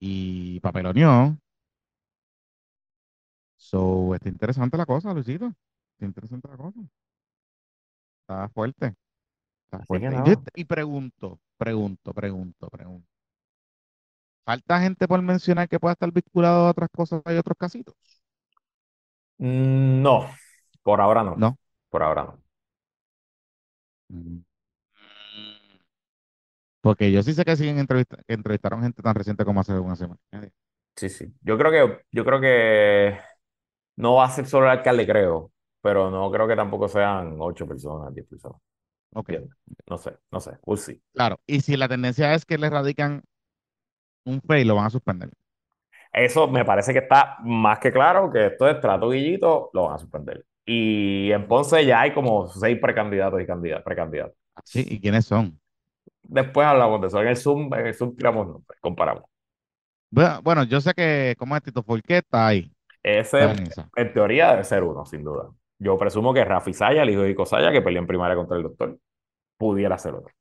y 0.00 0.60
papeloneó. 0.60 1.36
So, 3.58 4.14
está 4.14 4.28
interesante 4.28 4.76
la 4.76 4.86
cosa, 4.86 5.12
Luisito. 5.12 5.46
Está 5.94 6.06
interesante 6.06 6.48
la 6.48 6.56
cosa. 6.56 6.80
Está 8.22 8.48
fuerte. 8.50 8.94
Está 9.66 9.84
fuerte. 9.86 10.14
yo- 10.24 10.34
y 10.56 10.64
pregunto, 10.64 11.40
pregunto, 11.58 12.14
pregunto, 12.14 12.68
pregunto. 12.70 13.08
¿Falta 14.46 14.80
gente 14.80 15.06
por 15.08 15.20
mencionar 15.22 15.68
que 15.68 15.78
pueda 15.80 15.92
estar 15.92 16.10
vinculado 16.12 16.66
a 16.66 16.70
otras 16.70 16.88
cosas 16.90 17.22
y 17.26 17.36
otros 17.36 17.56
casitos? 17.58 17.94
Mm, 19.38 20.02
No, 20.02 20.28
por 20.82 21.00
ahora 21.00 21.22
no. 21.24 21.36
No. 21.36 21.58
Por 21.90 22.02
ahora 22.02 22.24
no. 22.24 22.42
Mm. 24.12 24.44
Porque 26.80 27.10
yo 27.12 27.22
sí 27.22 27.34
sé 27.34 27.44
que 27.44 27.56
siguen 27.56 27.78
entrevista- 27.78 28.18
que 28.26 28.34
entrevistaron 28.34 28.82
gente 28.82 29.02
tan 29.02 29.14
reciente 29.14 29.44
como 29.44 29.60
hace 29.60 29.72
una 29.78 29.96
semana. 29.96 30.20
Sí, 30.96 31.08
sí. 31.10 31.26
Yo 31.42 31.58
creo 31.58 31.70
que, 31.70 32.02
yo 32.12 32.24
creo 32.24 32.40
que 32.40 33.18
no 33.96 34.14
va 34.16 34.26
a 34.26 34.30
ser 34.30 34.46
solo 34.46 34.66
el 34.66 34.72
alcalde, 34.78 35.06
creo, 35.06 35.52
pero 35.82 36.10
no 36.10 36.30
creo 36.32 36.48
que 36.48 36.56
tampoco 36.56 36.88
sean 36.88 37.36
ocho 37.40 37.66
personas, 37.68 38.14
diez 38.14 38.26
personas. 38.26 38.60
Ok. 39.14 39.30
No 39.88 39.98
sé, 39.98 40.12
no 40.30 40.40
sé. 40.40 40.52
We'll 40.64 40.78
see. 40.78 41.02
claro. 41.12 41.40
Y 41.46 41.60
si 41.60 41.76
la 41.76 41.88
tendencia 41.88 42.34
es 42.34 42.44
que 42.44 42.58
le 42.58 42.70
radican 42.70 43.22
un 44.26 44.40
FEI, 44.42 44.64
lo 44.64 44.74
van 44.74 44.86
a 44.86 44.90
suspender. 44.90 45.30
Eso 46.12 46.48
me 46.48 46.64
parece 46.64 46.92
que 46.92 47.00
está 47.00 47.38
más 47.42 47.78
que 47.78 47.92
claro 47.92 48.30
que 48.30 48.46
esto 48.46 48.68
es 48.68 48.80
trato 48.80 49.10
guillito, 49.10 49.70
lo 49.72 49.84
van 49.84 49.94
a 49.94 49.98
suspender. 49.98 50.44
Y 50.64 51.30
en 51.30 51.46
Ponce 51.46 51.84
ya 51.86 52.00
hay 52.00 52.12
como 52.12 52.48
seis 52.48 52.78
precandidatos 52.80 53.40
y 53.40 53.46
candidatos, 53.46 53.84
precandidatos. 53.84 54.36
Sí, 54.64 54.84
¿y 54.88 55.00
quiénes 55.00 55.26
son? 55.26 55.58
Después 56.22 56.66
hablamos 56.66 57.00
de 57.00 57.06
eso. 57.06 57.20
En 57.20 57.28
el 57.28 57.36
Zoom, 57.36 57.72
en 57.74 57.86
el 57.86 57.94
Zoom 57.94 58.16
tiramos 58.16 58.46
nombres, 58.48 58.80
comparamos. 58.80 59.24
Bueno, 60.10 60.40
bueno, 60.42 60.64
yo 60.64 60.80
sé 60.80 60.92
que, 60.94 61.34
¿cómo 61.38 61.56
es 61.56 61.62
Tito 61.62 61.82
Forqué? 61.82 62.18
Está 62.18 62.48
ahí. 62.48 62.72
Ese, 63.02 63.44
Está 63.44 63.88
en 63.94 64.12
teoría, 64.12 64.50
debe 64.50 64.64
ser 64.64 64.82
uno, 64.82 65.04
sin 65.06 65.22
duda. 65.22 65.50
Yo 65.78 65.96
presumo 65.98 66.32
que 66.34 66.44
Rafi 66.44 66.72
Saya, 66.72 67.02
el 67.02 67.10
hijo 67.10 67.22
de 67.22 67.30
Ico 67.30 67.46
Saya, 67.46 67.70
que 67.70 67.82
peleó 67.82 68.00
en 68.00 68.06
primaria 68.06 68.34
contra 68.34 68.56
el 68.56 68.64
doctor, 68.64 68.98
pudiera 69.56 69.96
ser 69.98 70.14
otro. 70.14 70.34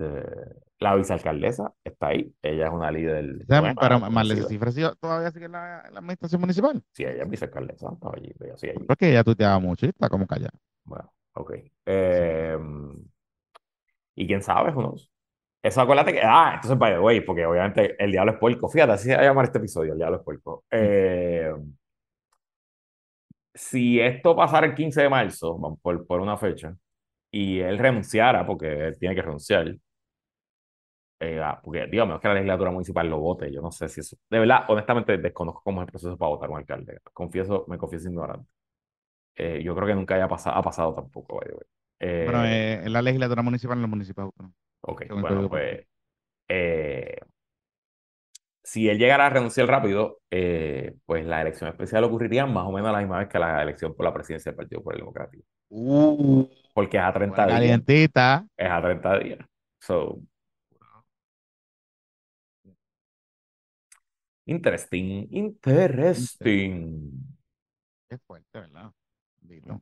Este, 0.00 0.60
la 0.78 0.94
vicealcaldesa 0.94 1.74
está 1.84 2.08
ahí. 2.08 2.32
Ella 2.42 2.66
es 2.66 2.72
una 2.72 2.90
líder 2.90 3.44
buena, 3.46 3.74
pero 3.74 4.00
Marlene 4.00 4.40
conocida. 4.40 4.48
Cifre 4.48 4.72
sí 4.72 4.82
todavía 4.98 5.30
sigue 5.30 5.46
en 5.46 5.52
la, 5.52 5.82
en 5.86 5.94
la 5.94 6.00
administración 6.00 6.40
municipal. 6.40 6.82
Sí, 6.92 7.04
ella 7.04 7.22
es 7.22 7.28
vicealcaldesa, 7.28 7.90
estaba 7.92 8.14
allí, 8.16 8.32
ella 8.40 8.56
sigue 8.56 8.72
allí. 8.72 8.84
Porque 8.86 9.10
ella 9.10 9.22
tuiteaba 9.22 9.58
mucho 9.58 9.86
y 9.86 9.90
está 9.90 10.08
como 10.08 10.26
callada. 10.26 10.58
Bueno, 10.84 11.12
ok. 11.34 11.54
Eh, 11.86 12.58
y 14.16 14.26
quién 14.26 14.42
sabe, 14.42 14.72
knows? 14.72 15.10
Eso 15.62 15.82
acuérdate 15.82 16.14
que. 16.14 16.20
Ah, 16.22 16.52
entonces, 16.54 16.78
by 16.78 16.94
the 16.94 17.00
way, 17.00 17.20
porque 17.20 17.44
obviamente 17.44 18.02
el 18.02 18.12
diablo 18.12 18.32
es 18.32 18.38
puerco. 18.38 18.68
Fíjate, 18.68 18.92
así 18.92 19.08
se 19.08 19.14
va 19.14 19.20
a 19.20 19.24
llamar 19.24 19.44
este 19.44 19.58
episodio, 19.58 19.92
el 19.92 19.98
diablo 19.98 20.16
es 20.16 20.22
puerco. 20.22 20.64
Eh, 20.70 21.52
si 23.52 24.00
esto 24.00 24.34
pasara 24.34 24.66
el 24.66 24.74
15 24.74 25.02
de 25.02 25.08
marzo, 25.10 25.78
por, 25.82 26.06
por 26.06 26.20
una 26.20 26.38
fecha, 26.38 26.74
y 27.30 27.60
él 27.60 27.78
renunciara, 27.78 28.46
porque 28.46 28.88
él 28.88 28.98
tiene 28.98 29.14
que 29.14 29.22
renunciar, 29.22 29.74
eh, 31.20 31.40
ah, 31.42 31.60
porque 31.62 31.86
digamos 31.86 32.20
que 32.20 32.28
la 32.28 32.34
legislatura 32.34 32.70
municipal 32.72 33.08
lo 33.08 33.18
vote, 33.20 33.52
yo 33.52 33.62
no 33.62 33.70
sé 33.70 33.88
si 33.88 34.00
eso. 34.00 34.16
De 34.30 34.38
verdad, 34.40 34.64
honestamente, 34.68 35.18
desconozco 35.18 35.62
cómo 35.64 35.82
es 35.82 35.86
el 35.86 35.92
proceso 35.92 36.16
para 36.18 36.30
votar 36.30 36.50
un 36.50 36.58
alcalde. 36.58 37.00
Confieso, 37.12 37.64
me 37.68 37.78
confieso 37.78 38.08
ignorante. 38.08 38.46
Eh, 39.36 39.62
yo 39.62 39.74
creo 39.74 39.86
que 39.88 39.94
nunca 39.94 40.14
haya 40.16 40.28
pasado, 40.28 40.56
ha 40.56 40.62
pasado 40.62 40.94
tampoco, 40.94 41.36
by 41.38 41.48
the 41.48 41.54
way. 41.54 41.64
Eh, 42.00 42.24
Bueno, 42.24 42.44
eh, 42.44 42.74
en 42.84 42.92
la 42.92 43.02
legislatura 43.02 43.42
municipal 43.42 43.76
en 43.78 43.82
los 43.82 43.90
municipios 43.90 44.24
autónomos. 44.26 44.56
Ok, 44.82 45.02
Según 45.06 45.22
bueno, 45.22 45.48
pues 45.48 45.86
eh, 46.48 47.16
si 48.62 48.88
él 48.88 48.98
llegara 48.98 49.26
a 49.26 49.30
renunciar 49.30 49.66
rápido, 49.68 50.20
eh, 50.30 50.94
pues 51.06 51.24
la 51.26 51.40
elección 51.42 51.70
especial 51.70 52.04
ocurriría 52.04 52.46
más 52.46 52.66
o 52.66 52.72
menos 52.72 52.88
a 52.90 52.92
la 52.92 52.98
misma 53.00 53.18
vez 53.18 53.28
que 53.28 53.38
la 53.38 53.62
elección 53.62 53.94
por 53.94 54.04
la 54.04 54.12
presidencia 54.14 54.52
del 54.52 54.56
Partido 54.56 54.82
por 54.82 54.94
el 54.94 55.00
Democrático. 55.00 55.44
Uh, 55.70 56.46
Porque 56.74 56.96
es 56.98 57.02
a 57.02 57.12
30 57.12 57.46
buena 57.46 57.60
días. 57.60 57.82
calientita. 57.82 58.46
Es 58.56 58.70
a 58.70 58.82
30 58.82 59.18
días. 59.18 59.38
So, 59.80 60.20
interesting, 64.50 65.28
interesting. 65.30 67.10
Qué 68.08 68.18
fuerte, 68.18 68.58
¿verdad? 68.58 68.90
Bendito. 69.40 69.80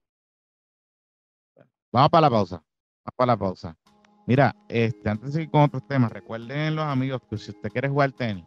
Vamos 1.90 2.10
para 2.10 2.20
la 2.22 2.30
pausa. 2.30 2.56
Vamos 2.56 3.14
para 3.16 3.32
la 3.32 3.36
pausa. 3.36 3.76
Mira, 4.26 4.54
este, 4.68 5.08
antes 5.08 5.28
de 5.28 5.32
seguir 5.32 5.50
con 5.50 5.62
otros 5.62 5.86
temas, 5.86 6.12
recuerden 6.12 6.76
los 6.76 6.84
amigos 6.84 7.22
que 7.30 7.38
si 7.38 7.50
usted 7.50 7.70
quiere 7.70 7.88
jugar 7.88 8.12
tenis, 8.12 8.44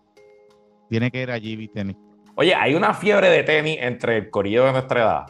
tiene 0.90 1.10
que 1.10 1.24
ir 1.24 1.32
a 1.32 1.40
GB 1.40 1.72
Tenis. 1.74 1.98
Oye, 2.36 2.54
hay 2.54 2.76
una 2.76 2.94
fiebre 2.94 3.30
de 3.30 3.44
tenis 3.44 3.78
entre 3.80 4.18
el 4.18 4.30
corillo 4.30 4.66
de 4.66 4.74
nuestra 4.74 5.02
edad. 5.02 5.26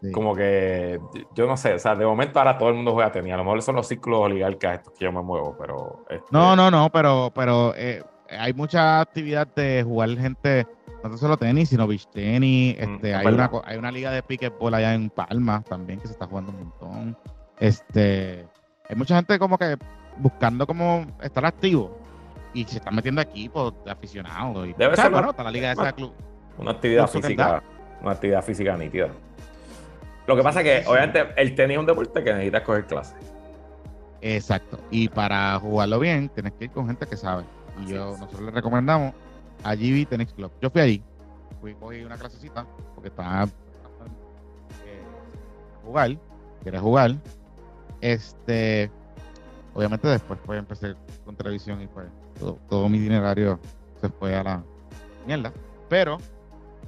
Sí. 0.00 0.12
Como 0.12 0.34
que, 0.34 0.98
yo 1.34 1.46
no 1.46 1.58
sé, 1.58 1.74
o 1.74 1.78
sea, 1.78 1.94
de 1.94 2.06
momento 2.06 2.38
ahora 2.38 2.56
todo 2.56 2.70
el 2.70 2.76
mundo 2.76 2.92
juega 2.92 3.12
tenis. 3.12 3.34
A 3.34 3.36
lo 3.36 3.44
mejor 3.44 3.60
son 3.60 3.76
los 3.76 3.86
círculos 3.86 4.20
oligarcas 4.20 4.78
estos 4.78 4.94
que 4.94 5.04
yo 5.04 5.12
me 5.12 5.20
muevo, 5.20 5.54
pero... 5.58 6.06
este, 6.08 6.26
No, 6.30 6.56
no, 6.56 6.70
no, 6.70 6.88
pero, 6.90 7.30
pero 7.34 7.74
eh, 7.76 8.02
hay 8.30 8.52
mucha 8.52 9.00
actividad 9.00 9.46
de 9.54 9.82
jugar 9.82 10.10
gente, 10.16 10.66
no 11.02 11.16
solo 11.16 11.36
tenis, 11.36 11.68
sino 11.68 11.86
beach 11.86 12.06
tenis. 12.12 12.76
Mm, 12.76 12.94
Este, 12.94 13.10
es 13.10 13.16
hay, 13.16 13.26
una, 13.26 13.50
hay 13.64 13.76
una 13.78 13.90
liga 13.90 14.10
de 14.10 14.22
pickleball 14.22 14.74
allá 14.74 14.94
en 14.94 15.10
Palma 15.10 15.62
también 15.68 16.00
que 16.00 16.06
se 16.06 16.12
está 16.12 16.26
jugando 16.26 16.52
un 16.52 16.58
montón. 16.58 17.16
Este, 17.58 18.46
hay 18.88 18.96
mucha 18.96 19.16
gente 19.16 19.38
como 19.38 19.58
que 19.58 19.76
buscando 20.18 20.66
como 20.66 21.06
estar 21.22 21.44
activo 21.44 21.98
y 22.52 22.64
se 22.64 22.78
están 22.78 22.94
metiendo 22.94 23.20
equipos 23.20 23.74
de 23.84 23.90
aficionados. 23.90 24.68
Y, 24.68 24.72
Debe 24.74 24.96
ser 24.96 25.10
bueno, 25.10 25.30
está 25.30 25.44
la 25.44 25.50
liga 25.50 25.68
de 25.68 25.74
esa 25.74 25.92
club. 25.92 26.12
Una 26.58 26.72
actividad 26.72 27.06
física, 27.08 27.62
una 28.02 28.12
actividad 28.12 28.42
física 28.42 28.76
nítida. 28.76 29.08
Lo 30.26 30.36
que 30.36 30.42
pasa 30.42 30.60
es 30.60 30.84
que, 30.84 30.88
obviamente, 30.88 31.26
el 31.36 31.54
tenis 31.54 31.74
es 31.74 31.80
un 31.80 31.86
deporte 31.86 32.22
que 32.22 32.32
necesitas 32.32 32.62
coger 32.62 32.86
clases. 32.86 33.16
Exacto. 34.20 34.78
Y 34.90 35.08
para 35.08 35.58
jugarlo 35.58 35.98
bien, 35.98 36.28
tienes 36.28 36.52
que 36.52 36.64
ir 36.64 36.70
con 36.70 36.86
gente 36.86 37.06
que 37.06 37.16
sabe. 37.16 37.44
Y 37.78 37.84
Así 37.84 37.92
yo, 37.94 38.12
es. 38.14 38.20
nosotros 38.20 38.42
le 38.42 38.50
recomendamos 38.50 39.14
a 39.64 39.74
GB 39.74 40.06
Tennis 40.08 40.32
Club. 40.32 40.50
Yo 40.60 40.70
fui 40.70 40.80
allí, 40.80 41.02
fui 41.60 41.74
cogí 41.74 42.02
una 42.02 42.16
clasecita, 42.16 42.66
porque 42.94 43.08
estaba 43.08 43.44
eh, 43.44 45.02
jugar, 45.84 46.18
quería 46.64 46.80
jugar. 46.80 47.16
Este, 48.00 48.90
obviamente 49.74 50.08
después 50.08 50.38
pues 50.46 50.58
empecé 50.58 50.94
con 51.24 51.36
televisión 51.36 51.82
y 51.82 51.86
pues 51.86 52.06
todo, 52.38 52.58
todo 52.68 52.88
mi 52.88 52.98
dinerario 52.98 53.60
se 54.00 54.08
fue 54.08 54.34
a 54.34 54.42
la 54.42 54.64
mierda. 55.26 55.52
Pero 55.88 56.18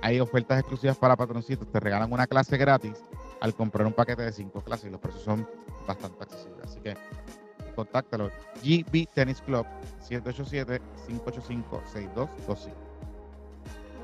Hay 0.00 0.20
ofertas 0.20 0.60
exclusivas 0.60 0.96
para 0.96 1.16
patroncitos. 1.16 1.70
Te 1.70 1.80
regalan 1.80 2.10
una 2.10 2.26
clase 2.26 2.56
gratis 2.56 3.04
al 3.40 3.54
comprar 3.54 3.86
un 3.86 3.92
paquete 3.92 4.22
de 4.22 4.32
cinco 4.32 4.60
clases 4.60 4.90
los 4.90 5.00
precios 5.00 5.24
son 5.24 5.48
bastante 5.86 6.22
accesibles. 6.22 6.64
Así 6.64 6.80
que 6.80 6.96
contáctalo. 7.74 8.30
GB 8.62 9.06
Tennis 9.14 9.40
Club 9.42 9.66
787-585-6225. 10.08 12.88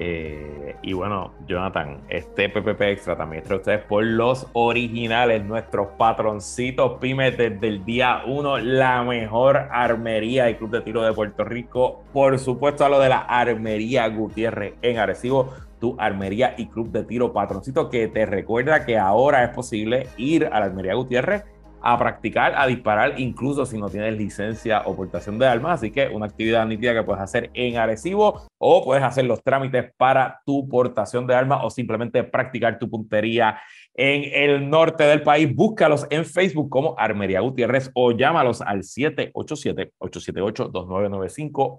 Eh, 0.00 0.74
y 0.82 0.92
bueno, 0.92 1.32
Jonathan, 1.46 2.00
este 2.08 2.48
PPP 2.48 2.80
Extra 2.80 3.16
también 3.16 3.42
está 3.42 3.54
ustedes 3.54 3.84
por 3.84 4.04
los 4.04 4.48
originales, 4.52 5.44
nuestros 5.44 5.88
patroncitos 5.96 6.98
pymes 6.98 7.36
desde 7.36 7.68
el 7.68 7.84
día 7.84 8.22
1, 8.26 8.58
la 8.58 9.04
mejor 9.04 9.56
armería 9.56 10.50
y 10.50 10.56
club 10.56 10.70
de 10.70 10.80
tiro 10.80 11.02
de 11.02 11.12
Puerto 11.12 11.44
Rico. 11.44 12.02
Por 12.12 12.40
supuesto, 12.40 12.84
a 12.84 12.88
lo 12.88 12.98
de 12.98 13.08
la 13.08 13.18
Armería 13.18 14.08
Gutiérrez 14.08 14.74
en 14.82 14.98
Arecibo, 14.98 15.52
tu 15.84 15.94
armería 15.98 16.54
y 16.56 16.68
club 16.68 16.90
de 16.92 17.04
tiro 17.04 17.34
patroncito, 17.34 17.90
que 17.90 18.08
te 18.08 18.24
recuerda 18.24 18.86
que 18.86 18.96
ahora 18.96 19.44
es 19.44 19.50
posible 19.50 20.06
ir 20.16 20.46
a 20.46 20.58
la 20.58 20.64
Armería 20.64 20.94
Gutiérrez 20.94 21.44
a 21.82 21.98
practicar, 21.98 22.54
a 22.56 22.66
disparar, 22.66 23.20
incluso 23.20 23.66
si 23.66 23.76
no 23.76 23.90
tienes 23.90 24.16
licencia 24.16 24.80
o 24.86 24.96
portación 24.96 25.38
de 25.38 25.46
armas. 25.46 25.80
Así 25.80 25.90
que 25.90 26.08
una 26.08 26.24
actividad 26.24 26.64
nítida 26.64 26.94
que 26.94 27.02
puedes 27.02 27.20
hacer 27.20 27.50
en 27.52 27.76
Arecibo 27.76 28.46
o 28.56 28.82
puedes 28.82 29.04
hacer 29.04 29.26
los 29.26 29.42
trámites 29.42 29.92
para 29.98 30.40
tu 30.46 30.66
portación 30.70 31.26
de 31.26 31.34
armas 31.34 31.60
o 31.62 31.68
simplemente 31.68 32.24
practicar 32.24 32.78
tu 32.78 32.88
puntería 32.88 33.60
en 33.92 34.24
el 34.32 34.70
norte 34.70 35.04
del 35.04 35.22
país. 35.22 35.54
Búscalos 35.54 36.06
en 36.08 36.24
Facebook 36.24 36.70
como 36.70 36.98
Armería 36.98 37.40
Gutiérrez 37.40 37.90
o 37.92 38.12
llámalos 38.12 38.62
al 38.62 38.84
787-878-2995, 38.84 41.78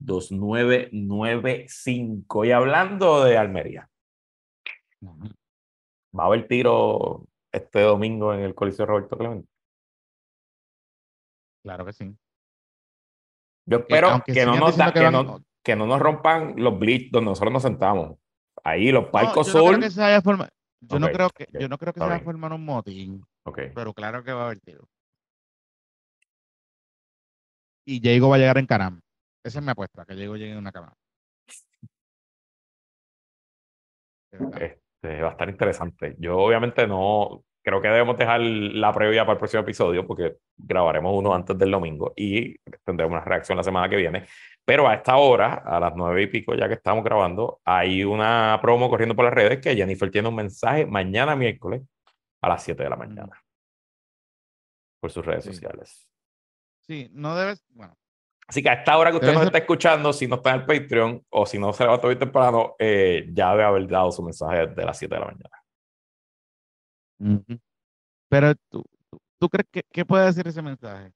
878-2995. 0.00 2.46
Y 2.46 2.52
hablando 2.52 3.24
de 3.24 3.36
Almería, 3.36 3.90
va 6.16 6.24
a 6.24 6.26
haber 6.26 6.48
tiro 6.48 7.26
este 7.54 7.80
domingo 7.80 8.34
en 8.34 8.40
el 8.40 8.54
Coliseo 8.54 8.86
Roberto 8.86 9.16
Clemente? 9.16 9.48
Claro 11.62 11.86
que 11.86 11.92
sí. 11.92 12.14
Yo 13.66 13.78
espero 13.78 14.22
que, 14.24 14.44
no 14.44 14.56
nos 14.56 14.74
que, 14.74 15.10
no, 15.10 15.42
que, 15.62 15.76
no, 15.76 15.86
nos 15.86 15.98
rompan 15.98 16.54
los 16.56 16.78
blitz 16.78 17.10
donde 17.10 17.30
nosotros 17.30 17.52
nos 17.52 17.62
sentamos. 17.62 18.18
Ahí, 18.62 18.92
los 18.92 19.08
palcos 19.08 19.52
yo 19.52 19.60
no 19.60 19.68
Creo 19.68 19.80
que 19.80 19.90
se 19.90 20.02
haya 20.02 20.22
yo, 20.22 20.98
no 20.98 21.10
creo 21.10 21.30
que, 21.30 21.48
yo 21.58 21.68
no 21.68 21.78
creo 21.78 21.94
que 21.94 22.00
se 22.00 22.06
vaya 22.06 22.20
a 22.20 22.24
formar 22.24 22.52
un 22.52 22.64
motín. 22.64 23.24
Pero 23.74 23.94
claro 23.94 24.22
que 24.22 24.32
va 24.32 24.42
a 24.42 24.46
haber 24.46 24.60
tiro. 24.60 24.86
Y 27.86 28.00
Diego 28.00 28.28
va 28.28 28.36
a 28.36 28.38
llegar 28.38 28.58
en 28.58 28.66
Caram. 28.66 29.00
Esa 29.44 29.58
es 29.58 29.64
mi 29.64 29.70
apuesta, 29.70 30.06
que 30.06 30.14
Diego 30.14 30.36
llegue 30.36 30.52
en 30.52 30.58
una 30.58 30.72
cámara. 30.72 30.96
Este, 34.32 35.22
va 35.22 35.28
a 35.28 35.32
estar 35.32 35.48
interesante. 35.48 36.16
Yo 36.18 36.38
obviamente 36.38 36.86
no, 36.86 37.44
creo 37.62 37.80
que 37.80 37.88
debemos 37.88 38.16
dejar 38.16 38.40
la 38.40 38.92
previa 38.92 39.22
para 39.24 39.34
el 39.34 39.38
próximo 39.38 39.62
episodio 39.62 40.06
porque 40.06 40.38
grabaremos 40.56 41.12
uno 41.14 41.34
antes 41.34 41.56
del 41.58 41.70
domingo 41.70 42.14
y 42.16 42.56
tendremos 42.84 43.12
una 43.12 43.24
reacción 43.24 43.56
la 43.56 43.62
semana 43.62 43.88
que 43.88 43.96
viene. 43.96 44.26
Pero 44.64 44.88
a 44.88 44.94
esta 44.94 45.16
hora, 45.16 45.54
a 45.54 45.78
las 45.78 45.94
nueve 45.94 46.22
y 46.22 46.26
pico 46.28 46.54
ya 46.54 46.66
que 46.66 46.74
estamos 46.74 47.04
grabando, 47.04 47.60
hay 47.64 48.02
una 48.02 48.58
promo 48.62 48.88
corriendo 48.88 49.14
por 49.14 49.26
las 49.26 49.34
redes 49.34 49.60
que 49.60 49.76
Jennifer 49.76 50.10
tiene 50.10 50.28
un 50.28 50.36
mensaje 50.36 50.86
mañana 50.86 51.36
miércoles 51.36 51.82
a 52.42 52.48
las 52.48 52.62
7 52.62 52.82
de 52.82 52.90
la 52.90 52.96
mañana 52.96 53.42
por 55.00 55.10
sus 55.10 55.24
redes 55.24 55.44
sociales. 55.44 56.08
Sí, 56.80 57.10
no 57.12 57.34
debes, 57.36 57.64
bueno, 57.70 57.96
Así 58.46 58.62
que 58.62 58.68
a 58.68 58.74
esta 58.74 58.96
hora 58.98 59.10
que 59.10 59.16
usted 59.16 59.32
nos 59.32 59.44
está 59.44 59.58
escuchando, 59.58 60.12
si 60.12 60.26
no 60.26 60.36
está 60.36 60.50
en 60.50 60.60
el 60.60 60.66
Patreon 60.66 61.24
o 61.30 61.46
si 61.46 61.58
no 61.58 61.72
se 61.72 61.84
levantó 61.84 62.08
hoy 62.08 62.16
temprano, 62.16 62.74
eh, 62.78 63.26
ya 63.32 63.50
debe 63.52 63.64
haber 63.64 63.88
dado 63.88 64.12
su 64.12 64.22
mensaje 64.22 64.66
de 64.66 64.84
las 64.84 64.98
7 64.98 65.14
de 65.14 65.20
la 65.20 65.26
mañana. 65.26 65.64
Pero 68.28 68.54
tú, 68.68 68.84
tú 69.38 69.48
crees 69.48 69.68
que 69.70 69.82
qué 69.90 70.04
puede 70.04 70.26
decir 70.26 70.46
ese 70.46 70.60
mensaje? 70.60 71.12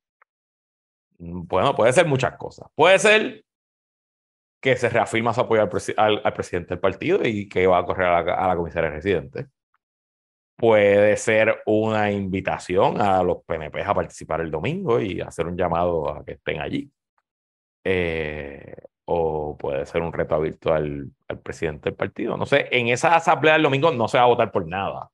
Mm, 1.18 1.42
bueno, 1.46 1.74
puede 1.74 1.92
ser 1.92 2.06
muchas 2.06 2.36
cosas. 2.36 2.68
Puede 2.74 2.98
ser 2.98 3.44
que 4.60 4.76
se 4.76 4.88
reafirma 4.88 5.34
su 5.34 5.40
apoyo 5.42 5.68
al, 5.96 6.20
al, 6.24 6.32
presidente 6.32 6.70
del 6.70 6.80
partido 6.80 7.20
y 7.24 7.48
que 7.48 7.66
va 7.66 7.78
a 7.78 7.84
correr 7.84 8.06
a 8.08 8.22
la, 8.22 8.34
a 8.34 8.48
la 8.48 8.56
comisaria 8.56 8.90
residente. 8.90 9.46
Puede 10.56 11.16
ser 11.16 11.62
una 11.66 12.10
invitación 12.10 13.00
a 13.00 13.22
los 13.22 13.44
PNP 13.44 13.82
a 13.82 13.94
participar 13.94 14.40
el 14.40 14.50
domingo 14.50 15.00
y 15.00 15.20
hacer 15.20 15.46
un 15.46 15.56
llamado 15.56 16.10
a 16.10 16.24
que 16.24 16.32
estén 16.32 16.60
allí. 16.60 16.90
Eh, 17.84 18.74
o 19.06 19.56
puede 19.56 19.86
ser 19.86 20.02
un 20.02 20.12
reto 20.12 20.34
abierto 20.34 20.72
al, 20.72 21.10
al, 21.28 21.38
presidente 21.40 21.90
del 21.90 21.96
partido. 21.96 22.36
No 22.36 22.46
sé, 22.46 22.68
en 22.70 22.88
esa 22.88 23.16
asamblea 23.16 23.54
del 23.54 23.62
domingo 23.62 23.90
no 23.90 24.08
se 24.08 24.18
va 24.18 24.24
a 24.24 24.26
votar 24.28 24.52
por 24.52 24.66
nada. 24.66 25.10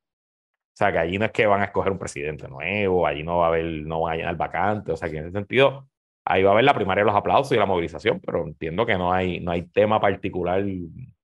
O 0.75 0.77
sea, 0.77 0.91
que 0.91 0.99
allí 0.99 1.19
no 1.19 1.27
es 1.27 1.31
que 1.33 1.47
van 1.47 1.61
a 1.63 1.67
escoger 1.67 1.93
un 1.93 1.99
presidente 2.01 2.49
nuevo, 2.49 3.07
allí 3.07 3.23
no 3.23 3.39
va 3.39 3.47
a 3.47 3.49
haber, 3.51 3.65
no 3.65 4.01
van 4.01 4.15
a 4.15 4.17
llenar 4.17 4.37
vacante, 4.37 4.91
o 4.91 4.97
sea, 4.97 5.09
que 5.09 5.19
en 5.19 5.27
ese 5.27 5.33
sentido, 5.33 5.89
ahí 6.25 6.43
va 6.43 6.51
a 6.51 6.53
haber 6.55 6.65
la 6.65 6.75
primaria 6.75 7.05
de 7.05 7.07
los 7.07 7.17
aplausos 7.17 7.53
y 7.53 7.57
la 7.57 7.67
movilización, 7.67 8.21
pero 8.21 8.45
entiendo 8.45 8.85
que 8.85 8.99
no 8.99 9.13
hay, 9.13 9.39
no 9.39 9.53
hay 9.53 9.63
tema 9.69 10.01
particular 10.01 10.65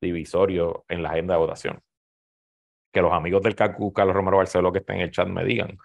divisorio 0.01 0.84
en 0.88 1.03
la 1.03 1.11
agenda 1.11 1.34
de 1.34 1.41
votación. 1.41 1.80
Que 2.93 3.03
los 3.03 3.12
amigos 3.12 3.43
del 3.43 3.57
CACU, 3.57 3.93
Carlos 3.93 4.14
Romero 4.14 4.36
Barceló, 4.36 4.72
que 4.72 4.78
estén 4.78 4.97
en 4.97 5.03
el 5.03 5.11
chat, 5.11 5.26
me 5.26 5.45
digan 5.45 5.76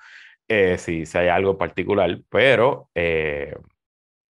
eh, 0.47 0.77
si, 0.77 1.07
si 1.07 1.17
hay 1.17 1.29
algo 1.29 1.57
particular, 1.57 2.19
pero 2.29 2.89
eh, 2.93 3.55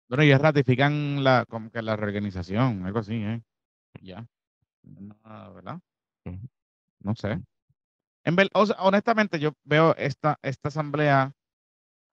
bueno, 0.07 0.23
ya 0.23 0.37
ratifican 0.37 1.23
la, 1.23 1.45
como 1.47 1.71
que 1.71 1.81
la 1.81 1.95
reorganización, 1.95 2.85
algo 2.85 2.99
así, 2.99 3.15
¿eh? 3.15 3.41
Ya. 4.01 4.27
¿Verdad? 4.83 5.79
No 6.99 7.15
sé. 7.15 7.41
En 8.23 8.35
honestamente, 8.53 9.39
yo 9.39 9.53
veo 9.63 9.95
esta, 9.95 10.37
esta 10.41 10.69
asamblea 10.69 11.31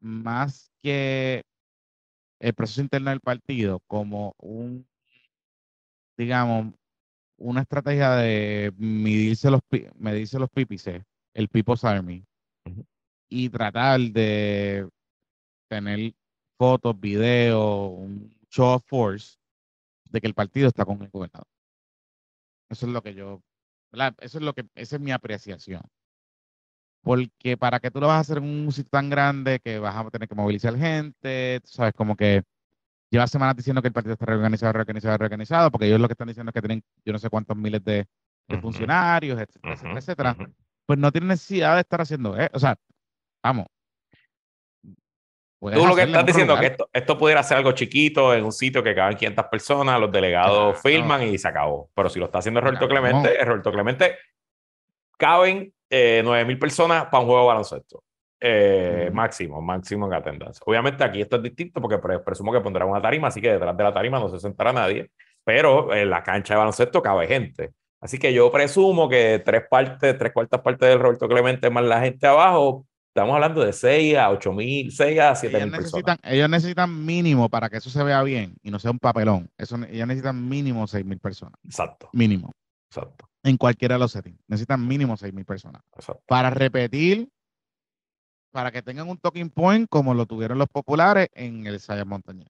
más 0.01 0.70
que 0.82 1.43
el 2.40 2.55
proceso 2.55 2.82
interno 2.82 3.11
del 3.11 3.20
partido 3.20 3.80
como 3.86 4.34
un, 4.38 4.86
digamos, 6.18 6.74
una 7.38 7.62
estrategia 7.62 8.11
de 8.16 8.72
medirse 8.76 9.51
los, 9.51 9.61
medirse 9.97 10.38
los 10.38 10.51
pípices, 10.51 11.03
el 11.34 11.49
People's 11.49 11.84
Army, 11.84 12.24
y 13.28 13.49
tratar 13.49 14.01
de 14.01 14.88
tener 15.68 16.14
fotos, 16.63 17.01
videos, 17.01 17.91
un 17.93 18.33
show 18.49 18.75
of 18.77 18.85
force 18.87 19.37
de 20.11 20.21
que 20.21 20.29
el 20.29 20.35
partido 20.35 20.69
está 20.69 20.85
con 20.85 21.03
el 21.03 21.11
gobernador. 21.11 21.49
Eso 22.71 22.87
es 22.87 22.93
lo 22.93 23.03
que 23.03 23.15
yo, 23.15 23.43
eso 24.21 24.39
es 24.39 24.45
lo 24.45 24.55
que, 24.55 24.65
esa 24.77 24.95
es 24.95 25.03
mi 25.03 25.11
apreciación. 25.11 25.83
Porque 27.03 27.57
para 27.57 27.81
que 27.81 27.91
tú 27.91 27.99
lo 27.99 28.07
vas 28.07 28.19
a 28.19 28.21
hacer 28.21 28.39
en 28.39 28.45
un 28.45 28.71
sitio 28.71 28.91
tan 28.91 29.11
grande 29.11 29.59
que 29.59 29.81
vas 29.81 29.97
a 29.97 30.09
tener 30.09 30.29
que 30.29 30.37
movilizar 30.37 30.77
gente, 30.77 31.59
tú 31.65 31.69
sabes, 31.69 31.95
como 31.95 32.15
que 32.15 32.45
lleva 33.11 33.27
semanas 33.27 33.57
diciendo 33.57 33.83
que 33.83 33.89
el 33.89 33.95
partido 33.95 34.13
está 34.13 34.27
reorganizado, 34.27 34.73
reorganizado, 34.73 35.19
reorganizado, 35.19 35.69
porque 35.73 35.89
ellos 35.89 35.99
lo 35.99 36.07
que 36.07 36.13
están 36.13 36.29
diciendo 36.29 36.51
es 36.51 36.55
que 36.55 36.63
tienen 36.63 36.85
yo 37.05 37.13
no 37.13 37.19
sé 37.19 37.29
cuántos 37.29 37.57
miles 37.57 37.83
de, 37.83 38.07
funcionarios, 38.61 39.41
etcétera, 39.41 39.99
etcétera, 39.99 40.37
Pues 40.87 40.97
no 40.97 41.11
tienen 41.11 41.27
necesidad 41.27 41.75
de 41.75 41.81
estar 41.81 42.01
haciendo, 42.01 42.37
eso. 42.37 42.51
o 42.53 42.61
sea, 42.61 42.77
vamos, 43.43 43.67
Tú 45.71 45.87
lo 45.87 45.95
que 45.95 46.03
estás 46.03 46.27
diciendo 46.27 46.55
es 46.55 46.61
que 46.61 46.67
esto, 46.67 46.91
esto, 46.93 47.17
pudiera 47.17 47.41
ser 47.45 47.59
algo 47.59 47.71
chiquito 47.71 48.35
en 48.35 48.45
un 48.45 48.51
sitio 48.51 48.83
que 48.83 48.97
caben 48.97 49.17
500 49.17 49.45
personas, 49.47 50.01
los 50.01 50.11
delegados 50.11 50.81
filman 50.83 51.23
y 51.23 51.39
se 51.39 51.47
acabó. 51.47 51.89
Pero 51.95 52.09
si 52.09 52.19
lo 52.19 52.25
está 52.25 52.39
haciendo 52.39 52.61
Roberto 52.61 52.89
Clemente. 52.89 53.45
Roberto 53.45 53.71
Clemente, 53.71 54.17
caben 55.17 55.73
eh, 55.89 56.21
9.000 56.25 56.59
personas 56.59 57.05
para 57.05 57.21
un 57.21 57.27
juego 57.27 57.43
de 57.43 57.47
baloncesto. 57.47 58.03
Eh, 58.41 59.09
Máximo, 59.13 59.63
máximo 59.63 60.07
en 60.07 60.15
attendance. 60.15 60.61
Obviamente 60.67 61.05
aquí 61.05 61.21
esto 61.21 61.37
es 61.37 61.45
distinto 61.45 61.81
porque 61.81 61.99
presumo 62.19 62.51
que 62.51 62.61
pondrán 62.61 62.89
una 62.89 63.01
tarima, 63.01 63.29
así 63.29 63.41
que 63.41 63.53
detrás 63.53 63.77
de 63.77 63.85
la 63.85 63.93
tarima 63.93 64.19
no 64.19 64.29
se 64.29 64.41
sentará 64.41 64.73
nadie, 64.73 65.13
pero 65.45 65.95
en 65.95 66.11
la 66.11 66.25
cancha 66.25 66.55
de 66.55 66.59
baloncesto 66.59 67.01
cabe 67.01 67.29
gente. 67.29 67.71
Así 68.01 68.19
que 68.19 68.33
yo 68.33 68.51
presumo 68.51 69.09
que 69.09 69.41
tres 69.45 69.63
partes, 69.71 70.19
tres 70.19 70.33
cuartas 70.33 70.61
partes 70.61 70.89
del 70.89 70.99
Roberto 70.99 71.29
Clemente 71.29 71.71
más 71.71 71.85
la 71.85 72.01
gente 72.01 72.27
abajo 72.27 72.85
Estamos 73.15 73.35
hablando 73.35 73.63
de 73.63 73.75
6 73.75 74.17
a 74.17 74.31
8 74.31 74.53
mil, 74.55 74.91
6 74.91 75.21
a 75.21 75.35
7 75.35 75.67
mil 75.67 75.71
personas. 75.71 76.19
Ellos 76.23 76.49
necesitan 76.49 77.05
mínimo 77.05 77.51
para 77.51 77.69
que 77.69 77.77
eso 77.77 77.91
se 77.91 78.03
vea 78.03 78.23
bien 78.23 78.57
y 78.63 78.71
no 78.71 78.79
sea 78.79 78.91
un 78.91 78.99
papelón. 78.99 79.51
Eso, 79.59 79.77
ellos 79.77 80.07
necesitan 80.07 80.49
mínimo 80.49 80.87
6 80.87 81.05
mil 81.05 81.19
personas. 81.19 81.61
Exacto. 81.63 82.09
Mínimo. 82.15 82.53
Exacto. 82.91 83.29
En 83.43 83.59
cualquiera 83.59 83.97
de 83.97 83.99
los 83.99 84.13
settings. 84.13 84.41
Necesitan 84.49 84.89
mínimo 84.89 85.15
6 85.15 85.31
mil 85.35 85.45
personas. 85.45 85.83
Exacto. 85.95 86.23
Para 86.27 86.49
repetir, 86.49 87.29
para 88.51 88.73
que 88.73 88.81
tengan 88.81 89.07
un 89.11 89.19
talking 89.19 89.51
point 89.51 89.87
como 89.91 90.15
lo 90.15 90.25
tuvieron 90.25 90.57
los 90.57 90.69
populares 90.69 91.29
en 91.35 91.67
el 91.67 91.81
Saya 91.81 92.07
Montaña. 92.07 92.47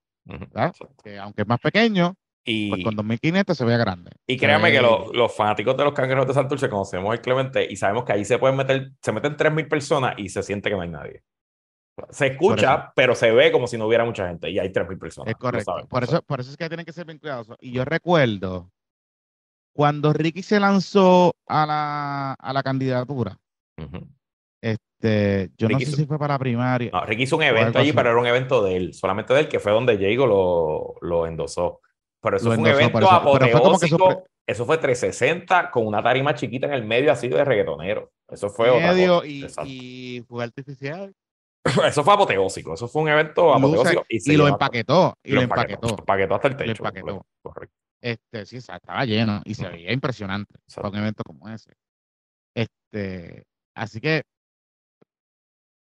Que 1.02 1.18
aunque 1.18 1.42
es 1.42 1.48
más 1.48 1.58
pequeño, 1.58 2.14
y, 2.44 2.70
pues 2.70 2.84
con 2.84 2.96
2500 2.96 3.56
se 3.56 3.64
ve 3.64 3.76
grande. 3.76 4.10
Y 4.26 4.36
créanme 4.36 4.72
que 4.72 4.80
los, 4.80 5.14
los, 5.14 5.34
fanáticos 5.34 5.76
de 5.76 5.84
los 5.84 5.92
cangrejeros 5.92 6.26
de 6.26 6.34
Santurce 6.34 6.68
conocemos 6.68 7.14
el 7.14 7.20
Clemente 7.20 7.66
y 7.70 7.76
sabemos 7.76 8.04
que 8.04 8.12
ahí 8.12 8.24
se 8.24 8.38
pueden 8.38 8.56
meter, 8.56 8.92
se 9.00 9.12
meten 9.12 9.36
3000 9.36 9.68
personas 9.68 10.14
y 10.16 10.28
se 10.28 10.42
siente 10.42 10.68
que 10.68 10.76
no 10.76 10.82
hay 10.82 10.88
nadie. 10.88 11.22
Se 12.10 12.28
escucha, 12.28 12.92
pero 12.96 13.14
se 13.14 13.30
ve 13.30 13.52
como 13.52 13.66
si 13.66 13.76
no 13.76 13.86
hubiera 13.86 14.04
mucha 14.04 14.26
gente 14.26 14.50
y 14.50 14.58
hay 14.58 14.72
3000 14.72 14.98
personas. 14.98 15.30
Es 15.30 15.36
correcto. 15.36 15.86
por, 15.88 16.02
eso, 16.04 16.22
por 16.22 16.40
eso 16.40 16.50
es 16.50 16.56
que 16.56 16.68
tienen 16.68 16.86
que 16.86 16.92
ser 16.92 17.06
bien 17.06 17.18
cuidadosos. 17.18 17.56
Y 17.60 17.72
yo 17.72 17.84
recuerdo 17.84 18.72
cuando 19.72 20.12
Ricky 20.12 20.42
se 20.42 20.58
lanzó 20.58 21.34
a 21.46 21.66
la, 21.66 22.32
a 22.32 22.52
la 22.52 22.62
candidatura. 22.62 23.38
Este, 24.60 25.50
yo 25.56 25.68
no 25.68 25.78
sé 25.78 25.86
si 25.86 26.06
fue 26.06 26.18
para 26.18 26.38
primaria. 26.38 26.90
No, 26.92 27.04
Ricky 27.04 27.24
hizo 27.24 27.36
un 27.36 27.42
evento 27.42 27.78
allí, 27.78 27.92
pero 27.92 28.10
era 28.10 28.20
un 28.20 28.26
evento 28.26 28.62
de 28.62 28.76
él, 28.76 28.94
solamente 28.94 29.34
de 29.34 29.40
él, 29.40 29.48
que 29.48 29.60
fue 29.60 29.72
donde 29.72 29.96
Diego 29.96 30.26
lo, 30.26 30.94
lo 31.00 31.26
endosó. 31.26 31.80
Pero 32.22 32.36
eso 32.36 32.48
Lo 32.48 32.54
fue 32.54 32.62
un 32.62 32.66
evento 32.68 32.98
eso- 33.00 33.08
pero 33.08 33.48
fue 33.48 33.60
como 33.60 33.78
que 33.78 33.86
apoteósico. 33.86 34.24
Eso 34.46 34.66
fue 34.66 34.78
360 34.78 35.70
con 35.70 35.86
una 35.86 36.02
tarima 36.02 36.34
chiquita 36.34 36.66
en 36.66 36.72
el 36.72 36.84
medio 36.84 37.12
así 37.12 37.28
de 37.28 37.44
reggaetonero. 37.44 38.10
Eso 38.28 38.48
fue 38.48 38.70
otra 38.70 38.92
medio 38.92 39.16
cosa. 39.20 39.28
y, 39.64 40.16
y 40.16 40.22
fue 40.22 40.44
artificial. 40.44 41.12
Eso 41.86 42.02
fue 42.02 42.14
apoteósico. 42.14 42.74
Eso 42.74 42.88
fue 42.88 43.02
un 43.02 43.08
evento 43.08 43.54
apoteósico. 43.54 44.04
Y, 44.08 44.20
se 44.20 44.32
y 44.32 44.36
lo 44.36 44.48
empaquetó. 44.48 45.14
Y 45.22 45.32
lo 45.32 45.42
empaquetó. 45.42 45.74
empaquetó. 45.74 46.02
Empaquetó 46.02 46.34
hasta 46.34 46.48
el 46.48 46.56
techo. 46.56 46.70
empaquetó. 46.72 47.06
completo. 47.06 47.26
Correcto. 47.42 47.74
Este, 48.00 48.46
sí, 48.46 48.56
o 48.56 48.60
sea, 48.60 48.76
estaba 48.76 49.04
lleno 49.04 49.40
y 49.44 49.54
se 49.54 49.68
veía 49.68 49.92
impresionante 49.92 50.52
para 50.74 50.88
un 50.88 50.96
evento 50.96 51.22
como 51.24 51.48
ese. 51.48 51.72
Este, 52.54 53.44
así 53.76 54.00
que 54.00 54.22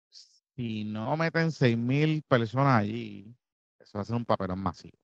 si 0.10 0.86
no 0.86 1.18
meten 1.18 1.52
6.000 1.52 2.24
personas 2.28 2.80
allí, 2.82 3.36
eso 3.80 3.98
va 3.98 4.02
a 4.04 4.06
ser 4.06 4.16
un 4.16 4.26
papelón 4.26 4.60
masivo. 4.60 4.98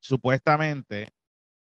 Supuestamente, 0.00 1.08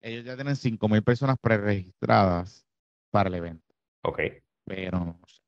ellos 0.01 0.25
ya 0.25 0.35
tienen 0.35 0.57
5.000 0.57 1.03
personas 1.03 1.37
preregistradas 1.41 2.67
para 3.11 3.29
el 3.29 3.35
evento, 3.37 3.75
Ok. 4.03 4.21
pero 4.65 4.99
no 4.99 5.21
sé. 5.27 5.41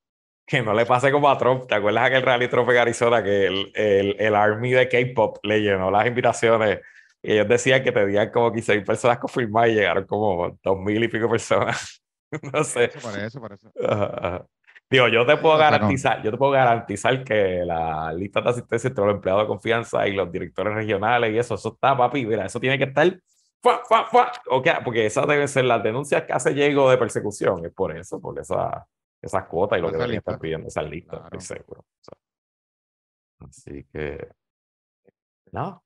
Que 0.46 0.60
no 0.60 0.74
le 0.74 0.84
pase 0.84 1.10
como 1.10 1.30
a 1.30 1.38
Trump. 1.38 1.66
¿Te 1.66 1.74
acuerdas 1.74 2.04
aquel 2.04 2.22
rally 2.22 2.48
Trump 2.48 2.68
en 2.68 2.76
Arizona 2.76 3.22
que 3.22 3.46
el, 3.46 3.72
el, 3.74 4.16
el 4.20 4.34
Army 4.34 4.72
de 4.72 4.88
K-pop 4.88 5.38
le 5.42 5.60
llenó 5.62 5.90
las 5.90 6.06
invitaciones? 6.06 6.80
Y 7.22 7.32
ellos 7.32 7.48
decían 7.48 7.82
que 7.82 7.90
tenían 7.92 8.30
como 8.30 8.52
15.000 8.52 8.84
personas 8.84 9.18
confirmadas 9.18 9.70
y 9.70 9.74
llegaron 9.76 10.04
como 10.06 10.50
2.000 10.60 11.04
y 11.04 11.08
pico 11.08 11.30
personas. 11.30 12.02
no 12.52 12.62
sé. 12.62 12.84
Eso, 12.84 13.00
por 13.00 13.18
eso, 13.18 13.40
por 13.40 13.52
eso. 13.54 13.72
Digo, 14.90 15.08
yo 15.08 15.26
te 15.26 15.36
puedo 15.38 15.56
pero- 15.56 15.70
garantizar, 15.70 16.22
yo 16.22 16.30
te 16.30 16.36
puedo 16.36 16.52
garantizar 16.52 17.24
que 17.24 17.64
la 17.64 18.12
lista 18.12 18.40
de 18.40 18.50
asistencia 18.50 18.88
entre 18.88 19.04
los 19.04 19.14
empleados 19.14 19.42
de 19.42 19.48
confianza 19.48 20.06
y 20.06 20.12
los 20.14 20.30
directores 20.30 20.74
regionales 20.74 21.32
y 21.32 21.38
eso, 21.38 21.54
eso 21.54 21.70
está, 21.74 21.96
papi, 21.96 22.24
mira, 22.26 22.44
eso 22.46 22.60
tiene 22.60 22.78
que 22.78 22.84
estar, 22.84 23.18
¡fua, 23.62 23.82
fua, 23.84 24.04
fua! 24.04 24.32
Ok, 24.50 24.68
porque 24.84 25.06
esas 25.06 25.26
deben 25.26 25.48
ser 25.48 25.64
las 25.64 25.82
denuncias 25.82 26.22
que 26.24 26.32
hace 26.32 26.52
Diego 26.54 26.90
de 26.90 26.98
persecución, 26.98 27.64
es 27.64 27.72
por 27.72 27.96
eso, 27.96 28.20
por 28.20 28.38
esa, 28.38 28.86
esas 29.20 29.44
cuotas 29.46 29.78
y 29.78 29.82
lo 29.82 29.88
que 29.88 29.94
deberían 29.96 30.18
estar 30.18 30.38
pidiendo 30.38 30.68
esas 30.68 30.84
listas, 30.88 31.20
Claro. 31.20 31.38
estoy 31.38 31.56
seguro. 31.56 31.80
O 31.80 31.86
sea, 32.02 33.48
así 33.48 33.84
que, 33.92 34.28
no, 35.52 35.82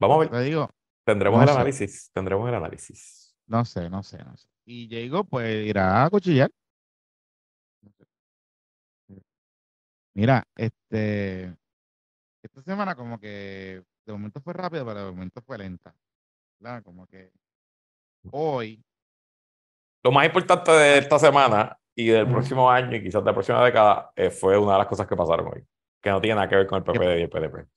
vamos 0.00 0.16
a 0.16 0.20
ver, 0.20 0.30
Te 0.30 0.40
digo, 0.42 0.70
tendremos 1.04 1.38
no 1.38 1.42
el 1.42 1.48
sé. 1.48 1.54
análisis, 1.54 2.10
tendremos 2.14 2.48
el 2.48 2.54
análisis. 2.54 3.36
no 3.48 3.64
sé, 3.64 3.90
no 3.90 4.02
sé, 4.02 4.18
no 4.24 4.36
sé. 4.36 4.48
Y 4.64 4.86
Diego, 4.86 5.24
pues, 5.24 5.66
irá 5.66 6.04
a 6.04 6.08
cuchillar. 6.10 6.50
Mira, 10.14 10.46
este, 10.56 11.56
esta 12.42 12.62
semana 12.62 12.94
como 12.94 13.18
que 13.18 13.82
de 14.04 14.12
momento 14.12 14.40
fue 14.40 14.52
rápido, 14.52 14.84
pero 14.84 15.06
de 15.06 15.10
momento 15.12 15.40
fue 15.42 15.58
lenta. 15.58 15.94
¿verdad? 16.62 16.82
Como 16.82 17.06
que 17.06 17.32
hoy, 18.30 18.82
Lo 20.04 20.12
más 20.12 20.26
importante 20.26 20.70
de 20.70 20.98
esta 20.98 21.18
semana 21.18 21.76
y 21.94 22.06
del 22.06 22.26
próximo 22.26 22.70
año 22.70 22.96
y 22.96 23.02
quizás 23.02 23.22
de 23.22 23.30
la 23.30 23.34
próxima 23.34 23.64
década 23.64 24.12
eh, 24.16 24.30
fue 24.30 24.56
una 24.56 24.72
de 24.72 24.78
las 24.78 24.86
cosas 24.86 25.06
que 25.06 25.16
pasaron 25.16 25.48
hoy, 25.52 25.64
que 26.00 26.10
no 26.10 26.20
tiene 26.20 26.36
nada 26.36 26.48
que 26.48 26.56
ver 26.56 26.66
con 26.66 26.78
el 26.78 26.84
PPD 26.84 27.18
y 27.18 27.22
el 27.22 27.30
PDP. 27.30 27.68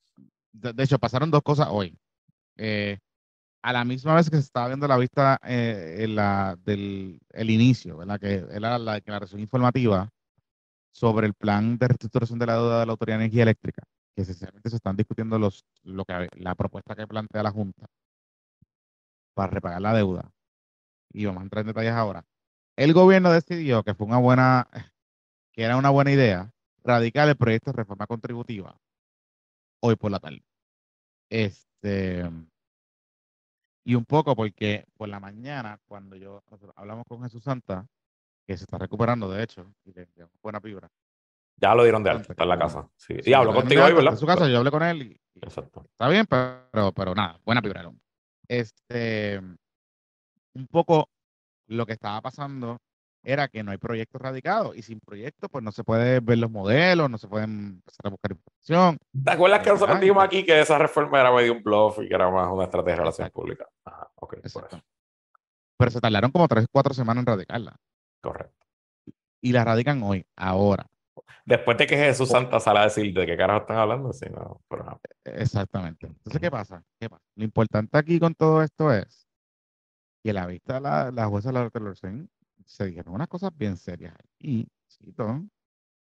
de, 0.53 0.73
de 0.73 0.83
hecho, 0.83 0.99
pasaron 0.99 1.31
dos 1.31 1.41
cosas 1.41 1.67
hoy. 1.69 1.97
Eh, 2.57 2.97
a 3.63 3.73
la 3.73 3.83
misma 3.83 4.15
vez 4.15 4.29
que 4.29 4.37
se 4.37 4.43
estaba 4.43 4.67
viendo 4.67 4.87
la 4.87 4.97
vista 4.97 5.39
eh, 5.43 5.97
en 5.99 6.15
la, 6.15 6.55
del 6.63 7.19
el 7.31 7.49
inicio, 7.49 7.97
¿verdad? 7.97 8.19
Que 8.19 8.45
era 8.51 8.77
la 8.77 8.93
declaración 8.93 9.41
informativa 9.41 10.09
sobre 10.95 11.27
el 11.27 11.33
plan 11.33 11.77
de 11.77 11.89
reestructuración 11.89 12.39
de 12.39 12.45
la 12.45 12.53
deuda 12.53 12.79
de 12.79 12.85
la 12.85 12.91
Autoridad 12.93 13.17
de 13.17 13.25
Energía 13.25 13.43
Eléctrica, 13.43 13.83
que 14.15 14.21
esencialmente 14.21 14.69
se 14.69 14.77
están 14.77 14.95
discutiendo 14.95 15.37
los, 15.37 15.65
lo 15.83 16.05
la 16.37 16.55
propuesta 16.55 16.95
que 16.95 17.05
plantea 17.05 17.43
la 17.43 17.51
Junta 17.51 17.87
para 19.33 19.51
repagar 19.51 19.81
la 19.81 19.93
deuda. 19.93 20.31
Y 21.11 21.25
vamos 21.25 21.41
a 21.41 21.43
entrar 21.43 21.61
en 21.63 21.67
detalles 21.67 21.91
ahora. 21.91 22.23
El 22.77 22.93
gobierno 22.93 23.29
decidió 23.29 23.83
que 23.83 23.93
fue 23.93 24.07
una 24.07 24.19
buena, 24.19 24.69
que 25.51 25.63
era 25.63 25.75
una 25.75 25.89
buena 25.89 26.11
idea 26.11 26.53
radicar 26.81 27.27
el 27.27 27.35
proyecto 27.35 27.71
de 27.71 27.77
reforma 27.77 28.07
contributiva 28.07 28.79
hoy 29.81 29.97
por 29.97 30.11
la 30.11 30.19
tarde. 30.19 30.45
Este, 31.29 32.23
y 33.83 33.95
un 33.95 34.05
poco 34.05 34.33
porque 34.33 34.85
por 34.95 35.09
la 35.09 35.19
mañana, 35.19 35.77
cuando 35.87 36.15
yo 36.15 36.41
hablamos 36.77 37.03
con 37.05 37.21
Jesús 37.21 37.43
Santa, 37.43 37.85
que 38.45 38.57
se 38.57 38.63
está 38.63 38.77
recuperando, 38.77 39.29
de 39.29 39.43
hecho, 39.43 39.73
y 39.83 39.91
le 39.93 40.03
enviamos 40.03 40.33
buena 40.41 40.59
vibra. 40.59 40.89
Ya 41.57 41.73
lo 41.73 41.83
dieron 41.83 42.03
de 42.03 42.09
alta, 42.09 42.33
está 42.33 42.43
en 42.43 42.49
la 42.49 42.59
casa. 42.59 42.89
Sí. 42.95 43.13
Sí, 43.15 43.19
Y 43.19 43.23
dieron 43.23 43.53
contigo 43.53 43.83
hoy, 43.83 43.93
¿verdad? 43.93 44.13
En 44.13 44.19
su 44.19 44.25
casa, 44.25 44.47
yo 44.47 44.57
hablé 44.57 44.71
con 44.71 44.83
él 44.83 45.01
y, 45.01 45.21
y 45.33 45.45
Exacto. 45.45 45.85
está 45.89 46.09
bien, 46.09 46.25
pero, 46.27 46.91
pero 46.91 47.15
nada, 47.15 47.39
buena 47.45 47.61
vibra. 47.61 47.91
Este, 48.47 49.39
un 50.53 50.67
poco 50.67 51.09
lo 51.67 51.85
que 51.85 51.93
estaba 51.93 52.21
pasando 52.21 52.77
era 53.23 53.47
que 53.47 53.63
no 53.63 53.71
hay 53.71 53.77
proyectos 53.77 54.21
radicados 54.21 54.75
y 54.77 54.83
sin 54.83 54.99
proyectos 54.99 55.49
pues 55.49 55.63
no 55.63 55.71
se 55.71 55.83
puede 55.83 56.19
ver 56.19 56.37
los 56.37 56.51
modelos, 56.51 57.09
no 57.09 57.17
se 57.17 57.27
pueden 57.27 57.49
empezar 57.77 58.05
a 58.05 58.09
buscar 58.09 58.31
información. 58.31 58.97
¿Te 59.23 59.31
acuerdas 59.31 59.61
que 59.61 59.69
nosotros 59.71 59.95
Ay, 59.95 60.01
dijimos 60.01 60.21
pues. 60.21 60.27
aquí 60.27 60.45
que 60.45 60.61
esa 60.61 60.77
reforma 60.77 61.19
era 61.19 61.33
medio 61.33 61.53
un 61.53 61.63
bluff 61.63 61.97
y 62.03 62.07
que 62.07 62.13
era 62.13 62.29
más 62.29 62.51
una 62.51 62.65
estrategia 62.65 62.93
de 62.93 62.99
relaciones 62.99 63.31
públicas? 63.31 63.67
Ajá, 63.83 64.11
ok, 64.15 64.35
por 64.35 64.45
Exacto. 64.45 64.75
eso. 64.75 64.85
Pero 65.77 65.91
se 65.91 65.99
tardaron 65.99 66.31
como 66.31 66.47
tres, 66.47 66.67
cuatro 66.71 66.93
semanas 66.93 67.23
en 67.23 67.25
radicarla 67.25 67.75
Correcto. 68.25 68.65
y 69.41 69.51
la 69.51 69.63
radican 69.63 70.01
hoy, 70.03 70.25
ahora. 70.35 70.87
Después 71.45 71.77
de 71.77 71.85
que 71.85 71.95
Jesús. 71.95 72.29
Santa 72.29 72.59
sale 72.59 72.79
a 72.79 72.83
decir 72.85 73.13
de 73.13 73.25
qué 73.25 73.37
carajo 73.37 73.61
están 73.61 73.77
hablando, 73.77 74.11
sí, 74.11 74.25
no, 74.31 74.61
pero. 74.67 74.99
Exactamente. 75.23 76.07
Entonces, 76.07 76.41
¿qué 76.41 76.49
pasa? 76.49 76.83
¿Qué 76.99 77.09
pasa? 77.09 77.23
Lo 77.35 77.43
importante 77.43 77.97
aquí 77.97 78.19
con 78.19 78.33
todo 78.33 78.63
esto 78.63 78.91
es 78.91 79.27
que 80.23 80.33
la 80.33 80.47
vista 80.47 80.79
la, 80.79 81.11
la 81.11 81.27
jueza 81.27 81.51
Laura 81.51 81.69
Taylor 81.69 81.95
se 82.65 82.85
dijeron 82.87 83.13
unas 83.13 83.27
cosas 83.27 83.51
bien 83.55 83.77
serias 83.77 84.15
y 84.39 84.67
cito, 84.89 85.43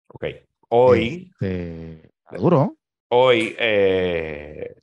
Ok. 0.07 0.25
Hoy, 0.69 1.29
este, 1.33 2.09
duro. 2.31 2.75
Hoy 3.09 3.55
eh, 3.59 4.75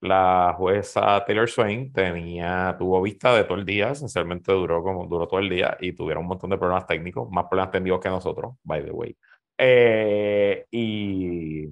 la 0.00 0.54
jueza 0.56 1.24
Taylor 1.24 1.48
Swain 1.48 1.92
tenía, 1.92 2.74
tuvo 2.78 3.00
vista 3.02 3.34
de 3.34 3.44
todo 3.44 3.58
el 3.58 3.64
día, 3.64 3.90
esencialmente 3.90 4.52
duró 4.52 4.82
como 4.82 5.06
duró 5.06 5.26
todo 5.28 5.40
el 5.40 5.48
día 5.48 5.76
y 5.80 5.92
tuvieron 5.92 6.24
un 6.24 6.28
montón 6.28 6.50
de 6.50 6.58
problemas 6.58 6.86
técnicos, 6.86 7.30
más 7.30 7.46
problemas 7.46 7.70
técnicos 7.72 8.00
que 8.00 8.08
nosotros, 8.08 8.54
by 8.64 8.84
the 8.84 8.90
way. 8.90 9.16
Eh, 9.58 10.66
y 10.70 11.68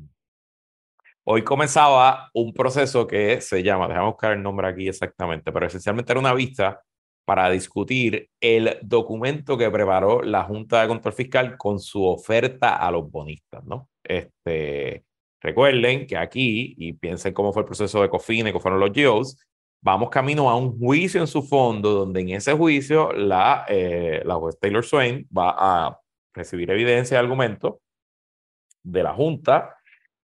hoy 1.25 1.43
comenzaba 1.43 2.31
un 2.35 2.53
proceso 2.53 3.07
que 3.07 3.41
se 3.41 3.63
llama, 3.63 3.89
déjame 3.89 4.07
buscar 4.07 4.33
el 4.33 4.43
nombre 4.43 4.69
aquí 4.69 4.89
exactamente, 4.89 5.53
pero 5.53 5.67
esencialmente 5.67 6.13
era 6.13 6.21
una 6.21 6.35
vista 6.35 6.83
para 7.25 7.51
discutir 7.51 8.29
el 8.41 8.79
documento 8.83 9.57
que 9.57 9.71
preparó 9.71 10.23
la 10.23 10.45
Junta 10.45 10.83
de 10.83 10.89
Control 10.89 11.15
Fiscal 11.15 11.57
con 11.57 11.79
su 11.79 12.05
oferta 12.05 12.77
a 12.77 12.91
los 12.91 13.11
bonistas, 13.11 13.65
¿no? 13.65 13.89
Este, 14.03 15.05
recuerden 15.41 16.07
que 16.07 16.17
aquí, 16.17 16.75
y 16.77 16.93
piensen 16.93 17.33
cómo 17.33 17.53
fue 17.53 17.63
el 17.63 17.67
proceso 17.67 18.03
de 18.03 18.09
COFINE, 18.09 18.53
cómo 18.53 18.63
fueron 18.63 18.81
los 18.81 18.93
GEOs, 18.93 19.39
vamos 19.83 20.11
camino 20.11 20.51
a 20.51 20.57
un 20.57 20.79
juicio 20.79 21.21
en 21.21 21.27
su 21.27 21.43
fondo, 21.43 21.93
donde 21.93 22.21
en 22.21 22.31
ese 22.31 22.53
juicio 22.53 23.13
la, 23.13 23.65
eh, 23.69 24.23
la 24.25 24.35
juez 24.35 24.59
Taylor 24.61 24.85
Swain 24.85 25.27
va 25.37 25.55
a 25.59 26.01
recibir 26.35 26.71
evidencia 26.71 27.17
y 27.17 27.19
argumentos 27.19 27.77
de 28.83 29.03
la 29.03 29.13
Junta 29.13 29.77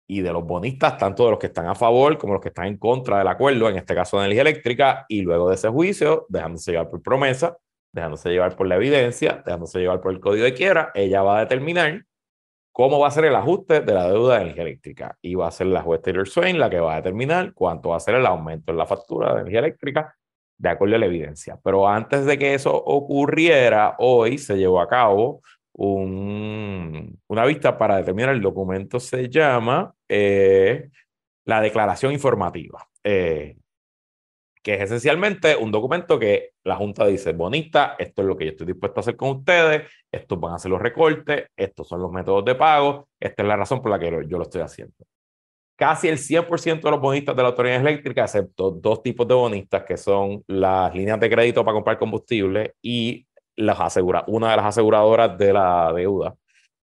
y 0.09 0.21
de 0.21 0.31
los 0.31 0.45
bonistas, 0.45 0.97
tanto 0.97 1.25
de 1.25 1.31
los 1.31 1.39
que 1.39 1.47
están 1.47 1.67
a 1.67 1.75
favor 1.75 2.17
como 2.17 2.33
los 2.33 2.41
que 2.41 2.49
están 2.49 2.67
en 2.67 2.77
contra 2.77 3.19
del 3.19 3.27
acuerdo, 3.27 3.69
en 3.69 3.77
este 3.77 3.93
caso 3.93 4.17
de 4.17 4.25
energía 4.25 4.41
eléctrica, 4.41 5.05
y 5.09 5.21
luego 5.21 5.49
de 5.49 5.55
ese 5.55 5.69
juicio, 5.69 6.25
dejándose 6.29 6.71
llevar 6.71 6.89
por 6.89 7.01
promesa, 7.01 7.57
dejándose 7.91 8.29
llevar 8.29 8.55
por 8.55 8.67
la 8.67 8.75
evidencia, 8.75 9.41
dejándose 9.45 9.79
llevar 9.79 9.99
por 9.99 10.13
el 10.13 10.19
código 10.19 10.45
de 10.45 10.53
quiera, 10.53 10.91
ella 10.95 11.21
va 11.23 11.37
a 11.37 11.41
determinar 11.41 12.05
cómo 12.77 12.99
va 12.99 13.07
a 13.07 13.11
ser 13.11 13.25
el 13.25 13.35
ajuste 13.35 13.81
de 13.81 13.91
la 13.91 14.07
deuda 14.07 14.35
de 14.35 14.41
energía 14.41 14.61
eléctrica. 14.61 15.17
Y 15.19 15.33
va 15.33 15.47
a 15.47 15.51
ser 15.51 15.65
la 15.65 15.81
juez 15.81 15.99
Taylor 15.99 16.29
Swain 16.29 16.59
la 16.59 16.69
que 16.69 16.79
va 16.79 16.93
a 16.93 16.97
determinar 16.97 17.51
cuánto 17.55 17.89
va 17.89 17.97
a 17.97 17.99
ser 17.99 18.13
el 18.13 18.25
aumento 18.27 18.71
en 18.71 18.77
la 18.77 18.85
factura 18.85 19.33
de 19.33 19.41
energía 19.41 19.59
eléctrica 19.61 20.15
de 20.59 20.69
acuerdo 20.69 20.95
a 20.95 20.99
la 20.99 21.07
evidencia. 21.07 21.59
Pero 21.63 21.87
antes 21.87 22.25
de 22.27 22.37
que 22.37 22.53
eso 22.53 22.75
ocurriera, 22.75 23.95
hoy 23.97 24.37
se 24.37 24.57
llevó 24.57 24.79
a 24.79 24.87
cabo 24.87 25.41
un, 25.73 27.19
una 27.25 27.45
vista 27.45 27.79
para 27.79 27.97
determinar 27.97 28.35
el 28.35 28.41
documento. 28.41 28.99
Se 28.99 29.27
llama 29.27 29.91
eh, 30.07 30.89
la 31.45 31.61
declaración 31.61 32.13
informativa, 32.13 32.87
eh, 33.03 33.57
que 34.67 34.73
es 34.73 34.81
esencialmente 34.81 35.55
un 35.55 35.71
documento 35.71 36.19
que 36.19 36.49
la 36.65 36.75
Junta 36.75 37.07
dice, 37.07 37.31
bonita, 37.31 37.95
esto 37.97 38.21
es 38.21 38.27
lo 38.27 38.35
que 38.35 38.43
yo 38.43 38.51
estoy 38.51 38.67
dispuesto 38.67 38.99
a 38.99 39.01
hacer 39.01 39.15
con 39.15 39.29
ustedes, 39.29 39.89
estos 40.11 40.37
van 40.41 40.55
a 40.55 40.59
ser 40.59 40.71
los 40.71 40.81
recortes, 40.81 41.45
estos 41.55 41.87
son 41.87 42.01
los 42.01 42.11
métodos 42.11 42.43
de 42.43 42.53
pago, 42.53 43.07
esta 43.17 43.43
es 43.43 43.47
la 43.47 43.55
razón 43.55 43.81
por 43.81 43.91
la 43.91 43.97
que 43.97 44.25
yo 44.27 44.37
lo 44.37 44.43
estoy 44.43 44.59
haciendo. 44.59 44.93
Casi 45.77 46.09
el 46.09 46.17
100% 46.17 46.81
de 46.81 46.91
los 46.91 46.99
bonistas 46.99 47.33
de 47.33 47.43
la 47.43 47.47
autoridad 47.47 47.79
eléctrica, 47.79 48.23
excepto 48.23 48.71
dos 48.71 49.01
tipos 49.01 49.25
de 49.25 49.35
bonistas, 49.35 49.85
que 49.85 49.95
son 49.95 50.43
las 50.47 50.93
líneas 50.93 51.17
de 51.17 51.29
crédito 51.29 51.63
para 51.63 51.75
comprar 51.75 51.97
combustible 51.97 52.75
y 52.81 53.25
las 53.55 53.79
asegura 53.79 54.25
una 54.27 54.51
de 54.51 54.57
las 54.57 54.65
aseguradoras 54.65 55.37
de 55.37 55.53
la 55.53 55.93
deuda, 55.95 56.35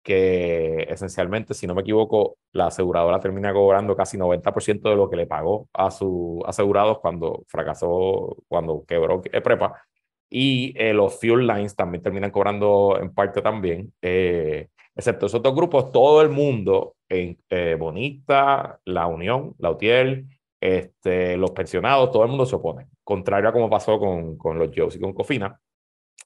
que 0.03 0.87
esencialmente, 0.89 1.55
si 1.55 1.67
no 1.67 1.75
me 1.75 1.83
equivoco, 1.83 2.39
la 2.53 2.67
aseguradora 2.67 3.21
termina 3.21 3.53
cobrando 3.53 3.97
casi 3.97 4.17
90% 4.17 4.89
de 4.89 4.97
lo 4.97 5.11
que 5.11 5.17
le 5.17 5.27
pagó 5.27 5.69
a 5.73 5.91
sus 5.91 6.43
asegurados 6.47 7.01
cuando 7.01 7.45
fracasó, 7.49 8.37
cuando 8.49 8.85
quebró 8.87 9.21
Prepa. 9.21 9.83
Y 10.31 10.75
eh, 10.77 10.93
los 10.95 11.19
fuel 11.21 11.47
lines 11.47 11.75
también 11.77 12.03
terminan 12.03 12.31
cobrando 12.31 12.99
en 13.01 13.13
parte 13.13 13.43
también. 13.43 13.93
Eh, 14.01 14.69
excepto 14.95 15.27
esos 15.27 15.43
dos 15.43 15.55
grupos, 15.55 15.93
todo 15.93 16.23
el 16.23 16.31
mundo, 16.31 16.97
en, 17.09 17.39
eh, 17.51 17.77
Bonita, 17.79 18.81
La 18.85 19.07
Unión, 19.07 19.55
La 19.59 19.71
UTIEL, 19.71 20.27
este, 20.61 21.37
los 21.37 21.51
pensionados, 21.53 22.11
todo 22.11 22.23
el 22.23 22.29
mundo 22.29 22.47
se 22.47 22.57
opone, 22.57 22.87
contrario 23.03 23.49
a 23.49 23.53
como 23.53 23.71
pasó 23.71 23.99
con, 23.99 24.37
con 24.37 24.59
los 24.59 24.71
Joes 24.75 24.97
y 24.97 25.01
con 25.01 25.13
Cofina. 25.13 25.59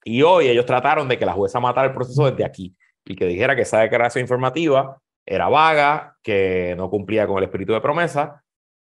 Y 0.04 0.22
hoy 0.22 0.48
ellos 0.48 0.66
trataron 0.66 1.08
de 1.08 1.18
que 1.18 1.26
la 1.26 1.32
jueza 1.32 1.60
matara 1.60 1.88
el 1.88 1.94
proceso 1.94 2.30
desde 2.30 2.44
aquí 2.44 2.74
y 3.04 3.16
que 3.16 3.26
dijera 3.26 3.54
que 3.54 3.62
esa 3.62 3.80
declaración 3.80 4.22
informativa 4.22 4.98
era 5.26 5.48
vaga, 5.48 6.16
que 6.22 6.74
no 6.76 6.90
cumplía 6.90 7.26
con 7.26 7.38
el 7.38 7.44
espíritu 7.44 7.72
de 7.72 7.80
promesa. 7.80 8.42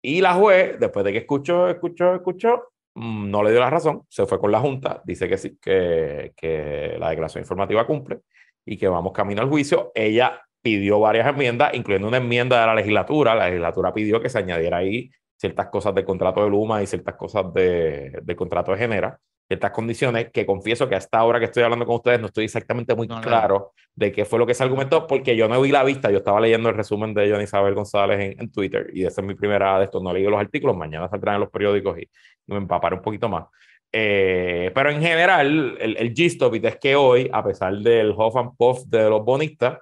Y 0.01 0.21
la 0.21 0.33
juez, 0.33 0.79
después 0.79 1.05
de 1.05 1.11
que 1.11 1.19
escuchó, 1.19 1.67
escuchó, 1.69 2.15
escuchó, 2.15 2.69
mm, 2.95 3.29
no 3.29 3.43
le 3.43 3.51
dio 3.51 3.59
la 3.59 3.69
razón, 3.69 4.03
se 4.09 4.25
fue 4.25 4.39
con 4.39 4.51
la 4.51 4.59
Junta, 4.59 5.01
dice 5.05 5.27
que 5.27 5.37
sí, 5.37 5.57
que, 5.61 6.33
que 6.35 6.95
la 6.99 7.09
declaración 7.09 7.43
informativa 7.43 7.85
cumple 7.87 8.21
y 8.65 8.77
que 8.77 8.87
vamos 8.87 9.13
camino 9.13 9.41
al 9.41 9.49
juicio. 9.49 9.91
Ella 9.95 10.41
pidió 10.61 10.99
varias 10.99 11.27
enmiendas, 11.27 11.73
incluyendo 11.73 12.07
una 12.07 12.17
enmienda 12.17 12.61
de 12.61 12.67
la 12.67 12.75
legislatura. 12.75 13.35
La 13.35 13.47
legislatura 13.47 13.93
pidió 13.93 14.21
que 14.21 14.29
se 14.29 14.39
añadiera 14.39 14.77
ahí 14.77 15.11
ciertas 15.37 15.67
cosas 15.67 15.93
del 15.93 16.05
contrato 16.05 16.43
de 16.43 16.49
Luma 16.49 16.81
y 16.81 16.87
ciertas 16.87 17.15
cosas 17.15 17.53
de, 17.53 18.19
del 18.23 18.35
contrato 18.35 18.71
de 18.71 18.77
Genera 18.77 19.19
estas 19.47 19.71
condiciones, 19.71 20.31
que 20.31 20.45
confieso 20.45 20.89
que 20.89 20.95
hasta 20.95 21.19
ahora 21.19 21.39
que 21.39 21.45
estoy 21.45 21.63
hablando 21.63 21.85
con 21.85 21.95
ustedes 21.95 22.19
no 22.19 22.27
estoy 22.27 22.45
exactamente 22.45 22.95
muy 22.95 23.07
claro 23.07 23.73
de 23.93 24.11
qué 24.11 24.25
fue 24.25 24.39
lo 24.39 24.47
que 24.47 24.53
se 24.53 24.63
argumentó, 24.63 25.05
porque 25.05 25.35
yo 25.35 25.47
no 25.47 25.61
vi 25.61 25.71
la 25.71 25.83
vista, 25.83 26.09
yo 26.11 26.17
estaba 26.17 26.41
leyendo 26.41 26.69
el 26.69 26.75
resumen 26.75 27.13
de 27.13 27.29
Johnny 27.29 27.43
Isabel 27.43 27.75
González 27.75 28.35
en, 28.37 28.51
Twitter, 28.51 28.89
y 28.93 29.05
esa 29.05 29.21
es 29.21 29.27
mi 29.27 29.35
primera 29.35 29.77
de 29.77 29.85
esto, 29.85 30.01
no 30.01 30.11
leído 30.11 30.31
los 30.31 30.39
artículos, 30.39 30.75
mañana 30.75 31.07
saldrán 31.07 31.35
en 31.35 31.41
los 31.41 31.49
periódicos 31.49 31.97
y 31.99 32.09
me 32.47 32.57
empaparé 32.57 32.95
un 32.95 33.01
poquito 33.01 33.29
más. 33.29 33.45
Eh, 33.91 34.71
pero 34.73 34.89
en 34.89 34.99
general, 34.99 35.77
el, 35.79 35.95
el 35.97 36.13
gist 36.13 36.41
of 36.41 36.53
it 36.55 36.65
es 36.65 36.77
que 36.77 36.95
hoy, 36.95 37.29
a 37.31 37.43
pesar 37.43 37.73
del 37.77 38.11
Huff 38.11 38.35
and 38.35 38.57
Puff 38.57 38.83
de 38.87 39.09
los 39.09 39.23
bonistas, 39.23 39.79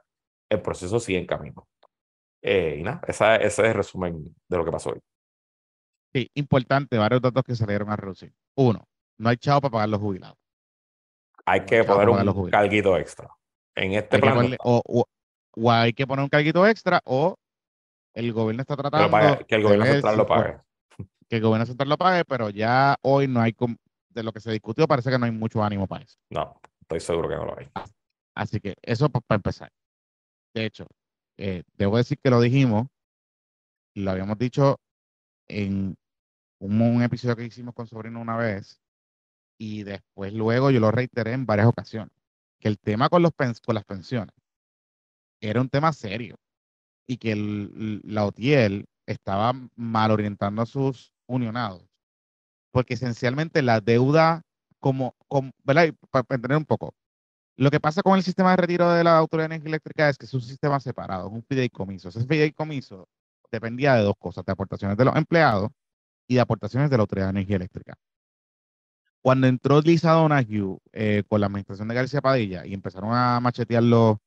el 0.50 0.62
proceso 0.62 1.00
sigue 1.00 1.20
en 1.20 1.26
camino. 1.26 1.68
Eh, 2.42 2.78
y 2.80 2.84
nada, 2.84 3.02
esa, 3.08 3.38
ese 3.38 3.62
es 3.62 3.68
el 3.70 3.74
resumen 3.74 4.36
de 4.48 4.58
lo 4.58 4.66
que 4.66 4.72
pasó 4.72 4.92
hoy. 4.92 5.00
Sí, 6.14 6.30
importante, 6.36 6.98
varios 6.98 7.22
datos 7.22 7.44
que 7.44 7.56
salieron 7.56 7.90
a 7.90 7.96
reducir. 7.96 8.34
Uno, 8.56 8.86
no 9.18 9.30
hay 9.30 9.38
chavo 9.38 9.62
para 9.62 9.72
pagar 9.72 9.90
los 9.90 10.00
jubilados. 10.00 10.38
Hay 11.46 11.66
que 11.66 11.84
poner 11.84 12.10
un 12.10 12.50
carguito 12.50 12.98
extra. 12.98 13.30
En 13.76 13.94
este 13.94 14.20
plan. 14.20 14.56
o, 14.64 15.06
hay 15.70 15.94
que 15.94 16.08
poner 16.08 16.24
un 16.24 16.30
carguito 16.30 16.66
extra 16.66 17.02
o 17.06 17.36
el 18.14 18.32
gobierno 18.32 18.62
está 18.62 18.76
tratando. 18.76 19.46
Que, 19.48 19.56
el 19.56 19.64
gobierno 19.64 19.86
central 19.86 20.18
lo 20.18 20.28
pague. 20.28 20.58
Que 21.28 21.38
el 21.38 21.42
gobierno 21.42 21.66
central 21.66 21.90
lo 21.90 21.98
pague, 21.98 22.26
pero 22.26 22.50
ya 22.50 22.96
hoy 23.02 23.28
no 23.28 23.42
hay. 23.42 23.56
De 24.10 24.22
lo 24.22 24.32
que 24.32 24.40
se 24.40 24.52
discutió, 24.52 24.88
parece 24.88 25.10
que 25.10 25.18
no 25.18 25.26
hay 25.26 25.32
mucho 25.32 25.64
ánimo 25.64 25.88
para 25.88 26.04
eso. 26.04 26.20
No, 26.30 26.62
estoy 26.82 27.00
seguro 27.00 27.28
que 27.28 27.36
no 27.36 27.46
lo 27.46 27.58
hay. 27.58 27.68
Así 28.36 28.60
que 28.60 28.76
eso 28.84 29.10
para 29.10 29.38
empezar. 29.38 29.72
De 30.54 30.66
hecho, 30.66 30.86
eh, 31.38 31.64
debo 31.74 31.98
decir 31.98 32.20
que 32.24 32.30
lo 32.30 32.40
dijimos, 32.40 32.88
lo 33.96 34.12
habíamos 34.12 34.38
dicho 34.38 34.80
en 35.48 35.96
un, 36.60 36.82
un, 36.82 37.02
episodio 37.02 37.36
que 37.36 37.46
hicimos 37.46 37.74
con 37.74 37.88
Sobrino 37.88 38.22
una 38.22 38.38
vez, 38.38 38.83
y 39.64 39.84
después 39.84 40.34
luego 40.34 40.72
yo 40.72 40.82
lo 40.82 40.92
reiteré 40.92 41.32
en 41.32 41.46
varias 41.46 41.68
ocasiones, 41.68 42.14
que 42.60 42.68
el 42.68 42.78
tema 42.78 43.08
con, 43.08 43.22
los 43.22 43.32
con 43.66 43.76
las 43.76 43.86
pensiones 43.86 44.36
era 45.40 45.62
un 45.62 45.70
tema 45.70 45.94
serio 45.94 46.36
y 47.08 47.16
que 47.16 47.34
la 48.04 48.26
OTIEL 48.26 48.86
estaba 49.06 49.54
mal 49.76 50.12
orientando 50.12 50.62
a 50.62 50.66
sus 50.66 51.14
unionados, 51.28 51.82
porque 52.72 52.96
esencialmente 52.96 53.62
la 53.62 53.80
deuda, 53.80 54.42
como, 54.80 55.16
como 55.30 55.52
¿verdad? 55.64 55.94
Para 56.12 56.26
entender 56.30 56.58
un 56.58 56.66
poco, 56.66 56.94
lo 57.56 57.72
que 57.72 57.80
pasa 57.80 58.02
con 58.02 58.18
el 58.18 58.24
sistema 58.24 58.52
de 58.52 58.58
retiro 58.58 58.92
de 58.92 59.06
la 59.06 59.18
Autoridad 59.18 59.48
de 59.48 59.56
Energía 59.56 59.70
Eléctrica 59.70 60.10
es 60.10 60.18
que 60.18 60.26
es 60.26 60.34
un 60.34 60.42
sistema 60.42 60.78
separado, 60.82 61.28
es 61.28 61.34
un 61.34 61.44
fideicomiso. 61.44 62.10
Ese 62.10 62.26
fideicomiso 62.26 63.08
dependía 63.50 63.96
de 63.96 64.04
dos 64.04 64.16
cosas, 64.20 64.44
de 64.44 64.52
aportaciones 64.52 64.98
de 64.98 65.06
los 65.06 65.16
empleados 65.16 65.72
y 66.28 66.36
de 66.36 66.42
aportaciones 66.42 66.90
de 66.90 66.98
la 66.98 67.02
Autoridad 67.02 67.28
de 67.28 67.32
Energía 67.32 67.56
Eléctrica. 67.56 67.98
Cuando 69.24 69.48
entró 69.48 69.80
Lisa 69.82 70.12
Donahue 70.12 70.80
eh, 70.92 71.24
con 71.30 71.40
la 71.40 71.48
administración 71.48 71.88
de 71.88 71.96
García 71.96 72.22
Padilla 72.22 72.66
y 72.66 72.74
empezaron 72.74 73.12
a 73.14 73.40
machetear 73.40 73.82
los, 73.82 74.18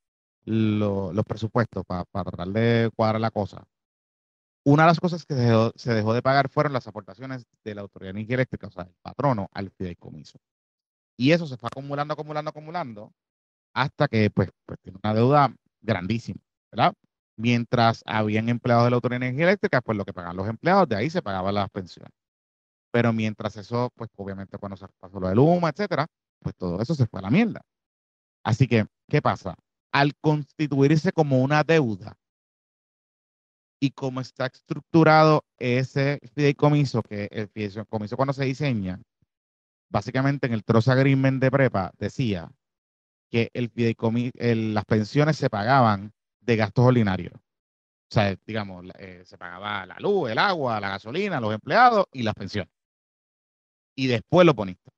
los, 0.47 1.25
presupuestos 1.27 1.85
para 1.85 2.05
tratar 2.05 2.49
de 2.49 2.91
cuadrar 2.97 3.21
la 3.21 3.31
cosa, 3.31 3.63
una 4.65 4.85
de 4.85 4.87
las 4.89 4.99
cosas 4.99 5.27
que 5.27 5.35
se 5.35 5.95
dejó, 5.95 6.15
de 6.15 6.23
pagar 6.23 6.49
fueron 6.49 6.73
las 6.73 6.87
aportaciones 6.87 7.45
de 7.63 7.75
la 7.75 7.83
Autoridad 7.83 8.15
de 8.15 8.21
Energía 8.21 8.37
Eléctrica, 8.37 8.69
o 8.69 8.71
sea, 8.71 8.85
el 8.85 8.95
patrono, 9.03 9.49
al 9.53 9.71
fideicomiso. 9.71 10.39
Y 11.19 11.33
eso 11.33 11.47
se 11.47 11.59
fue 11.59 11.69
acumulando, 11.69 12.15
acumulando, 12.15 12.49
acumulando, 12.49 13.13
hasta 13.75 14.09
que 14.09 14.31
pues, 14.31 14.51
pues 14.65 14.81
tiene 14.81 14.99
una 15.05 15.13
deuda 15.15 15.55
grandísima, 15.83 16.41
¿verdad? 16.73 16.95
Mientras 17.37 18.03
habían 18.07 18.49
empleados 18.49 18.85
de 18.85 18.91
la 18.91 18.97
Autoridad 18.97 19.21
de 19.21 19.27
Energía 19.27 19.45
Eléctrica, 19.45 19.83
pues 19.83 19.99
lo 19.99 20.07
que 20.07 20.15
pagaban 20.15 20.39
los 20.39 20.49
empleados, 20.49 20.89
de 20.89 20.97
ahí 20.97 21.11
se 21.11 21.21
pagaban 21.21 21.55
las 21.55 21.69
pensiones. 21.71 22.13
Pero 22.97 23.13
mientras 23.13 23.55
eso, 23.59 23.93
pues 23.95 24.09
obviamente 24.17 24.57
cuando 24.57 24.75
se 24.75 24.87
pasó 24.99 25.21
lo 25.21 25.29
del 25.29 25.39
humo, 25.39 25.69
etcétera, 25.69 26.07
pues 26.41 26.57
todo 26.57 26.81
eso 26.81 26.95
se 26.95 27.07
fue 27.07 27.21
a 27.21 27.25
la 27.25 27.31
mierda. 27.31 27.61
Así 28.43 28.67
que, 28.67 28.87
¿qué 29.07 29.21
pasa? 29.21 29.55
Al 29.93 30.15
constituirse 30.19 31.13
como 31.13 31.43
una 31.43 31.63
deuda 31.63 32.17
y 33.79 33.91
como 33.91 34.23
está 34.23 34.47
estructurado 34.47 35.45
ese 35.59 36.21
fideicomiso, 36.35 37.03
que 37.03 37.29
el 37.31 37.49
fideicomiso 37.49 38.17
cuando 38.17 38.33
se 38.33 38.47
diseña, 38.47 38.99
básicamente 39.91 40.47
en 40.47 40.55
el 40.55 40.65
Trust 40.65 40.89
Agreement 40.89 41.39
de 41.43 41.51
Prepa 41.51 41.93
decía 41.99 42.51
que 43.31 43.51
el 43.53 43.71
las 44.75 44.85
pensiones 44.87 45.37
se 45.37 45.51
pagaban 45.51 46.15
de 46.41 46.57
gastos 46.57 46.87
ordinarios. 46.87 47.35
O 47.35 48.15
sea, 48.15 48.35
digamos, 48.47 48.87
eh, 48.99 49.23
se 49.27 49.37
pagaba 49.37 49.85
la 49.85 49.97
luz, 49.99 50.31
el 50.31 50.39
agua, 50.39 50.81
la 50.81 50.89
gasolina, 50.89 51.41
los 51.43 51.53
empleados 51.53 52.07
y 52.11 52.23
las 52.23 52.35
pensiones 52.35 52.75
y 53.97 54.07
después 54.07 54.47
lo 54.47 54.55
poniste. 54.55 54.93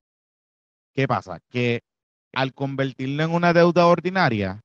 ¿Qué 0.92 1.06
pasa? 1.06 1.40
Que 1.48 1.80
al 2.34 2.52
convertirlo 2.52 3.22
en 3.22 3.30
una 3.30 3.52
deuda 3.52 3.86
ordinaria, 3.86 4.60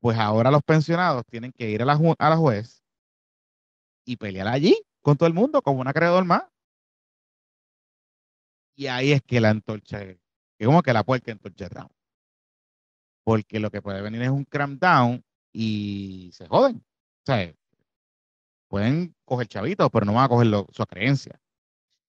pues 0.00 0.18
ahora 0.18 0.50
los 0.50 0.62
pensionados 0.62 1.24
tienen 1.26 1.52
que 1.52 1.70
ir 1.70 1.80
a 1.82 1.84
la, 1.84 1.98
a 2.18 2.36
juez 2.36 2.82
y 4.04 4.16
pelear 4.16 4.48
allí 4.48 4.76
con 5.00 5.16
todo 5.16 5.28
el 5.28 5.34
mundo, 5.34 5.62
como 5.62 5.80
un 5.80 5.88
acreedor 5.88 6.24
más. 6.24 6.42
Y 8.74 8.88
ahí 8.88 9.12
es 9.12 9.22
que 9.22 9.40
la 9.40 9.50
antorcha, 9.50 10.02
es 10.02 10.18
como 10.64 10.82
que 10.82 10.92
la 10.92 11.04
puerta 11.04 11.30
entorcha. 11.30 11.68
Porque 13.24 13.60
lo 13.60 13.70
que 13.70 13.80
puede 13.80 14.02
venir 14.02 14.22
es 14.22 14.30
un 14.30 14.44
cram 14.44 14.78
down 14.78 15.24
y 15.52 16.30
se 16.32 16.48
joden. 16.48 16.76
O 16.76 17.24
sea, 17.24 17.54
pueden 18.68 19.14
coger 19.24 19.46
chavitos, 19.46 19.88
pero 19.92 20.06
no 20.06 20.14
van 20.14 20.24
a 20.24 20.28
coger 20.28 20.48
su 20.72 20.86
creencia. 20.86 21.40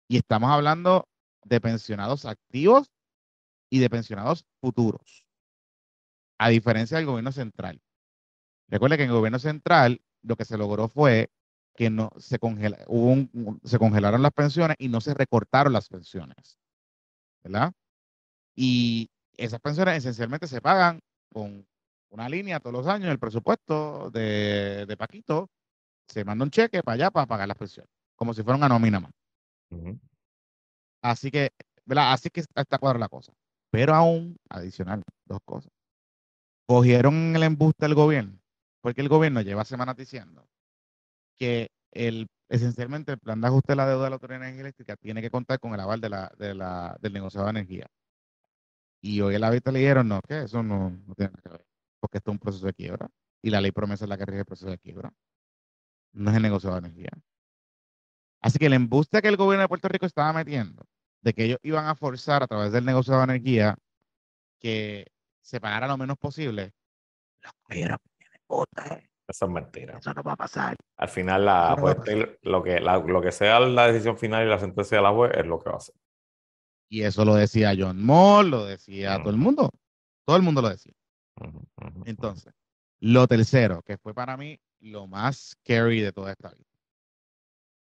Y 0.07 0.17
estamos 0.17 0.49
hablando 0.49 1.07
de 1.43 1.61
pensionados 1.61 2.25
activos 2.25 2.91
y 3.69 3.79
de 3.79 3.89
pensionados 3.89 4.45
futuros, 4.61 5.25
a 6.37 6.49
diferencia 6.49 6.97
del 6.97 7.05
gobierno 7.05 7.31
central. 7.31 7.81
Recuerde 8.67 8.97
que 8.97 9.03
en 9.03 9.09
el 9.09 9.15
gobierno 9.15 9.39
central 9.39 10.01
lo 10.21 10.35
que 10.35 10.45
se 10.45 10.57
logró 10.57 10.87
fue 10.87 11.31
que 11.75 11.89
no 11.89 12.11
se, 12.17 12.39
se 13.63 13.79
congelaron 13.79 14.21
las 14.21 14.31
pensiones 14.31 14.77
y 14.79 14.89
no 14.89 15.01
se 15.01 15.13
recortaron 15.13 15.73
las 15.73 15.89
pensiones. 15.89 16.59
¿Verdad? 17.43 17.73
Y 18.55 19.09
esas 19.35 19.59
pensiones 19.59 19.97
esencialmente 19.97 20.47
se 20.47 20.61
pagan 20.61 20.99
con 21.31 21.67
una 22.09 22.29
línea 22.29 22.59
todos 22.59 22.73
los 22.73 22.87
años, 22.87 23.09
el 23.09 23.19
presupuesto 23.19 24.11
de, 24.11 24.85
de 24.85 24.97
Paquito, 24.97 25.49
se 26.07 26.23
manda 26.23 26.45
un 26.45 26.51
cheque 26.51 26.83
para 26.83 26.95
allá 26.95 27.11
para 27.11 27.25
pagar 27.25 27.47
las 27.47 27.57
pensiones, 27.57 27.89
como 28.15 28.33
si 28.33 28.43
fuera 28.43 28.57
una 28.57 28.69
nómina 28.69 28.99
más. 28.99 29.11
Así 31.03 31.29
que, 31.31 31.51
¿verdad? 31.85 32.13
Así 32.13 32.29
que 32.29 32.41
está 32.55 32.79
cuadra 32.79 32.97
la 32.97 33.09
cosa. 33.09 33.33
Pero 33.69 33.93
aún, 33.93 34.37
adicional, 34.49 35.03
dos 35.25 35.39
cosas. 35.45 35.71
Cogieron 36.65 37.35
el 37.35 37.43
embuste 37.43 37.85
del 37.85 37.93
gobierno, 37.93 38.39
porque 38.81 39.01
el 39.01 39.09
gobierno 39.09 39.41
lleva 39.41 39.65
semanas 39.65 39.97
diciendo 39.97 40.47
que 41.37 41.69
el, 41.91 42.27
esencialmente 42.49 43.11
el 43.11 43.19
plan 43.19 43.41
de 43.41 43.47
ajuste 43.47 43.73
de 43.73 43.75
la 43.75 43.87
deuda 43.87 44.05
de 44.05 44.09
la 44.11 44.15
Autoridad 44.15 44.39
de 44.39 44.45
Energía 44.45 44.61
Eléctrica 44.61 44.95
tiene 44.95 45.21
que 45.21 45.29
contar 45.29 45.59
con 45.59 45.73
el 45.73 45.79
aval 45.81 45.99
de 45.99 46.09
la, 46.09 46.31
de 46.37 46.53
la, 46.55 46.97
del 47.01 47.13
negociado 47.13 47.47
de 47.47 47.51
energía. 47.51 47.87
Y 49.01 49.19
hoy 49.19 49.37
la 49.37 49.49
vista 49.49 49.71
le 49.71 49.79
dijeron, 49.79 50.07
no, 50.07 50.21
que 50.25 50.43
eso 50.43 50.63
no, 50.63 50.89
no 50.89 51.15
tiene 51.15 51.31
nada 51.31 51.41
que 51.43 51.49
ver, 51.49 51.65
porque 51.99 52.19
esto 52.19 52.31
es 52.31 52.35
un 52.35 52.39
proceso 52.39 52.65
de 52.65 52.73
quiebra. 52.73 53.09
Y 53.41 53.49
la 53.49 53.59
ley 53.59 53.71
promesa 53.71 54.05
es 54.05 54.09
la 54.09 54.17
que 54.17 54.25
rige 54.25 54.39
el 54.39 54.45
proceso 54.45 54.69
de 54.69 54.77
quiebra. 54.77 55.11
No 56.13 56.31
es 56.31 56.37
el 56.37 56.43
negociado 56.43 56.79
de 56.79 56.87
energía. 56.87 57.09
Así 58.39 58.59
que 58.59 58.67
el 58.67 58.73
embuste 58.73 59.21
que 59.21 59.27
el 59.27 59.37
gobierno 59.37 59.63
de 59.63 59.67
Puerto 59.67 59.89
Rico 59.89 60.05
estaba 60.05 60.31
metiendo, 60.31 60.85
de 61.23 61.33
que 61.33 61.45
ellos 61.45 61.57
iban 61.63 61.85
a 61.87 61.95
forzar 61.95 62.43
a 62.43 62.47
través 62.47 62.71
del 62.71 62.85
negocio 62.85 63.15
de 63.17 63.23
energía 63.23 63.75
que 64.59 65.07
se 65.41 65.59
pagara 65.59 65.87
lo 65.87 65.97
menos 65.97 66.17
posible, 66.17 66.73
lo 67.41 67.49
cogieron. 67.63 67.97
Eso 69.27 69.45
es 69.45 69.51
mentira. 69.51 69.97
Eso 69.97 70.13
no 70.13 70.21
va 70.21 70.33
a 70.33 70.37
pasar. 70.37 70.75
Al 70.97 71.09
final, 71.09 71.45
la, 71.45 71.75
no 71.77 71.81
juez- 71.81 72.37
lo, 72.43 72.61
que, 72.61 72.79
la- 72.79 72.97
lo 72.99 73.21
que 73.21 73.31
sea 73.31 73.59
la 73.61 73.87
decisión 73.87 74.17
final 74.17 74.45
y 74.45 74.49
la 74.49 74.59
sentencia 74.59 74.97
de 74.97 75.03
la 75.03 75.11
juez 75.11 75.31
es 75.35 75.45
lo 75.45 75.59
que 75.59 75.69
va 75.69 75.75
a 75.75 75.77
hacer. 75.77 75.95
Y 76.89 77.01
eso 77.03 77.25
lo 77.25 77.33
decía 77.35 77.73
John 77.77 78.03
Moore, 78.03 78.49
lo 78.49 78.65
decía 78.65 79.17
todo 79.19 79.31
el 79.31 79.37
mundo. 79.37 79.71
Todo 80.25 80.37
el 80.37 80.43
mundo 80.43 80.61
lo 80.61 80.69
decía. 80.69 80.93
Entonces, 82.05 82.53
lo 82.99 83.27
tercero, 83.27 83.81
que 83.81 83.97
fue 83.97 84.13
para 84.13 84.37
mí 84.37 84.59
lo 84.81 85.07
más 85.07 85.55
scary 85.55 86.01
de 86.01 86.11
toda 86.11 86.31
esta 86.31 86.49
vida. 86.49 86.65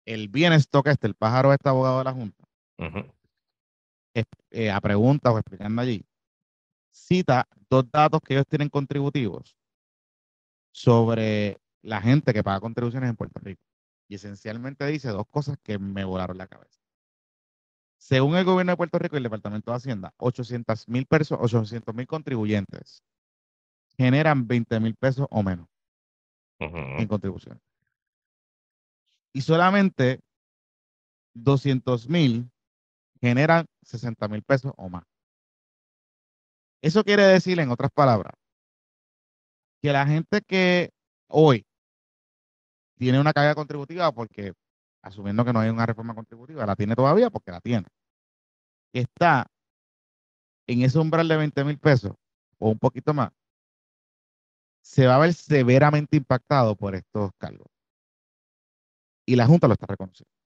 El 0.04 0.28
bienestar 0.28 0.82
este, 0.86 1.06
el 1.06 1.14
pájaro 1.14 1.52
este 1.52 1.68
abogado 1.68 1.98
de 1.98 2.04
la 2.04 2.12
Junta, 2.12 2.44
Ujú, 2.78 3.04
eh, 4.14 4.70
a 4.70 4.80
preguntas 4.80 5.32
o 5.32 5.38
explicando 5.38 5.82
allí, 5.82 6.04
cita 6.90 7.46
dos 7.68 7.90
datos 7.90 8.20
que 8.20 8.34
ellos 8.34 8.46
tienen 8.46 8.68
contributivos 8.68 9.56
sobre 10.72 11.58
la 11.82 12.00
gente 12.00 12.32
que 12.32 12.42
paga 12.42 12.60
contribuciones 12.60 13.10
en 13.10 13.16
Puerto 13.16 13.40
Rico. 13.40 13.62
Y 14.08 14.14
esencialmente 14.14 14.86
dice 14.86 15.08
dos 15.10 15.26
cosas 15.30 15.58
que 15.62 15.78
me 15.78 16.04
volaron 16.04 16.38
la 16.38 16.46
cabeza. 16.46 16.80
Según 17.98 18.36
el 18.36 18.44
gobierno 18.44 18.72
de 18.72 18.76
Puerto 18.76 18.98
Rico 18.98 19.16
y 19.16 19.18
el 19.18 19.24
Departamento 19.24 19.70
de 19.70 19.76
Hacienda, 19.76 20.14
800 20.18 20.88
mil 20.88 21.04
personas, 21.06 21.44
800 21.44 21.94
mil 21.94 22.06
contribuyentes 22.06 23.02
generan 23.96 24.46
20 24.46 24.80
mil 24.80 24.94
pesos 24.94 25.26
o 25.30 25.42
menos 25.42 25.68
en 26.60 27.06
contribuciones. 27.06 27.62
Y 29.32 29.42
solamente 29.42 30.20
200 31.34 32.08
mil 32.08 32.50
generan 33.20 33.66
60 33.82 34.28
mil 34.28 34.42
pesos 34.42 34.72
o 34.76 34.88
más. 34.88 35.04
Eso 36.82 37.04
quiere 37.04 37.24
decir, 37.24 37.58
en 37.58 37.70
otras 37.70 37.90
palabras, 37.92 38.32
que 39.82 39.92
la 39.92 40.06
gente 40.06 40.42
que 40.42 40.90
hoy 41.28 41.64
tiene 42.96 43.20
una 43.20 43.32
carga 43.32 43.54
contributiva, 43.54 44.12
porque 44.12 44.52
asumiendo 45.02 45.44
que 45.44 45.52
no 45.52 45.60
hay 45.60 45.70
una 45.70 45.86
reforma 45.86 46.14
contributiva, 46.14 46.66
la 46.66 46.76
tiene 46.76 46.94
todavía 46.94 47.30
porque 47.30 47.52
la 47.52 47.60
tiene, 47.60 47.86
está 48.92 49.46
en 50.66 50.82
ese 50.82 50.98
umbral 50.98 51.28
de 51.28 51.36
20 51.36 51.64
mil 51.64 51.78
pesos 51.78 52.12
o 52.58 52.70
un 52.70 52.78
poquito 52.78 53.14
más, 53.14 53.30
se 54.82 55.06
va 55.06 55.16
a 55.16 55.18
ver 55.18 55.34
severamente 55.34 56.16
impactado 56.16 56.76
por 56.76 56.94
estos 56.94 57.30
cargos. 57.38 57.68
Y 59.26 59.36
la 59.36 59.46
Junta 59.46 59.66
lo 59.66 59.74
está 59.74 59.86
reconociendo. 59.86 60.37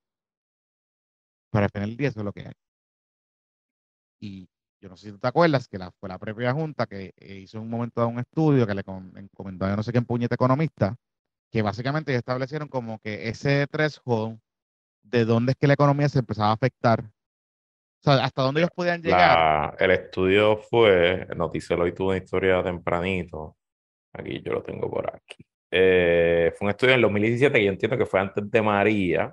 Para 1.53 1.67
el 1.67 1.71
final 1.71 1.89
del 1.91 1.97
día 1.99 2.09
eso 2.09 2.21
es 2.21 2.25
lo 2.25 2.33
que 2.33 2.41
hay. 2.47 2.53
Y 4.21 4.49
yo 4.81 4.89
no 4.89 4.97
sé 4.97 5.07
si 5.07 5.13
tú 5.13 5.19
te 5.19 5.29
acuerdas 5.29 5.69
que 5.69 5.79
la, 5.79 5.91
fue 5.93 6.09
la 6.09 6.19
propia 6.19 6.53
Junta 6.53 6.87
que 6.87 7.13
eh, 7.17 7.37
hizo 7.37 7.59
en 7.59 7.65
un 7.65 7.71
momento 7.71 8.01
dado 8.01 8.09
un 8.11 8.19
estudio 8.19 8.67
que 8.67 8.75
le 8.75 8.83
com- 8.85 9.17
encomendó 9.17 9.67
a 9.67 9.77
no 9.77 9.83
sé 9.83 9.93
quién 9.93 10.05
puñete 10.05 10.35
economista, 10.35 10.97
que 11.51 11.63
básicamente 11.63 12.15
establecieron 12.15 12.69
como 12.69 12.99
que 13.01 13.29
ese 13.29 13.67
threshold 13.67 14.39
de 15.03 15.25
dónde 15.25 15.53
es 15.53 15.59
que 15.59 15.67
la 15.67 15.75
economía 15.75 16.09
se 16.09 16.21
empezaba 16.21 16.51
a 16.51 16.55
afectar. 16.55 17.01
O 17.05 18.03
sea, 18.05 18.25
hasta 18.25 18.43
dónde 18.43 18.61
ellos 18.63 18.71
podían 18.75 19.03
llegar. 19.03 19.37
La- 19.39 19.77
el 19.79 19.91
estudio 19.93 20.57
fue, 20.57 21.27
Noticelo 21.37 21.87
y 21.87 21.95
tuvo 21.95 22.09
una 22.09 22.19
historia 22.19 22.63
tempranito. 22.63 23.57
Aquí 24.15 24.41
yo 24.45 24.53
lo 24.53 24.63
tengo 24.63 24.91
por 24.91 25.15
aquí. 25.15 25.45
Eh, 25.71 26.53
fue 26.57 26.67
un 26.67 26.71
estudio 26.71 26.93
en 26.93 26.97
el 26.99 27.03
2017 27.03 27.59
que 27.59 27.65
yo 27.65 27.73
entiendo 27.73 27.97
que 27.97 28.07
fue 28.07 28.21
antes 28.21 28.51
de 28.51 28.63
María. 28.63 29.33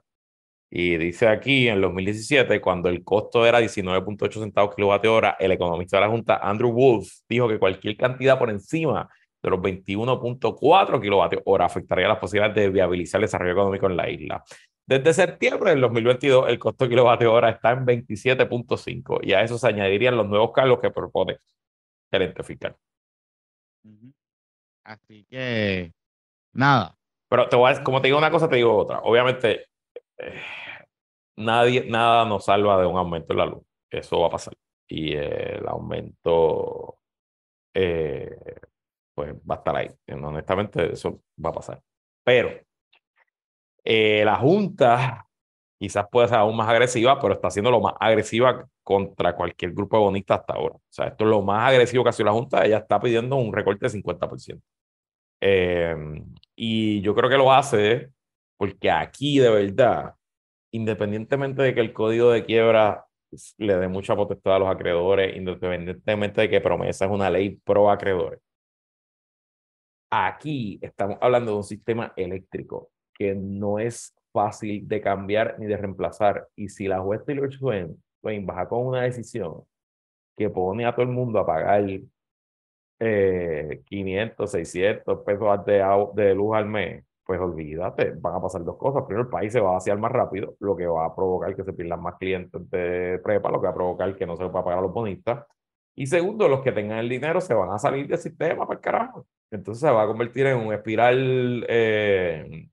Y 0.72 0.97
dice 0.97 1.28
aquí, 1.28 1.67
en 1.67 1.76
el 1.76 1.82
2017, 1.82 2.61
cuando 2.61 2.89
el 2.89 3.03
costo 3.03 3.45
era 3.45 3.59
19.8 3.59 4.39
centavos 4.39 4.76
kilovatio 4.76 5.15
hora, 5.15 5.36
el 5.39 5.51
economista 5.51 5.97
de 5.97 6.01
la 6.01 6.09
Junta, 6.09 6.38
Andrew 6.38 6.72
Wolf, 6.72 7.09
dijo 7.28 7.47
que 7.47 7.57
cualquier 7.57 7.97
cantidad 7.97 8.38
por 8.38 8.51
encima 8.51 9.09
de 9.41 9.49
los 9.49 9.59
21.4 9.59 11.01
kilovatios 11.01 11.41
hora 11.45 11.65
afectaría 11.65 12.07
las 12.07 12.20
posibilidades 12.20 12.55
de 12.55 12.70
viabilizar 12.70 13.20
el 13.20 13.26
desarrollo 13.26 13.53
económico 13.53 13.88
en 13.88 13.97
la 13.97 14.09
isla. 14.09 14.43
Desde 14.86 15.13
septiembre 15.13 15.72
del 15.72 15.82
2022, 15.82 16.49
el 16.49 16.59
costo 16.59 16.88
kilovatio 16.89 17.34
hora 17.34 17.49
está 17.49 17.72
en 17.72 17.86
27.5 17.86 19.20
y 19.24 19.34
a 19.34 19.41
eso 19.41 19.57
se 19.57 19.67
añadirían 19.67 20.17
los 20.17 20.28
nuevos 20.28 20.51
cargos 20.51 20.80
que 20.80 20.91
propone 20.91 21.38
el 22.11 22.22
ente 22.22 22.43
fiscal. 22.43 22.76
Así 24.84 25.26
que, 25.30 25.93
nada. 26.53 26.95
Pero 27.28 27.47
te 27.47 27.55
voy 27.55 27.72
a, 27.72 27.84
como 27.84 28.01
te 28.01 28.07
digo 28.07 28.17
una 28.17 28.32
cosa, 28.32 28.49
te 28.49 28.55
digo 28.55 28.76
otra. 28.76 28.99
Obviamente, 29.03 29.68
eh, 30.20 30.41
nadie, 31.38 31.86
nada 31.89 32.26
nos 32.26 32.45
salva 32.45 32.80
de 32.80 32.88
un 32.88 32.97
aumento 32.97 33.34
en 33.34 33.39
la 33.39 33.45
luz. 33.45 33.63
Eso 33.89 34.20
va 34.22 34.28
a 34.28 34.32
pasar. 34.32 34.53
Y 34.88 35.13
eh, 35.13 35.57
el 35.57 35.67
aumento, 35.67 36.99
eh, 37.74 38.38
pues 39.15 39.34
va 39.36 39.55
a 39.55 39.57
estar 39.59 39.76
ahí. 39.76 39.89
Honestamente, 40.11 40.93
eso 40.93 41.22
va 41.43 41.49
a 41.51 41.53
pasar. 41.53 41.82
Pero 42.24 42.51
eh, 43.84 44.24
la 44.26 44.36
Junta 44.36 45.26
quizás 45.80 46.05
puede 46.11 46.28
ser 46.28 46.38
aún 46.38 46.55
más 46.57 46.70
agresiva, 46.70 47.20
pero 47.20 47.34
está 47.34 47.49
siendo 47.49 47.72
lo 47.72 47.82
más 47.82 47.93
agresiva 47.99 48.67
contra 48.84 49.36
cualquier 49.36 49.72
grupo 49.74 49.97
de 49.97 50.03
bonistas 50.03 50.41
hasta 50.41 50.53
ahora. 50.53 50.76
O 50.76 50.82
sea, 50.89 51.07
esto 51.07 51.24
es 51.24 51.30
lo 51.30 51.41
más 51.41 51.70
agresivo 51.70 52.03
que 52.03 52.09
ha 52.09 52.13
sido 52.13 52.28
la 52.28 52.34
Junta. 52.34 52.65
Ella 52.65 52.80
está 52.80 52.99
pidiendo 52.99 53.36
un 53.38 53.53
recorte 53.53 53.88
de 53.88 53.91
50%. 53.91 54.61
Eh, 55.41 55.95
y 56.55 57.01
yo 57.01 57.15
creo 57.15 57.30
que 57.30 57.38
lo 57.38 57.51
hace 57.53 58.11
porque 58.60 58.91
aquí 58.91 59.39
de 59.39 59.49
verdad, 59.49 60.16
independientemente 60.72 61.62
de 61.64 61.74
que 61.74 61.80
el 61.80 61.93
código 61.93 62.32
de 62.32 62.45
quiebra 62.45 63.05
le 63.57 63.78
dé 63.78 63.88
mucha 63.88 64.16
potestad 64.16 64.57
a 64.57 64.60
los 64.60 64.70
acreedores, 64.70 65.36
independientemente 65.38 66.41
de 66.41 66.49
que 66.49 66.60
promesa 66.60 67.05
es 67.05 67.12
una 67.12 67.30
ley 67.30 67.51
pro 67.64 67.89
acreedores, 67.89 68.41
aquí 70.12 70.78
estamos 70.82 71.18
hablando 71.22 71.51
de 71.51 71.57
un 71.57 71.64
sistema 71.64 72.12
eléctrico 72.18 72.91
que 73.14 73.34
no 73.34 73.80
es 73.80 74.14
fácil 74.34 74.86
de 74.88 75.01
cambiar 75.01 75.55
ni 75.60 75.66
de 75.68 75.78
reemplazar. 75.78 76.47
Y 76.55 76.68
si 76.70 76.88
la 76.88 76.99
juez 76.99 77.24
Taylor 77.26 77.53
Swain, 77.53 78.03
Swain 78.22 78.45
baja 78.45 78.68
con 78.68 78.88
una 78.88 79.03
decisión 79.03 79.64
que 80.38 80.49
pone 80.49 80.86
a 80.86 80.93
todo 80.93 81.03
el 81.03 81.12
mundo 81.12 81.39
a 81.39 81.45
pagar 81.45 81.86
eh, 82.99 83.82
500, 83.86 84.51
600 84.51 85.20
pesos 85.26 85.66
de, 85.66 86.36
luz 86.36 86.55
al 86.55 86.66
mes, 86.66 87.05
pues 87.30 87.39
olvídate, 87.39 88.13
van 88.19 88.34
a 88.34 88.41
pasar 88.41 88.63
dos 88.63 88.75
cosas. 88.75 89.03
Primero, 89.03 89.25
el 89.25 89.30
país 89.30 89.53
se 89.53 89.59
va 89.59 89.69
a 89.69 89.73
vaciar 89.73 89.99
más 89.99 90.11
rápido, 90.11 90.55
lo 90.59 90.75
que 90.75 90.88
va 90.88 91.05
a 91.05 91.15
provocar 91.15 91.55
que 91.55 91.63
se 91.63 91.73
pierdan 91.73 92.01
más 92.01 92.15
clientes 92.15 92.67
de 92.71 93.19
prepa, 93.23 93.51
lo 93.51 93.61
que 93.61 93.67
va 93.67 93.69
a 93.69 93.75
provocar 93.75 94.17
que 94.17 94.25
no 94.25 94.36
se 94.36 94.45
les 94.45 94.55
va 94.55 94.61
a 94.61 94.63
pagar 94.63 94.80
a 94.80 94.82
los 94.82 94.91
bonistas. 94.91 95.45
Y 95.95 96.07
segundo, 96.07 96.47
los 96.47 96.61
que 96.61 96.71
tengan 96.71 96.97
el 96.97 97.07
dinero 97.07 97.39
se 97.39 97.53
van 97.53 97.69
a 97.69 97.77
salir 97.77 98.07
del 98.07 98.17
sistema 98.17 98.65
para 98.65 98.80
el 98.80 98.82
carajo. 98.84 99.27
Entonces 99.51 99.82
se 99.82 99.91
va 99.91 100.01
a 100.01 100.07
convertir 100.07 100.47
en 100.47 100.57
un 100.57 100.73
espiral 100.73 101.63
eh, 101.69 102.67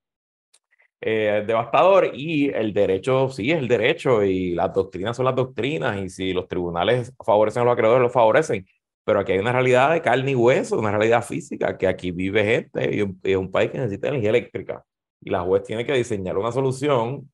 eh, 1.03 1.45
devastador 1.47 2.13
y 2.15 2.49
el 2.49 2.73
derecho, 2.73 3.29
sí, 3.29 3.51
es 3.53 3.59
el 3.59 3.69
derecho 3.69 4.25
y 4.25 4.55
las 4.55 4.73
doctrinas 4.73 5.19
son 5.19 5.27
las 5.27 5.35
doctrinas 5.35 5.99
y 5.99 6.09
si 6.09 6.33
los 6.33 6.49
tribunales 6.49 7.13
favorecen 7.23 7.61
a 7.61 7.65
los 7.67 7.75
acreedores, 7.75 8.05
los 8.05 8.13
favorecen. 8.13 8.65
Pero 9.07 9.21
aquí 9.21 9.33
hay 9.33 9.39
una 9.39 9.53
realidad 9.53 9.93
de 9.93 10.03
carne 10.03 10.33
y 10.33 10.35
hueso, 10.35 10.79
una 10.79 10.91
realidad 10.91 11.23
física, 11.23 11.79
que 11.79 11.87
aquí 11.87 12.11
vive 12.11 12.45
gente 12.45 12.91
y, 12.93 13.03
y 13.29 13.33
es 13.33 13.37
un 13.37 13.53
país 13.53 13.71
que 13.71 13.79
necesita 13.79 14.09
energía 14.09 14.31
eléctrica. 14.31 14.85
Y 15.21 15.31
la 15.31 15.43
juez 15.43 15.63
tiene 15.63 15.87
que 15.87 15.93
diseñar 15.93 16.37
una 16.37 16.51
solución 16.51 17.31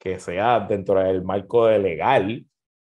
que 0.00 0.18
sea 0.18 0.60
dentro 0.60 0.98
del 0.98 1.22
marco 1.22 1.66
de 1.66 1.78
legal, 1.78 2.44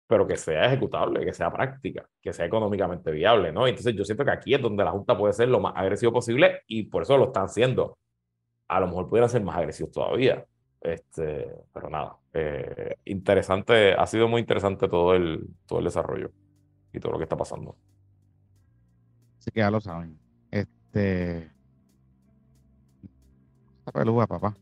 pero 0.07 0.26
que 0.26 0.36
sea 0.36 0.66
ejecutable, 0.66 1.24
que 1.24 1.32
sea 1.32 1.51
práctica, 1.53 2.07
que 2.20 2.32
sea 2.34 2.44
económicamente 2.44 3.11
viable, 3.11 3.51
¿no? 3.51 3.66
Entonces 3.66 3.94
yo 3.94 4.05
siento 4.05 4.24
que 4.26 4.32
aquí 4.32 4.53
es 4.53 4.61
donde 4.61 4.84
la 4.84 4.90
Junta 4.90 5.16
puede 5.16 5.32
ser 5.32 5.49
lo 5.49 5.61
más 5.61 5.72
agresivo 5.76 6.12
posible 6.12 6.62
y 6.66 6.82
por 6.84 7.05
eso 7.05 7.16
lo 7.16 7.26
están 7.26 7.47
haciendo. 7.47 7.97
A 8.68 8.80
lo 8.80 8.88
mejor 8.88 9.09
pudieran 9.09 9.30
ser 9.30 9.42
más 9.42 9.57
agresivos 9.57 9.92
todavía. 9.92 10.44
Este, 10.80 11.49
pero 11.72 11.88
nada, 11.88 12.18
eh, 12.34 12.97
interesante, 13.07 13.94
ha 13.94 14.07
sido 14.07 14.28
muy 14.28 14.40
interesante 14.40 14.88
todo 14.88 15.14
el, 15.14 15.47
todo 15.66 15.78
el 15.78 15.86
desarrollo 15.86 16.30
y 16.92 17.01
todo 17.01 17.12
lo 17.12 17.18
que 17.18 17.24
está 17.24 17.36
pasando. 17.36 17.76
Así 19.47 19.53
que 19.53 19.61
ya 19.61 19.70
lo 19.70 19.80
saben. 19.80 20.18
Este. 20.51 21.49
Esta 23.78 23.92
peluda, 23.92 24.26
papá. 24.26 24.57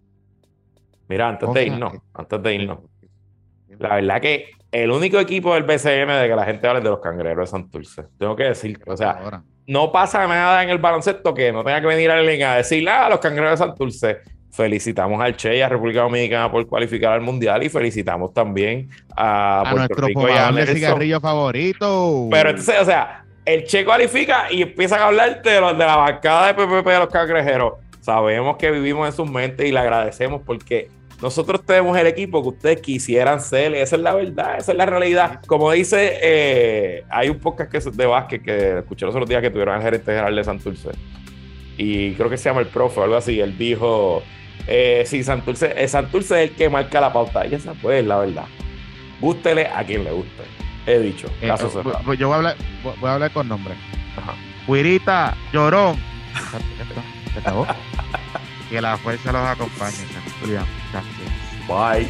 Mira, 1.08 1.28
antes 1.30 1.52
de 1.54 1.66
irnos, 1.66 1.94
es- 1.94 2.00
antes 2.12 2.42
de 2.42 2.54
irnos, 2.54 2.78
la 3.78 3.94
verdad 3.94 4.20
que 4.20 4.50
el 4.72 4.90
único 4.90 5.18
equipo 5.18 5.54
del 5.54 5.62
BCN 5.62 6.12
de 6.20 6.28
que 6.28 6.36
la 6.36 6.44
gente 6.44 6.66
habla 6.66 6.80
es 6.80 6.84
de 6.84 6.90
los 6.90 7.00
cangrejeros 7.00 7.48
de 7.50 7.50
Santurce. 7.50 8.02
Tengo 8.18 8.36
que 8.36 8.44
decir, 8.44 8.78
o 8.86 8.94
sea, 8.96 9.12
Ahora. 9.12 9.42
no 9.66 9.90
pasa 9.90 10.26
nada 10.26 10.62
en 10.62 10.68
el 10.68 10.78
baloncesto 10.78 11.32
que 11.32 11.50
no 11.50 11.64
tenga 11.64 11.80
que 11.80 11.86
venir 11.86 12.10
a 12.10 12.16
la 12.16 12.22
liga 12.22 12.52
a 12.52 12.56
decir, 12.56 12.86
ah, 12.88 13.08
los 13.08 13.20
cangrejeros 13.20 13.58
de 13.58 13.66
Santurce. 13.66 14.18
Felicitamos 14.50 15.20
al 15.20 15.34
Che 15.36 15.56
y 15.56 15.62
a 15.62 15.68
República 15.68 16.02
Dominicana 16.02 16.48
por 16.50 16.64
cualificar 16.68 17.14
al 17.14 17.22
Mundial 17.22 17.64
y 17.64 17.68
felicitamos 17.70 18.32
también 18.32 18.88
a, 19.16 19.60
A 19.60 19.62
Puerto 19.62 19.78
nuestro 19.78 20.06
Rico 20.06 20.28
y 20.28 20.32
a 20.32 20.66
cigarrillo 20.66 21.20
favorito. 21.20 22.28
Pero 22.30 22.50
entonces, 22.50 22.76
o 22.80 22.84
sea, 22.84 23.23
el 23.44 23.64
Che 23.64 23.84
cualifica 23.84 24.50
y 24.50 24.62
empiezan 24.62 25.00
a 25.00 25.06
hablarte 25.06 25.50
de, 25.50 25.60
los- 25.60 25.76
de 25.76 25.84
la 25.84 25.96
bancada 25.96 26.46
de 26.48 26.54
PPP 26.54 26.86
de 26.88 26.98
los 26.98 27.08
cangrejeros. 27.08 27.74
Sabemos 28.00 28.56
que 28.56 28.70
vivimos 28.70 29.06
en 29.08 29.12
sus 29.14 29.30
mentes 29.30 29.66
y 29.66 29.72
le 29.72 29.78
agradecemos 29.78 30.42
porque 30.44 30.88
nosotros 31.22 31.64
tenemos 31.64 31.96
el 31.96 32.06
equipo 32.06 32.42
que 32.42 32.48
ustedes 32.50 32.80
quisieran 32.82 33.40
ser. 33.40 33.74
Esa 33.74 33.96
es 33.96 34.02
la 34.02 34.14
verdad, 34.14 34.58
esa 34.58 34.72
es 34.72 34.78
la 34.78 34.84
realidad. 34.86 35.40
Como 35.46 35.70
dice, 35.72 36.18
eh, 36.22 37.04
hay 37.08 37.30
un 37.30 37.38
podcast 37.38 37.70
que 37.70 37.78
es 37.78 37.96
de 37.96 38.06
básquet 38.06 38.42
que 38.42 38.78
escuché 38.78 39.06
los 39.06 39.14
otros 39.14 39.28
días 39.28 39.40
que 39.40 39.50
tuvieron 39.50 39.74
al 39.76 39.82
gerente 39.82 40.06
general 40.12 40.34
de 40.36 40.44
Santurce. 40.44 40.90
y 41.78 42.12
creo 42.12 42.28
que 42.30 42.36
se 42.36 42.48
llama 42.48 42.60
el 42.60 42.68
profe 42.68 43.00
o 43.00 43.02
algo 43.04 43.16
así, 43.16 43.40
él 43.40 43.56
dijo, 43.58 44.22
eh, 44.68 45.02
sí, 45.06 45.24
Santurce, 45.24 45.72
eh, 45.76 45.88
Santurce 45.88 46.44
es 46.44 46.50
el 46.50 46.56
que 46.56 46.68
marca 46.68 47.00
la 47.00 47.12
pauta. 47.12 47.46
Y 47.46 47.54
esa 47.54 47.72
pues 47.74 48.04
la 48.06 48.18
verdad. 48.18 48.44
Gústele 49.20 49.66
a 49.66 49.82
quien 49.84 50.04
le 50.04 50.12
guste. 50.12 50.42
He 50.86 50.98
dicho, 50.98 51.28
Eh, 51.40 51.48
caso 51.48 51.80
eh, 51.80 51.82
voy- 52.04 52.16
yo 52.16 52.28
voy 52.28 52.34
a 52.34 52.36
hablar, 52.36 52.56
voy 52.82 52.94
voy 53.00 53.10
a 53.10 53.14
hablar 53.14 53.30
con 53.32 53.48
nombre. 53.48 53.74
Ajá. 54.16 54.34
Cuirita, 54.66 55.34
llorón. 55.52 55.96
Se 57.32 57.38
acabó. 57.40 57.66
que 58.70 58.80
la 58.80 58.96
fuerza 58.98 59.32
los 59.32 59.46
acompañe. 59.46 59.96
Bye. 61.68 62.08